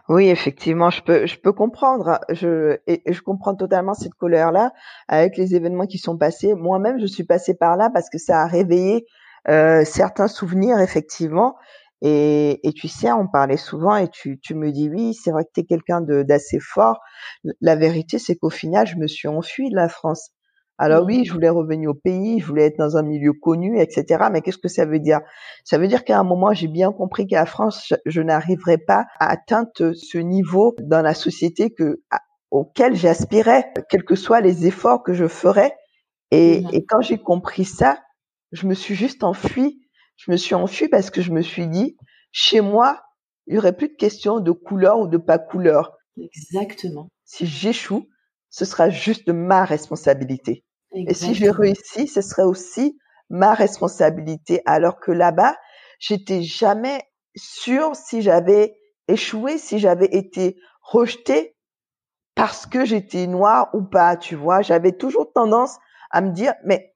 Oui, 0.09 0.29
effectivement, 0.29 0.89
je 0.89 1.01
peux, 1.01 1.25
je 1.25 1.37
peux 1.39 1.51
comprendre. 1.53 2.19
Je, 2.29 2.77
et 2.87 3.01
je 3.11 3.21
comprends 3.21 3.55
totalement 3.55 3.93
cette 3.93 4.13
colère-là 4.15 4.71
avec 5.07 5.37
les 5.37 5.55
événements 5.55 5.87
qui 5.87 5.97
sont 5.97 6.17
passés. 6.17 6.53
Moi-même, 6.53 6.99
je 6.99 7.05
suis 7.05 7.23
passée 7.23 7.55
par 7.55 7.77
là 7.77 7.89
parce 7.93 8.09
que 8.09 8.17
ça 8.17 8.41
a 8.41 8.47
réveillé 8.47 9.05
euh, 9.49 9.83
certains 9.85 10.27
souvenirs, 10.27 10.79
effectivement. 10.79 11.55
Et, 12.01 12.67
et 12.67 12.73
tu 12.73 12.87
sais, 12.87 13.11
on 13.11 13.27
parlait 13.27 13.57
souvent 13.57 13.95
et 13.95 14.09
tu, 14.09 14.39
tu 14.39 14.53
me 14.53 14.71
dis 14.71 14.89
oui, 14.89 15.13
c'est 15.13 15.31
vrai 15.31 15.43
que 15.45 15.49
tu 15.53 15.61
es 15.61 15.63
quelqu'un 15.65 16.01
d'assez 16.01 16.59
fort. 16.59 16.99
La 17.61 17.75
vérité, 17.75 18.19
c'est 18.19 18.35
qu'au 18.35 18.49
final, 18.49 18.85
je 18.85 18.97
me 18.97 19.07
suis 19.07 19.27
enfuie 19.27 19.69
de 19.69 19.75
la 19.75 19.89
France. 19.89 20.31
Alors 20.77 21.05
oui, 21.05 21.23
je 21.23 21.31
voulais 21.31 21.49
revenir 21.49 21.91
au 21.91 21.93
pays, 21.93 22.39
je 22.39 22.45
voulais 22.45 22.65
être 22.65 22.77
dans 22.77 22.97
un 22.97 23.03
milieu 23.03 23.31
connu, 23.31 23.79
etc. 23.79 24.25
Mais 24.31 24.41
qu'est-ce 24.41 24.57
que 24.57 24.67
ça 24.67 24.85
veut 24.85 24.99
dire? 24.99 25.21
Ça 25.63 25.77
veut 25.77 25.87
dire 25.87 26.03
qu'à 26.03 26.19
un 26.19 26.23
moment, 26.23 26.53
j'ai 26.53 26.67
bien 26.67 26.91
compris 26.91 27.27
qu'à 27.27 27.45
France, 27.45 27.93
je, 28.05 28.21
n'arriverais 28.21 28.77
pas 28.77 29.05
à 29.19 29.31
atteindre 29.31 29.69
ce 29.93 30.17
niveau 30.17 30.75
dans 30.81 31.01
la 31.01 31.13
société 31.13 31.71
que 31.71 32.01
auquel 32.51 32.95
j'aspirais, 32.95 33.71
quels 33.89 34.03
que 34.03 34.15
soient 34.15 34.41
les 34.41 34.67
efforts 34.67 35.03
que 35.03 35.13
je 35.13 35.27
ferais. 35.27 35.75
Et, 36.31 36.61
mmh 36.61 36.69
et 36.73 36.85
quand 36.85 37.01
j'ai 37.01 37.17
compris 37.17 37.65
ça, 37.65 37.99
je 38.51 38.67
me 38.67 38.73
suis 38.73 38.95
juste 38.95 39.23
enfuie. 39.23 39.81
Je 40.17 40.31
me 40.31 40.37
suis 40.37 40.55
enfuie 40.55 40.87
parce 40.87 41.09
que 41.09 41.21
je 41.21 41.31
me 41.31 41.41
suis 41.41 41.67
dit, 41.67 41.97
chez 42.31 42.61
moi, 42.61 43.01
il 43.47 43.55
y 43.55 43.57
aurait 43.57 43.75
plus 43.75 43.89
de 43.89 43.95
questions 43.95 44.39
de 44.39 44.51
couleur 44.51 44.99
ou 44.99 45.07
de 45.07 45.17
pas 45.17 45.39
couleur. 45.39 45.97
Exactement. 46.17 47.09
Si 47.25 47.45
j'échoue, 47.45 48.07
ce 48.55 48.63
sera 48.63 48.89
juste 48.89 49.27
ma 49.27 49.65
responsabilité. 49.65 50.63
Et 50.93 51.13
si 51.13 51.33
j'ai 51.33 51.51
réussi, 51.51 52.07
ce 52.07 52.21
serait 52.21 52.45
aussi 52.45 52.97
ma 53.29 53.53
responsabilité. 53.53 54.61
Alors 54.65 55.01
que 55.01 55.11
là-bas, 55.11 55.57
j'étais 55.99 56.41
jamais 56.41 57.03
sûre 57.35 57.97
si 57.97 58.21
j'avais 58.21 58.77
échoué, 59.09 59.57
si 59.57 59.77
j'avais 59.77 60.05
été 60.05 60.55
rejetée 60.81 61.57
parce 62.33 62.65
que 62.65 62.85
j'étais 62.85 63.27
noire 63.27 63.71
ou 63.73 63.83
pas, 63.83 64.15
tu 64.15 64.35
vois. 64.35 64.61
J'avais 64.61 64.93
toujours 64.93 65.33
tendance 65.33 65.75
à 66.09 66.21
me 66.21 66.31
dire, 66.31 66.53
mais 66.63 66.95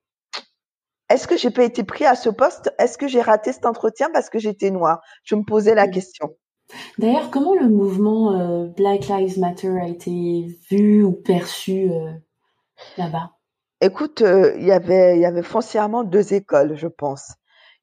est-ce 1.10 1.28
que 1.28 1.36
j'ai 1.36 1.52
pas 1.52 1.65
été 1.65 1.84
pris 1.84 2.06
à 2.06 2.15
ce 2.15 2.30
poste? 2.30 2.74
Est-ce 2.80 2.98
que 2.98 3.10
j'ai 3.10 3.22
raté 3.22 3.52
cet 3.52 3.65
entretien 3.65 4.10
parce 4.13 4.30
que 4.30 4.39
j'étais 4.39 4.72
noire? 4.72 5.02
Je 5.26 5.36
me 5.36 5.43
posais 5.43 5.76
la 5.76 5.89
question. 5.89 6.38
D'ailleurs, 6.97 7.32
comment 7.32 7.55
le 7.55 7.69
mouvement 7.69 8.34
euh, 8.34 8.67
Black 8.67 9.08
Lives 9.08 9.39
Matter 9.39 9.79
a 9.79 9.88
été 9.88 10.47
vu 10.69 11.03
ou 11.03 11.13
perçu 11.13 11.89
euh, 11.91 12.12
là-bas? 12.97 13.32
Écoute, 13.82 14.21
euh, 14.21 14.53
il 14.58 14.65
y 14.65 14.71
avait 14.71 15.15
il 15.15 15.21
y 15.21 15.25
avait 15.25 15.43
foncièrement 15.43 16.03
deux 16.03 16.34
écoles, 16.34 16.75
je 16.75 16.88
pense. 16.88 17.34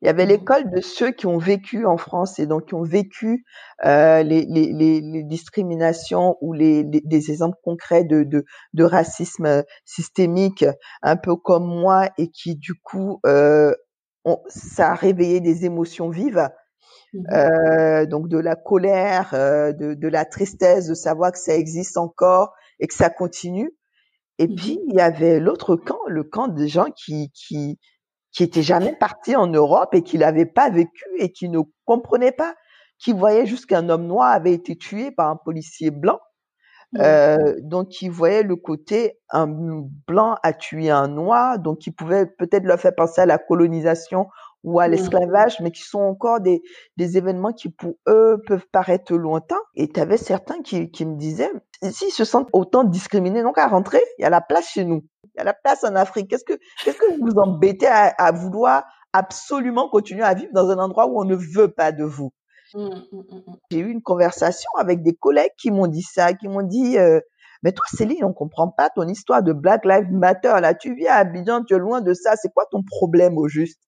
Il 0.03 0.07
y 0.07 0.09
avait 0.11 0.27
mmh. 0.27 0.29
l'école 0.29 0.71
de 0.71 0.81
ceux 0.83 1.11
qui 1.11 1.27
ont 1.27 1.39
vécu 1.39 1.87
en 1.87 1.97
France 1.97 2.39
et 2.39 2.47
donc 2.47 2.67
qui 2.67 2.75
ont 2.75 2.83
vécu 2.83 3.47
les, 3.83 4.23
les, 4.23 4.73
les, 4.73 5.23
discriminations 5.23 6.37
ou 6.43 6.53
les, 6.53 6.85
des 6.85 7.31
exemples 7.31 7.57
concrets 7.63 8.05
de, 8.05 8.23
de, 8.23 8.45
de, 8.75 8.85
racisme 8.85 9.65
systémique, 9.87 10.67
un 11.01 11.17
peu 11.17 11.35
comme 11.35 11.67
moi, 11.67 12.11
et 12.19 12.29
qui 12.29 12.57
du 12.57 12.75
coup, 12.75 13.23
ça 14.49 14.91
a 14.91 14.95
réveillé 14.95 15.41
des 15.41 15.65
émotions 15.65 16.11
vives. 16.11 16.47
Mmh. 17.17 17.33
Euh, 17.33 18.07
donc 18.07 18.29
de 18.29 18.39
la 18.39 18.57
colère, 18.57 19.31
euh, 19.33 19.73
de, 19.73 19.95
de 19.95 20.09
la 20.09 20.25
tristesse 20.25 20.87
de 20.87 20.95
savoir 20.95 21.33
que 21.33 21.39
ça 21.39 21.55
existe 21.55 21.97
encore 21.97 22.53
et 22.79 22.87
que 22.87 22.95
ça 22.95 23.11
continue. 23.11 23.73
Et 24.39 24.49
mmh 24.49 24.55
puis 24.55 24.79
il 24.89 24.95
y 24.95 25.01
avait 25.01 25.41
l'autre 25.41 25.77
camp, 25.77 26.01
le 26.09 26.23
camp 26.23 26.49
des 26.49 26.69
gens 26.69 26.91
qui 26.95 27.31
qui 27.33 27.79
qui 28.33 28.43
était 28.43 28.63
jamais 28.63 28.95
parti 28.95 29.35
en 29.35 29.47
Europe 29.47 29.95
et 29.95 30.03
qui 30.03 30.19
l'avait 30.19 30.47
pas 30.47 30.69
vécu 30.69 31.05
et 31.19 31.33
qui 31.33 31.49
ne 31.49 31.61
comprenait 31.87 32.33
pas, 32.33 32.55
qui 32.99 33.13
voyait 33.13 33.47
juste 33.47 33.65
qu'un 33.67 33.89
homme 33.89 34.07
noir 34.07 34.31
avait 34.31 34.53
été 34.53 34.77
tué 34.77 35.11
par 35.11 35.31
un 35.31 35.37
policier 35.37 35.91
blanc. 35.91 36.21
Euh, 36.99 37.57
donc, 37.63 37.89
qui 37.89 38.09
voyait 38.09 38.43
le 38.43 38.57
côté 38.57 39.19
un 39.31 39.47
blanc 40.07 40.37
a 40.43 40.53
tué 40.53 40.89
un 40.89 41.09
noir, 41.09 41.59
donc 41.59 41.79
qui 41.79 41.91
pouvait 41.91 42.27
peut-être 42.27 42.65
leur 42.65 42.79
faire 42.79 42.95
penser 42.95 43.21
à 43.21 43.27
la 43.27 43.39
colonisation 43.39 44.29
ou 44.65 44.81
à 44.81 44.89
l'esclavage, 44.89 45.61
mais 45.61 45.71
qui 45.71 45.83
sont 45.83 46.01
encore 46.01 46.41
des, 46.41 46.63
des 46.97 47.17
événements 47.17 47.53
qui 47.53 47.69
pour 47.69 47.95
eux 48.09 48.43
peuvent 48.47 48.67
paraître 48.73 49.15
lointains. 49.15 49.61
Et 49.75 49.89
tu 49.89 50.01
avais 50.01 50.17
certains 50.17 50.61
qui, 50.63 50.91
qui 50.91 51.07
me 51.07 51.17
disaient, 51.17 51.51
s'ils 51.91 52.11
se 52.11 52.25
sentent 52.25 52.49
autant 52.53 52.85
discriminés, 52.85 53.43
donc 53.43 53.59
à 53.59 53.69
rentrer, 53.69 54.03
il 54.19 54.23
y 54.23 54.25
a 54.25 54.31
la 54.31 54.41
place 54.41 54.69
chez 54.69 54.85
nous. 54.85 55.05
Il 55.25 55.39
y 55.39 55.41
a 55.41 55.45
la 55.45 55.55
place 55.55 55.85
en 55.85 55.95
Afrique. 55.95 56.29
Qu'est-ce 56.29 56.45
que, 56.45 56.59
qu'est-ce 56.85 56.99
que 56.99 57.13
vous 57.13 57.27
vous 57.27 57.39
embêtez 57.39 57.87
à, 57.87 58.07
à, 58.07 58.33
vouloir 58.33 58.85
absolument 59.13 59.89
continuer 59.89 60.25
à 60.25 60.35
vivre 60.35 60.51
dans 60.53 60.71
un 60.71 60.79
endroit 60.79 61.07
où 61.07 61.21
on 61.21 61.25
ne 61.25 61.37
veut 61.37 61.71
pas 61.71 61.93
de 61.93 62.05
vous? 62.05 62.33
Mmh, 62.75 62.81
mmh, 62.81 63.19
mmh, 63.19 63.41
J'ai 63.71 63.79
eu 63.79 63.91
une 63.91 64.03
conversation 64.03 64.69
avec 64.77 65.03
des 65.03 65.15
collègues 65.15 65.53
qui 65.59 65.71
m'ont 65.71 65.87
dit 65.87 66.03
ça, 66.03 66.33
qui 66.33 66.49
m'ont 66.49 66.63
dit, 66.63 66.99
euh, 66.99 67.21
mais 67.67 67.73
toi, 67.73 67.85
Céline, 67.89 68.25
on 68.25 68.33
comprend 68.33 68.69
pas 68.69 68.91
ton 68.91 69.09
histoire 69.09 69.43
de 69.43 69.53
Black 69.53 69.85
Lives 69.85 70.13
Matter. 70.13 70.55
Là, 70.61 70.73
tu 70.73 70.95
viens 70.95 71.15
à 71.15 71.17
Abidjan, 71.17 71.65
tu 71.65 71.75
es 71.75 71.79
loin 71.79 72.01
de 72.01 72.15
ça. 72.15 72.37
C'est 72.37 72.55
quoi 72.55 72.65
ton 72.71 72.85
problème 72.85 73.37
au 73.39 73.49
juste? 73.49 73.81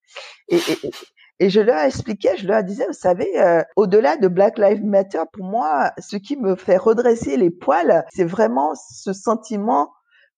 Et, 0.49 0.57
et, 0.57 0.91
et, 1.39 1.49
je 1.49 1.61
leur 1.61 1.79
expliquais, 1.79 2.37
je 2.37 2.49
leur 2.49 2.65
disais, 2.65 2.89
vous 2.89 2.93
savez, 2.93 3.41
euh, 3.41 3.63
au-delà 3.77 4.17
de 4.17 4.27
Black 4.27 4.59
Lives 4.59 4.85
Matter, 4.85 5.23
pour 5.33 5.45
moi, 5.45 5.93
ce 5.97 6.17
qui 6.17 6.37
me 6.37 6.57
fait 6.57 6.77
redresser 6.77 7.37
les 7.37 7.51
poils, 7.51 8.05
c'est 8.13 8.25
vraiment 8.25 8.73
ce 8.75 9.13
sentiment 9.13 9.93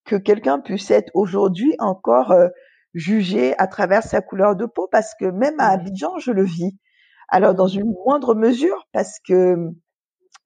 que 0.04 0.16
quelqu'un 0.16 0.60
puisse 0.60 0.90
être 0.90 1.10
aujourd'hui 1.14 1.74
encore 1.78 2.32
euh, 2.32 2.48
jugé 2.92 3.54
à 3.56 3.68
travers 3.68 4.02
sa 4.02 4.20
couleur 4.20 4.54
de 4.54 4.66
peau, 4.66 4.86
parce 4.92 5.14
que 5.18 5.24
même 5.24 5.58
à 5.60 5.68
Abidjan, 5.68 6.18
je 6.18 6.32
le 6.32 6.44
vis. 6.44 6.76
Alors, 7.28 7.54
dans 7.54 7.68
une 7.68 7.94
moindre 8.04 8.34
mesure, 8.34 8.86
parce 8.92 9.18
que 9.26 9.56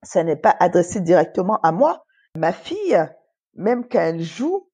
ça 0.01 0.23
n'est 0.23 0.37
pas 0.37 0.55
adressé 0.61 1.01
directement 1.01 1.59
à 1.61 1.73
moi, 1.73 2.04
Ma 2.35 2.51
fille, 2.51 3.01
même 3.55 3.87
quand 3.87 3.99
elle 3.99 4.21
joue, 4.21 4.69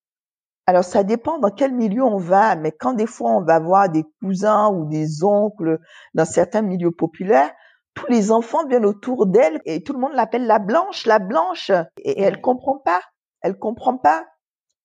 alors 0.65 0.83
ça 0.83 1.03
dépend 1.03 1.37
dans 1.37 1.51
quel 1.51 1.73
milieu 1.73 2.03
on 2.03 2.17
va, 2.17 2.55
mais 2.55 2.71
quand 2.71 2.93
des 2.93 3.05
fois 3.05 3.31
on 3.31 3.43
va 3.43 3.59
voir 3.59 3.89
des 3.89 4.03
cousins 4.21 4.69
ou 4.69 4.85
des 4.85 5.23
oncles 5.23 5.79
dans 6.13 6.25
certains 6.25 6.61
milieux 6.61 6.91
populaires, 6.91 7.51
tous 7.93 8.07
les 8.09 8.31
enfants 8.31 8.65
viennent 8.67 8.85
autour 8.85 9.27
d'elle 9.27 9.61
et 9.65 9.83
tout 9.83 9.93
le 9.93 9.99
monde 9.99 10.13
l'appelle 10.13 10.47
la 10.47 10.59
blanche, 10.59 11.05
la 11.05 11.19
blanche, 11.19 11.71
et, 11.97 12.21
elle 12.21 12.41
comprend 12.41 12.77
pas, 12.77 13.01
elle 13.41 13.57
comprend 13.57 13.97
pas. 13.97 14.25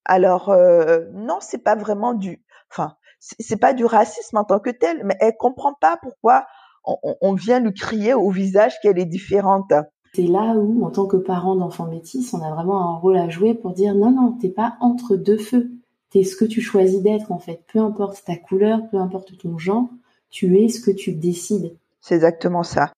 Alors 0.05 0.51
euh, 0.51 1.05
non, 1.13 1.39
c'est 1.41 1.63
pas 1.63 1.77
vraiment 1.77 2.15
du, 2.15 2.45
enfin 2.71 2.97
c'est 3.19 3.61
pas 3.61 3.73
du 3.73 3.85
racisme 3.85 4.37
en 4.37 4.45
tant 4.45 4.61
que 4.61 4.71
tel, 4.71 5.03
mais 5.05 5.17
elle 5.21 5.37
comprend 5.37 5.75
pas 5.81 5.99
pourquoi 6.03 6.47
on, 6.85 6.99
on 7.21 7.33
vient 7.35 7.61
lui 7.61 7.73
crier 7.73 8.13
au 8.13 8.31
visage 8.31 8.75
qu'elle 8.83 8.99
est 8.99 9.07
différente 9.07 9.73
c'est 10.17 10.23
là 10.23 10.55
où, 10.55 10.83
en 10.83 10.91
tant 10.91 11.07
que 11.07 11.19
parent 11.19 11.57
d'enfants 11.57 11.87
métis, 11.87 12.33
on 12.33 12.41
a 12.41 12.51
vraiment 12.51 12.81
un 12.81 12.97
rôle 12.97 13.19
à 13.19 13.29
jouer 13.29 13.53
pour 13.53 13.73
dire 13.73 13.95
non, 13.95 14.11
non, 14.11 14.33
t'es 14.33 14.49
pas 14.49 14.79
entre 14.81 15.15
deux 15.15 15.37
feux. 15.37 15.71
T'es 16.09 16.25
ce 16.25 16.37
que 16.37 16.47
tu 16.47 16.63
choisis 16.63 17.03
d'être, 17.03 17.33
en 17.33 17.39
fait. 17.39 17.61
Peu 17.71 17.81
importe 17.81 18.25
ta 18.25 18.37
couleur, 18.37 18.81
peu 18.91 18.97
importe 18.97 19.37
ton 19.37 19.59
genre, 19.59 19.91
tu 20.31 20.59
es 20.59 20.69
ce 20.71 20.81
que 20.81 20.91
tu 20.91 21.13
décides. 21.13 21.77
C'est 22.01 22.15
exactement 22.15 22.63
ça. 22.63 22.93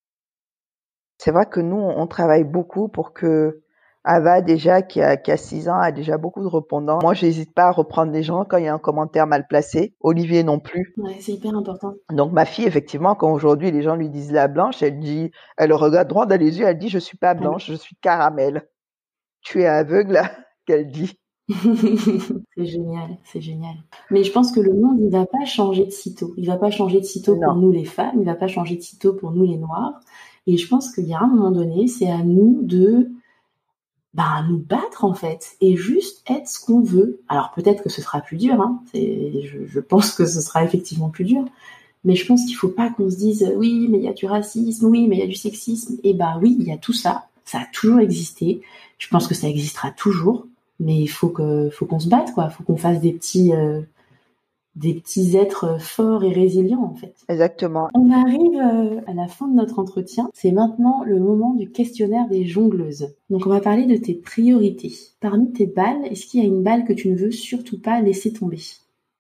C'est 1.17 1.33
vrai 1.33 1.47
que 1.47 1.59
nous, 1.59 1.77
on 1.77 2.07
travaille 2.07 2.45
beaucoup 2.45 2.87
pour 2.87 3.13
que 3.13 3.63
Ava, 4.11 4.41
déjà, 4.41 4.81
qui 4.81 5.03
a, 5.03 5.19
qui 5.19 5.31
a 5.31 5.37
6 5.37 5.69
ans, 5.69 5.79
a 5.79 5.93
déjà 5.93 6.17
beaucoup 6.17 6.41
de 6.41 6.47
répondants. 6.47 6.99
Moi, 7.03 7.13
j'hésite 7.13 7.53
pas 7.53 7.65
à 7.65 7.71
reprendre 7.71 8.11
des 8.11 8.23
gens 8.23 8.47
quand 8.47 8.57
il 8.57 8.65
y 8.65 8.69
a 8.69 8.73
un 8.73 8.79
commentaire 8.79 9.27
mal 9.27 9.47
placé. 9.47 9.95
Olivier 10.01 10.43
non 10.45 10.61
plus. 10.61 10.95
Ouais, 10.97 11.19
c'est 11.21 11.33
hyper 11.33 11.55
important. 11.55 11.93
Donc, 12.11 12.33
ma 12.33 12.47
fille, 12.47 12.65
effectivement, 12.65 13.15
quand 13.15 13.31
aujourd'hui 13.31 13.71
les 13.71 13.83
gens 13.83 13.97
lui 13.97 14.09
disent 14.09 14.33
la 14.33 14.49
blanche, 14.49 14.83
elle 14.83 14.99
dit, 14.99 15.31
elle 15.59 15.75
regarde 15.75 16.09
droit 16.09 16.25
dans 16.25 16.41
les 16.41 16.59
yeux, 16.59 16.65
elle 16.65 16.79
dit, 16.79 16.89
je 16.89 16.99
suis 16.99 17.19
pas 17.19 17.35
blanche, 17.35 17.67
je 17.67 17.75
suis 17.75 17.97
caramel. 17.97 18.67
Tu 19.43 19.61
es 19.61 19.67
aveugle, 19.67 20.23
qu'elle 20.67 20.91
dit. 20.91 21.19
c'est 21.51 22.65
génial, 22.65 23.19
c'est 23.27 23.43
génial. 23.43 23.75
Mais 24.11 24.25
je 24.25 24.33
pense 24.33 24.53
que 24.53 24.61
le 24.61 24.73
monde, 24.73 25.01
il 25.03 25.11
va 25.11 25.27
pas 25.27 25.45
changer 25.45 25.85
de 25.85 25.91
sitôt. 25.91 26.33
Il 26.39 26.47
va 26.47 26.57
pas 26.57 26.71
changer 26.71 27.01
de 27.01 27.05
sitôt 27.05 27.37
pour 27.37 27.57
nous 27.57 27.73
les 27.73 27.85
femmes, 27.85 28.15
il 28.19 28.25
va 28.25 28.37
pas 28.37 28.49
changer 28.49 28.77
de 28.77 28.83
sitôt 28.83 29.13
pour 29.13 29.33
nous 29.33 29.45
les 29.45 29.59
noirs. 29.59 30.01
Et 30.47 30.57
je 30.57 30.67
pense 30.67 30.95
qu'il 30.95 31.05
y 31.05 31.13
a 31.13 31.21
un 31.21 31.27
moment 31.27 31.51
donné, 31.51 31.89
c'est 31.89 32.11
à 32.11 32.23
nous 32.23 32.61
de 32.63 33.11
bah, 34.15 34.45
nous 34.49 34.59
battre 34.59 35.05
en 35.05 35.15
fait 35.15 35.57
et 35.61 35.77
juste 35.77 36.25
être 36.29 36.49
ce 36.49 36.65
qu'on 36.65 36.81
veut. 36.81 37.21
Alors 37.29 37.53
peut-être 37.55 37.83
que 37.83 37.91
ce 37.91 38.03
sera 38.03 38.21
plus 38.21 38.37
dur, 38.37 38.61
hein. 38.61 38.81
je, 38.95 39.81
pense 39.81 40.13
que 40.13 40.27
ce 40.27 40.41
sera 40.41 40.65
effectivement 40.65 41.09
plus 41.09 41.25
dur, 41.25 41.45
mais 42.05 42.15
je 42.15 42.27
pense 42.27 42.45
qu'il 42.45 42.57
faut 42.57 42.69
pas 42.69 42.91
qu'on 42.91 43.11
se 43.11 43.17
dise 43.17 43.53
oui 43.57 43.87
mais 43.91 43.99
il 43.99 44.05
y 44.05 44.09
a 44.09 44.15
du 44.15 44.27
racisme, 44.27 44.87
oui 44.87 45.07
mais 45.09 45.17
il 45.17 45.21
y 45.21 45.25
a 45.25 45.27
du 45.27 45.35
sexisme. 45.35 45.97
Et 46.05 46.15
bah 46.15 46.39
oui 46.41 46.57
il 46.59 46.67
y 46.67 46.73
a 46.73 46.79
tout 46.79 46.93
ça, 46.93 47.27
ça 47.45 47.59
a 47.59 47.67
toujours 47.73 48.01
existé. 48.01 48.63
Je 48.99 49.09
pense 49.09 49.27
que 49.27 49.35
ça 49.35 49.49
existera 49.49 49.91
toujours, 49.91 50.47
mais 50.81 50.97
il 50.97 51.09
faut 51.09 51.29
que 51.29 51.71
faut 51.71 51.87
qu'on 51.87 52.01
se 52.01 52.09
batte 52.09 52.33
quoi, 52.35 52.49
faut 52.51 52.65
qu'on 52.65 52.77
fasse 52.77 53.01
des 53.01 53.13
petits 53.13 53.53
euh, 53.53 53.83
des 54.79 54.95
petits 54.95 55.37
êtres 55.37 55.81
forts 55.81 56.25
et 56.25 56.33
résilients 56.33 56.83
en 56.83 56.95
fait. 56.95 57.15
Exactement. 57.29 57.89
On 57.95 58.11
arrive 58.11 58.57
euh, 58.57 59.01
à 59.07 59.15
la 59.15 59.27
fin 59.27 59.49
de 59.49 59.55
notre 59.55 59.79
entretien. 59.79 60.31
C'est 60.35 60.53
maintenant 60.53 61.03
le 61.05 61.19
moment 61.19 61.55
du 61.55 61.71
questionnaire 61.71 62.29
des 62.29 62.45
jongleuses. 62.45 63.15
Donc 63.31 63.47
on 63.47 63.51
va 63.51 63.61
parler 63.61 63.87
de 63.87 63.97
tes 63.97 64.15
priorités. 64.15 64.93
Parmi 65.21 65.53
tes 65.53 65.67
balles, 65.67 66.05
est-ce 66.11 66.27
qu'il 66.27 66.41
y 66.41 66.45
a 66.45 66.47
une 66.47 66.63
balle 66.63 66.85
que 66.85 66.93
tu 66.93 67.09
ne 67.09 67.17
veux 67.17 67.31
surtout 67.31 67.81
pas 67.81 68.01
laisser 68.01 68.33
tomber? 68.33 68.61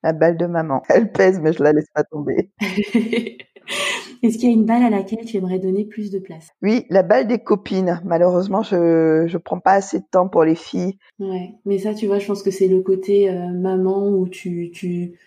La 0.02 0.12
balle 0.12 0.36
de 0.36 0.46
maman. 0.46 0.82
Elle 0.88 1.10
pèse 1.10 1.40
mais 1.40 1.52
je 1.52 1.62
la 1.62 1.72
laisse 1.72 1.90
pas 1.92 2.04
tomber. 2.04 2.50
Est-ce 4.22 4.38
qu'il 4.38 4.48
y 4.48 4.52
a 4.52 4.54
une 4.54 4.64
balle 4.64 4.82
à 4.82 4.90
laquelle 4.90 5.24
tu 5.24 5.36
aimerais 5.36 5.58
donner 5.58 5.84
plus 5.84 6.10
de 6.10 6.18
place? 6.18 6.48
Oui, 6.62 6.84
la 6.90 7.02
balle 7.02 7.26
des 7.26 7.38
copines. 7.38 8.00
Malheureusement, 8.04 8.62
je 8.62 9.24
je 9.26 9.38
prends 9.38 9.60
pas 9.60 9.72
assez 9.72 10.00
de 10.00 10.04
temps 10.10 10.28
pour 10.28 10.44
les 10.44 10.54
filles. 10.54 10.98
Ouais, 11.18 11.54
mais 11.64 11.78
ça, 11.78 11.94
tu 11.94 12.06
vois, 12.06 12.18
je 12.18 12.26
pense 12.26 12.42
que 12.42 12.50
c'est 12.50 12.68
le 12.68 12.80
côté 12.80 13.30
euh, 13.30 13.48
maman 13.48 14.08
où 14.08 14.28
tu 14.28 14.70
tu 14.72 15.18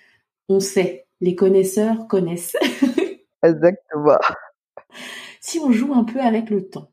on 0.52 0.60
sait, 0.60 1.08
les 1.22 1.36
connaisseurs 1.36 2.08
connaissent. 2.08 2.58
Exactement. 3.44 4.20
Si 5.40 5.60
on 5.60 5.72
joue 5.72 5.94
un 5.94 6.04
peu 6.04 6.20
avec 6.20 6.50
le 6.50 6.68
temps, 6.68 6.92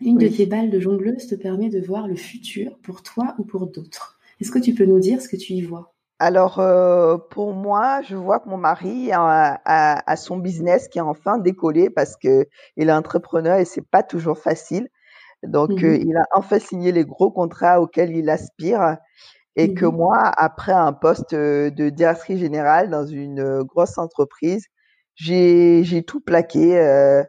une 0.00 0.18
de 0.18 0.28
tes 0.28 0.46
balles 0.46 0.70
de 0.70 0.80
jongleuse 0.80 1.26
te 1.26 1.34
permet 1.34 1.70
de 1.70 1.80
voir 1.80 2.06
le 2.06 2.16
futur 2.16 2.78
pour 2.82 3.02
toi 3.02 3.34
ou 3.38 3.44
pour 3.44 3.66
d'autres. 3.66 4.18
Est-ce 4.40 4.50
que 4.50 4.58
tu 4.58 4.74
peux 4.74 4.84
nous 4.84 5.00
dire 5.00 5.20
ce 5.20 5.28
que 5.28 5.36
tu 5.36 5.54
y 5.54 5.62
vois? 5.62 5.94
Alors 6.20 6.58
euh, 6.58 7.16
pour 7.16 7.54
moi, 7.54 8.02
je 8.02 8.16
vois 8.16 8.40
que 8.40 8.48
mon 8.48 8.56
mari 8.56 9.10
a, 9.12 10.16
son 10.16 10.36
business 10.36 10.88
qui 10.88 10.98
a 10.98 11.06
enfin 11.06 11.38
décollé 11.38 11.90
parce 11.90 12.16
que 12.16 12.48
il 12.76 12.88
est 12.88 12.92
entrepreneur 12.92 13.58
et 13.58 13.64
c'est 13.64 13.86
pas 13.88 14.02
toujours 14.02 14.38
facile. 14.38 14.88
Donc 15.44 15.70
mmh 15.70 15.84
euh, 15.84 15.96
il 15.96 16.16
a 16.16 16.24
enfin 16.34 16.58
signé 16.58 16.90
les 16.90 17.04
gros 17.04 17.30
contrats 17.30 17.80
auxquels 17.80 18.14
il 18.16 18.28
aspire 18.28 18.96
et 19.58 19.74
que 19.74 19.86
mmh 19.86 19.92
moi, 19.92 20.18
après 20.38 20.72
un 20.72 20.94
poste 20.94 21.34
de 21.36 21.90
directrice 21.90 22.40
générale 22.40 22.90
dans 22.90 23.06
une 23.06 23.64
grosse 23.64 23.98
entreprise, 23.98 24.66
j'ai 25.16 25.84
j'ai 25.84 26.04
tout 26.04 26.20
plaqué 26.22 26.78
euh, 26.80 27.24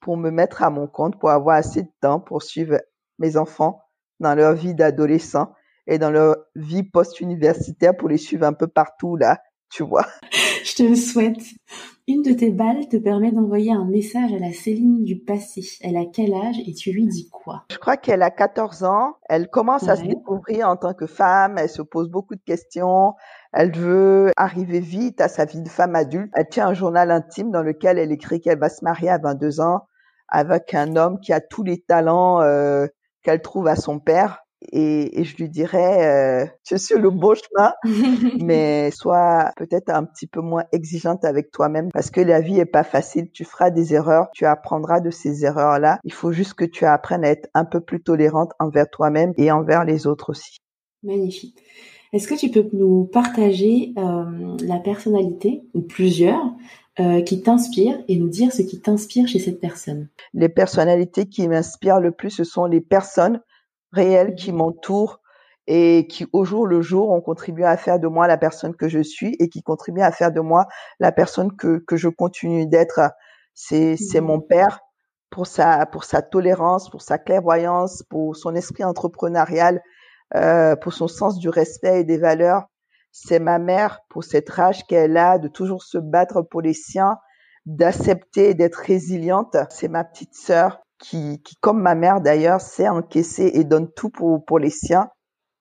pour 0.00 0.16
me 0.16 0.30
mettre 0.30 0.62
à 0.62 0.70
mon 0.70 0.86
compte, 0.86 1.18
pour 1.20 1.30
avoir 1.30 1.56
assez 1.56 1.82
de 1.84 1.90
temps 2.00 2.20
pour 2.20 2.42
suivre 2.42 2.80
mes 3.18 3.36
enfants 3.36 3.82
dans 4.20 4.34
leur 4.34 4.54
vie 4.54 4.74
d'adolescent 4.74 5.54
et 5.86 5.98
dans 5.98 6.10
leur 6.10 6.36
vie 6.56 6.82
post-universitaire 6.84 7.96
pour 7.96 8.08
les 8.08 8.18
suivre 8.18 8.46
un 8.46 8.52
peu 8.54 8.68
partout 8.68 9.16
là, 9.16 9.40
tu 9.70 9.82
vois? 9.84 10.06
Je 10.64 10.76
te 10.76 10.82
le 10.84 10.94
souhaite. 10.94 11.42
Une 12.06 12.22
de 12.22 12.32
tes 12.32 12.50
balles 12.50 12.88
te 12.88 12.96
permet 12.96 13.32
d'envoyer 13.32 13.72
un 13.72 13.84
message 13.84 14.32
à 14.32 14.38
la 14.38 14.52
Céline 14.52 15.02
du 15.02 15.18
passé. 15.18 15.62
Elle 15.82 15.96
a 15.96 16.04
quel 16.04 16.34
âge 16.34 16.56
et 16.66 16.72
tu 16.72 16.92
lui 16.92 17.06
dis 17.06 17.28
quoi? 17.30 17.64
Je 17.70 17.78
crois 17.78 17.96
qu'elle 17.96 18.22
a 18.22 18.30
14 18.30 18.84
ans. 18.84 19.16
Elle 19.28 19.48
commence 19.48 19.88
à 19.88 19.96
se 19.96 20.02
découvrir 20.02 20.68
en 20.68 20.76
tant 20.76 20.94
que 20.94 21.06
femme. 21.06 21.58
Elle 21.58 21.68
se 21.68 21.82
pose 21.82 22.10
beaucoup 22.10 22.36
de 22.36 22.42
questions. 22.44 23.14
Elle 23.52 23.76
veut 23.76 24.30
arriver 24.36 24.80
vite 24.80 25.20
à 25.20 25.28
sa 25.28 25.44
vie 25.46 25.62
de 25.62 25.68
femme 25.68 25.96
adulte. 25.96 26.30
Elle 26.34 26.48
tient 26.48 26.68
un 26.68 26.74
journal 26.74 27.10
intime 27.10 27.50
dans 27.50 27.62
lequel 27.62 27.98
elle 27.98 28.12
écrit 28.12 28.40
qu'elle 28.40 28.58
va 28.58 28.68
se 28.68 28.84
marier 28.84 29.08
à 29.08 29.18
22 29.18 29.60
ans 29.60 29.86
avec 30.28 30.74
un 30.74 30.96
homme 30.96 31.18
qui 31.20 31.32
a 31.32 31.40
tous 31.40 31.62
les 31.62 31.80
talents 31.80 32.40
euh, 32.40 32.86
qu'elle 33.22 33.42
trouve 33.42 33.66
à 33.66 33.76
son 33.76 33.98
père 33.98 34.44
et, 34.70 35.20
et 35.20 35.24
je 35.24 35.36
lui 35.36 35.48
dirais, 35.48 36.44
euh, 36.44 36.46
es 36.70 36.78
sur 36.78 36.98
le 36.98 37.10
bon 37.10 37.34
chemin, 37.34 37.72
mais 38.44 38.90
sois 38.90 39.50
peut-être 39.56 39.90
un 39.90 40.04
petit 40.04 40.26
peu 40.26 40.40
moins 40.40 40.64
exigeante 40.72 41.24
avec 41.24 41.50
toi-même 41.50 41.90
parce 41.92 42.10
que 42.10 42.20
la 42.20 42.40
vie 42.40 42.58
est 42.58 42.66
pas 42.66 42.84
facile. 42.84 43.30
Tu 43.32 43.44
feras 43.44 43.70
des 43.70 43.94
erreurs, 43.94 44.28
tu 44.32 44.46
apprendras 44.46 45.00
de 45.00 45.10
ces 45.10 45.44
erreurs-là. 45.44 45.98
Il 46.04 46.12
faut 46.12 46.32
juste 46.32 46.54
que 46.54 46.64
tu 46.64 46.84
apprennes 46.84 47.24
à 47.24 47.30
être 47.30 47.48
un 47.54 47.64
peu 47.64 47.80
plus 47.80 48.02
tolérante 48.02 48.52
envers 48.58 48.88
toi-même 48.88 49.32
et 49.36 49.50
envers 49.50 49.84
les 49.84 50.06
autres 50.06 50.30
aussi. 50.30 50.58
Magnifique. 51.02 51.58
Est-ce 52.12 52.28
que 52.28 52.34
tu 52.34 52.50
peux 52.50 52.68
nous 52.74 53.04
partager 53.04 53.94
euh, 53.96 54.56
la 54.62 54.78
personnalité 54.78 55.62
ou 55.72 55.80
plusieurs 55.80 56.44
euh, 57.00 57.22
qui 57.22 57.40
t'inspirent 57.40 57.98
et 58.06 58.16
nous 58.16 58.28
dire 58.28 58.52
ce 58.52 58.60
qui 58.60 58.80
t'inspire 58.80 59.26
chez 59.26 59.38
cette 59.38 59.60
personne? 59.60 60.08
Les 60.34 60.50
personnalités 60.50 61.24
qui 61.24 61.48
m'inspirent 61.48 62.00
le 62.00 62.10
plus, 62.10 62.28
ce 62.28 62.44
sont 62.44 62.66
les 62.66 62.82
personnes 62.82 63.40
réels 63.92 64.34
qui 64.34 64.52
mmh 64.52 64.56
m'entourent 64.56 65.20
et 65.66 66.06
qui 66.08 66.26
au 66.32 66.44
jour 66.44 66.66
le 66.66 66.82
jour 66.82 67.10
ont 67.10 67.20
contribué 67.20 67.64
à 67.64 67.76
faire 67.76 68.00
de 68.00 68.08
moi 68.08 68.26
la 68.26 68.36
personne 68.36 68.74
que 68.74 68.88
je 68.88 69.00
suis 69.00 69.36
et 69.38 69.48
qui 69.48 69.62
contribuent 69.62 70.00
à 70.00 70.10
faire 70.10 70.32
de 70.32 70.40
moi 70.40 70.66
la 70.98 71.12
personne 71.12 71.54
que, 71.56 71.78
que 71.78 71.96
je 71.96 72.08
continue 72.08 72.66
d'être. 72.66 73.00
C'est, 73.54 73.96
c'est 73.96 74.20
mon 74.20 74.38
mmh 74.38 74.46
père 74.48 74.80
pour 75.30 75.46
sa, 75.46 75.86
pour 75.86 76.04
sa 76.04 76.22
tolérance, 76.22 76.90
pour 76.90 77.02
sa 77.02 77.18
clairvoyance, 77.18 78.02
pour 78.08 78.36
son 78.36 78.54
esprit 78.54 78.84
entrepreneurial, 78.84 79.82
euh, 80.34 80.76
pour 80.76 80.92
son 80.92 81.08
sens 81.08 81.38
du 81.38 81.48
respect 81.48 82.00
et 82.00 82.04
des 82.04 82.18
valeurs. 82.18 82.64
C'est 83.12 83.38
ma 83.38 83.58
mère 83.58 84.00
pour 84.08 84.24
cette 84.24 84.48
rage 84.48 84.84
qu'elle 84.86 85.16
a 85.16 85.38
de 85.38 85.48
toujours 85.48 85.82
se 85.82 85.98
battre 85.98 86.42
pour 86.42 86.62
les 86.62 86.74
siens, 86.74 87.18
d'accepter 87.66 88.50
et 88.50 88.54
d'être 88.54 88.76
résiliente. 88.76 89.56
C'est 89.70 89.88
ma 89.88 90.04
petite 90.04 90.34
sœur 90.34 90.80
qui, 91.02 91.42
qui 91.42 91.56
comme 91.56 91.82
ma 91.82 91.94
mère 91.94 92.20
d'ailleurs, 92.20 92.60
sait 92.60 92.88
encaisser 92.88 93.50
et 93.54 93.64
donne 93.64 93.90
tout 93.92 94.08
pour, 94.08 94.44
pour 94.44 94.58
les 94.58 94.70
siens. 94.70 95.08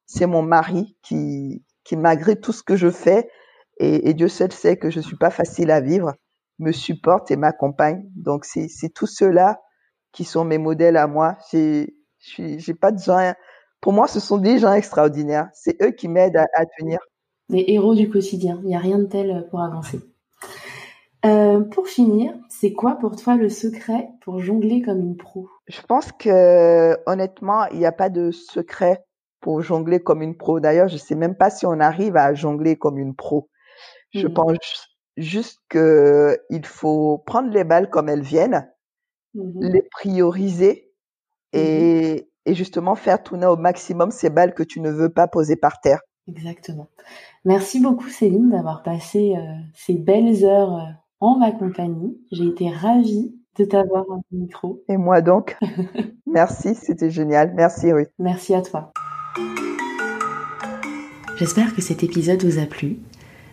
C'est 0.05 0.27
mon 0.27 0.43
mari 0.43 0.97
qui, 1.01 1.65
qui, 1.83 1.97
malgré 1.97 2.39
tout 2.39 2.53
ce 2.53 2.63
que 2.63 2.75
je 2.75 2.89
fais, 2.89 3.29
et, 3.77 4.13
Dieu 4.13 4.27
seul 4.27 4.51
sait 4.51 4.77
que 4.77 4.91
je 4.91 4.99
suis 4.99 5.15
pas 5.15 5.31
facile 5.31 5.71
à 5.71 5.81
vivre, 5.81 6.13
me 6.59 6.71
supporte 6.71 7.31
et 7.31 7.35
m'accompagne. 7.35 8.03
Donc 8.15 8.45
c'est, 8.45 8.69
tous 8.93 9.07
ceux-là 9.07 9.59
qui 10.11 10.23
sont 10.23 10.45
mes 10.45 10.59
modèles 10.59 10.97
à 10.97 11.07
moi. 11.07 11.35
J'ai 11.51 12.73
pas 12.79 12.91
de 12.91 12.99
gens. 12.99 13.33
Pour 13.79 13.93
moi, 13.93 14.07
ce 14.07 14.19
sont 14.19 14.37
des 14.37 14.59
gens 14.59 14.73
extraordinaires. 14.73 15.49
C'est 15.53 15.81
eux 15.81 15.91
qui 15.91 16.07
m'aident 16.07 16.37
à, 16.37 16.45
à 16.53 16.65
tenir. 16.77 16.99
Des 17.49 17.65
héros 17.69 17.95
du 17.95 18.07
quotidien. 18.07 18.59
Il 18.61 18.67
n'y 18.67 18.75
a 18.75 18.79
rien 18.79 18.99
de 18.99 19.05
tel 19.05 19.47
pour 19.49 19.61
avancer. 19.61 19.99
Euh, 21.23 21.61
pour 21.61 21.87
finir, 21.87 22.33
c'est 22.49 22.73
quoi 22.73 22.95
pour 22.95 23.15
toi 23.15 23.35
le 23.35 23.49
secret 23.49 24.09
pour 24.21 24.39
jongler 24.39 24.81
comme 24.81 24.99
une 24.99 25.17
pro? 25.17 25.49
Je 25.67 25.81
pense 25.81 26.11
que 26.11 26.97
honnêtement, 27.05 27.65
il 27.67 27.79
n'y 27.79 27.85
a 27.85 27.91
pas 27.91 28.09
de 28.09 28.31
secret 28.31 29.05
pour 29.39 29.61
jongler 29.61 29.99
comme 29.99 30.21
une 30.21 30.35
pro. 30.35 30.59
D'ailleurs, 30.59 30.87
je 30.87 30.97
sais 30.97 31.15
même 31.15 31.35
pas 31.35 31.49
si 31.49 31.65
on 31.65 31.79
arrive 31.79 32.17
à 32.17 32.33
jongler 32.33 32.75
comme 32.75 32.97
une 32.97 33.15
pro. 33.15 33.49
Je 34.13 34.27
mmh. 34.27 34.33
pense 34.33 34.87
juste 35.17 35.59
que 35.69 36.39
il 36.49 36.65
faut 36.65 37.19
prendre 37.19 37.49
les 37.49 37.63
balles 37.63 37.89
comme 37.89 38.09
elles 38.09 38.23
viennent, 38.23 38.69
mmh 39.35 39.61
les 39.61 39.83
prioriser 39.83 40.91
mmh 41.53 41.57
et, 41.57 42.29
et 42.45 42.53
justement 42.55 42.95
faire 42.95 43.21
tourner 43.21 43.45
au 43.45 43.57
maximum 43.57 44.09
ces 44.09 44.29
balles 44.29 44.53
que 44.53 44.63
tu 44.63 44.79
ne 44.79 44.89
veux 44.89 45.09
pas 45.09 45.27
poser 45.27 45.55
par 45.55 45.81
terre. 45.81 45.99
Exactement. 46.27 46.87
Merci 47.45 47.79
beaucoup 47.79 48.07
Céline 48.07 48.49
d'avoir 48.49 48.83
passé 48.83 49.35
euh, 49.35 49.41
ces 49.73 49.95
belles 49.95 50.45
heures 50.45 50.75
euh, 50.75 50.91
en 51.21 51.37
ma 51.37 51.51
compagnie. 51.51 52.17
J'ai 52.31 52.47
été 52.47 52.69
ravie 52.69 53.33
de 53.57 53.65
t'avoir 53.65 54.05
au 54.09 54.21
micro. 54.31 54.83
Et 54.89 54.97
moi 54.97 55.21
donc. 55.21 55.57
Merci, 56.25 56.75
c'était 56.75 57.11
génial. 57.11 57.53
Merci 57.55 57.91
Ruth. 57.91 58.11
Merci 58.19 58.53
à 58.53 58.61
toi. 58.61 58.91
J'espère 61.37 61.73
que 61.73 61.81
cet 61.81 62.03
épisode 62.03 62.43
vous 62.43 62.59
a 62.59 62.65
plu. 62.65 62.97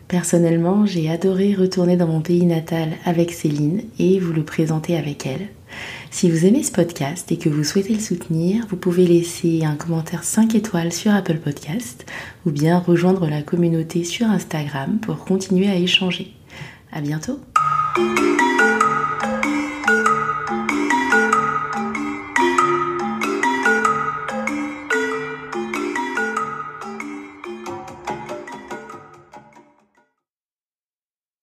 Personnellement, 0.09 0.87
j'ai 0.87 1.11
adoré 1.11 1.55
retourner 1.55 1.97
dans 1.97 2.07
mon 2.07 2.23
pays 2.23 2.47
natal 2.47 2.91
avec 3.05 3.31
Céline 3.31 3.83
et 3.99 4.19
vous 4.19 4.33
le 4.33 4.43
présenter 4.43 4.97
avec 4.97 5.27
elle. 5.27 5.49
Si 6.11 6.31
vous 6.31 6.47
aimez 6.47 6.63
ce 6.63 6.73
podcast 6.73 7.31
et 7.31 7.37
que 7.37 7.51
vous 7.51 7.65
souhaitez 7.65 7.93
le 7.93 8.01
soutenir, 8.01 8.67
vous 8.71 8.77
pouvez 8.77 9.07
laisser 9.07 9.65
un 9.65 9.75
commentaire 9.75 10.25
5 10.25 10.55
étoiles 10.55 10.93
sur 10.93 11.13
Apple 11.13 11.39
Podcast 11.39 12.07
ou 12.47 12.51
bien 12.51 12.79
rejoindre 12.79 13.29
la 13.29 13.43
communauté 13.43 14.05
sur 14.05 14.27
Instagram 14.27 14.99
pour 15.01 15.25
continuer 15.25 15.69
à 15.69 15.77
échanger. 15.77 16.33
À 16.91 17.03
bientôt! 17.03 17.39
Música 17.97 18.98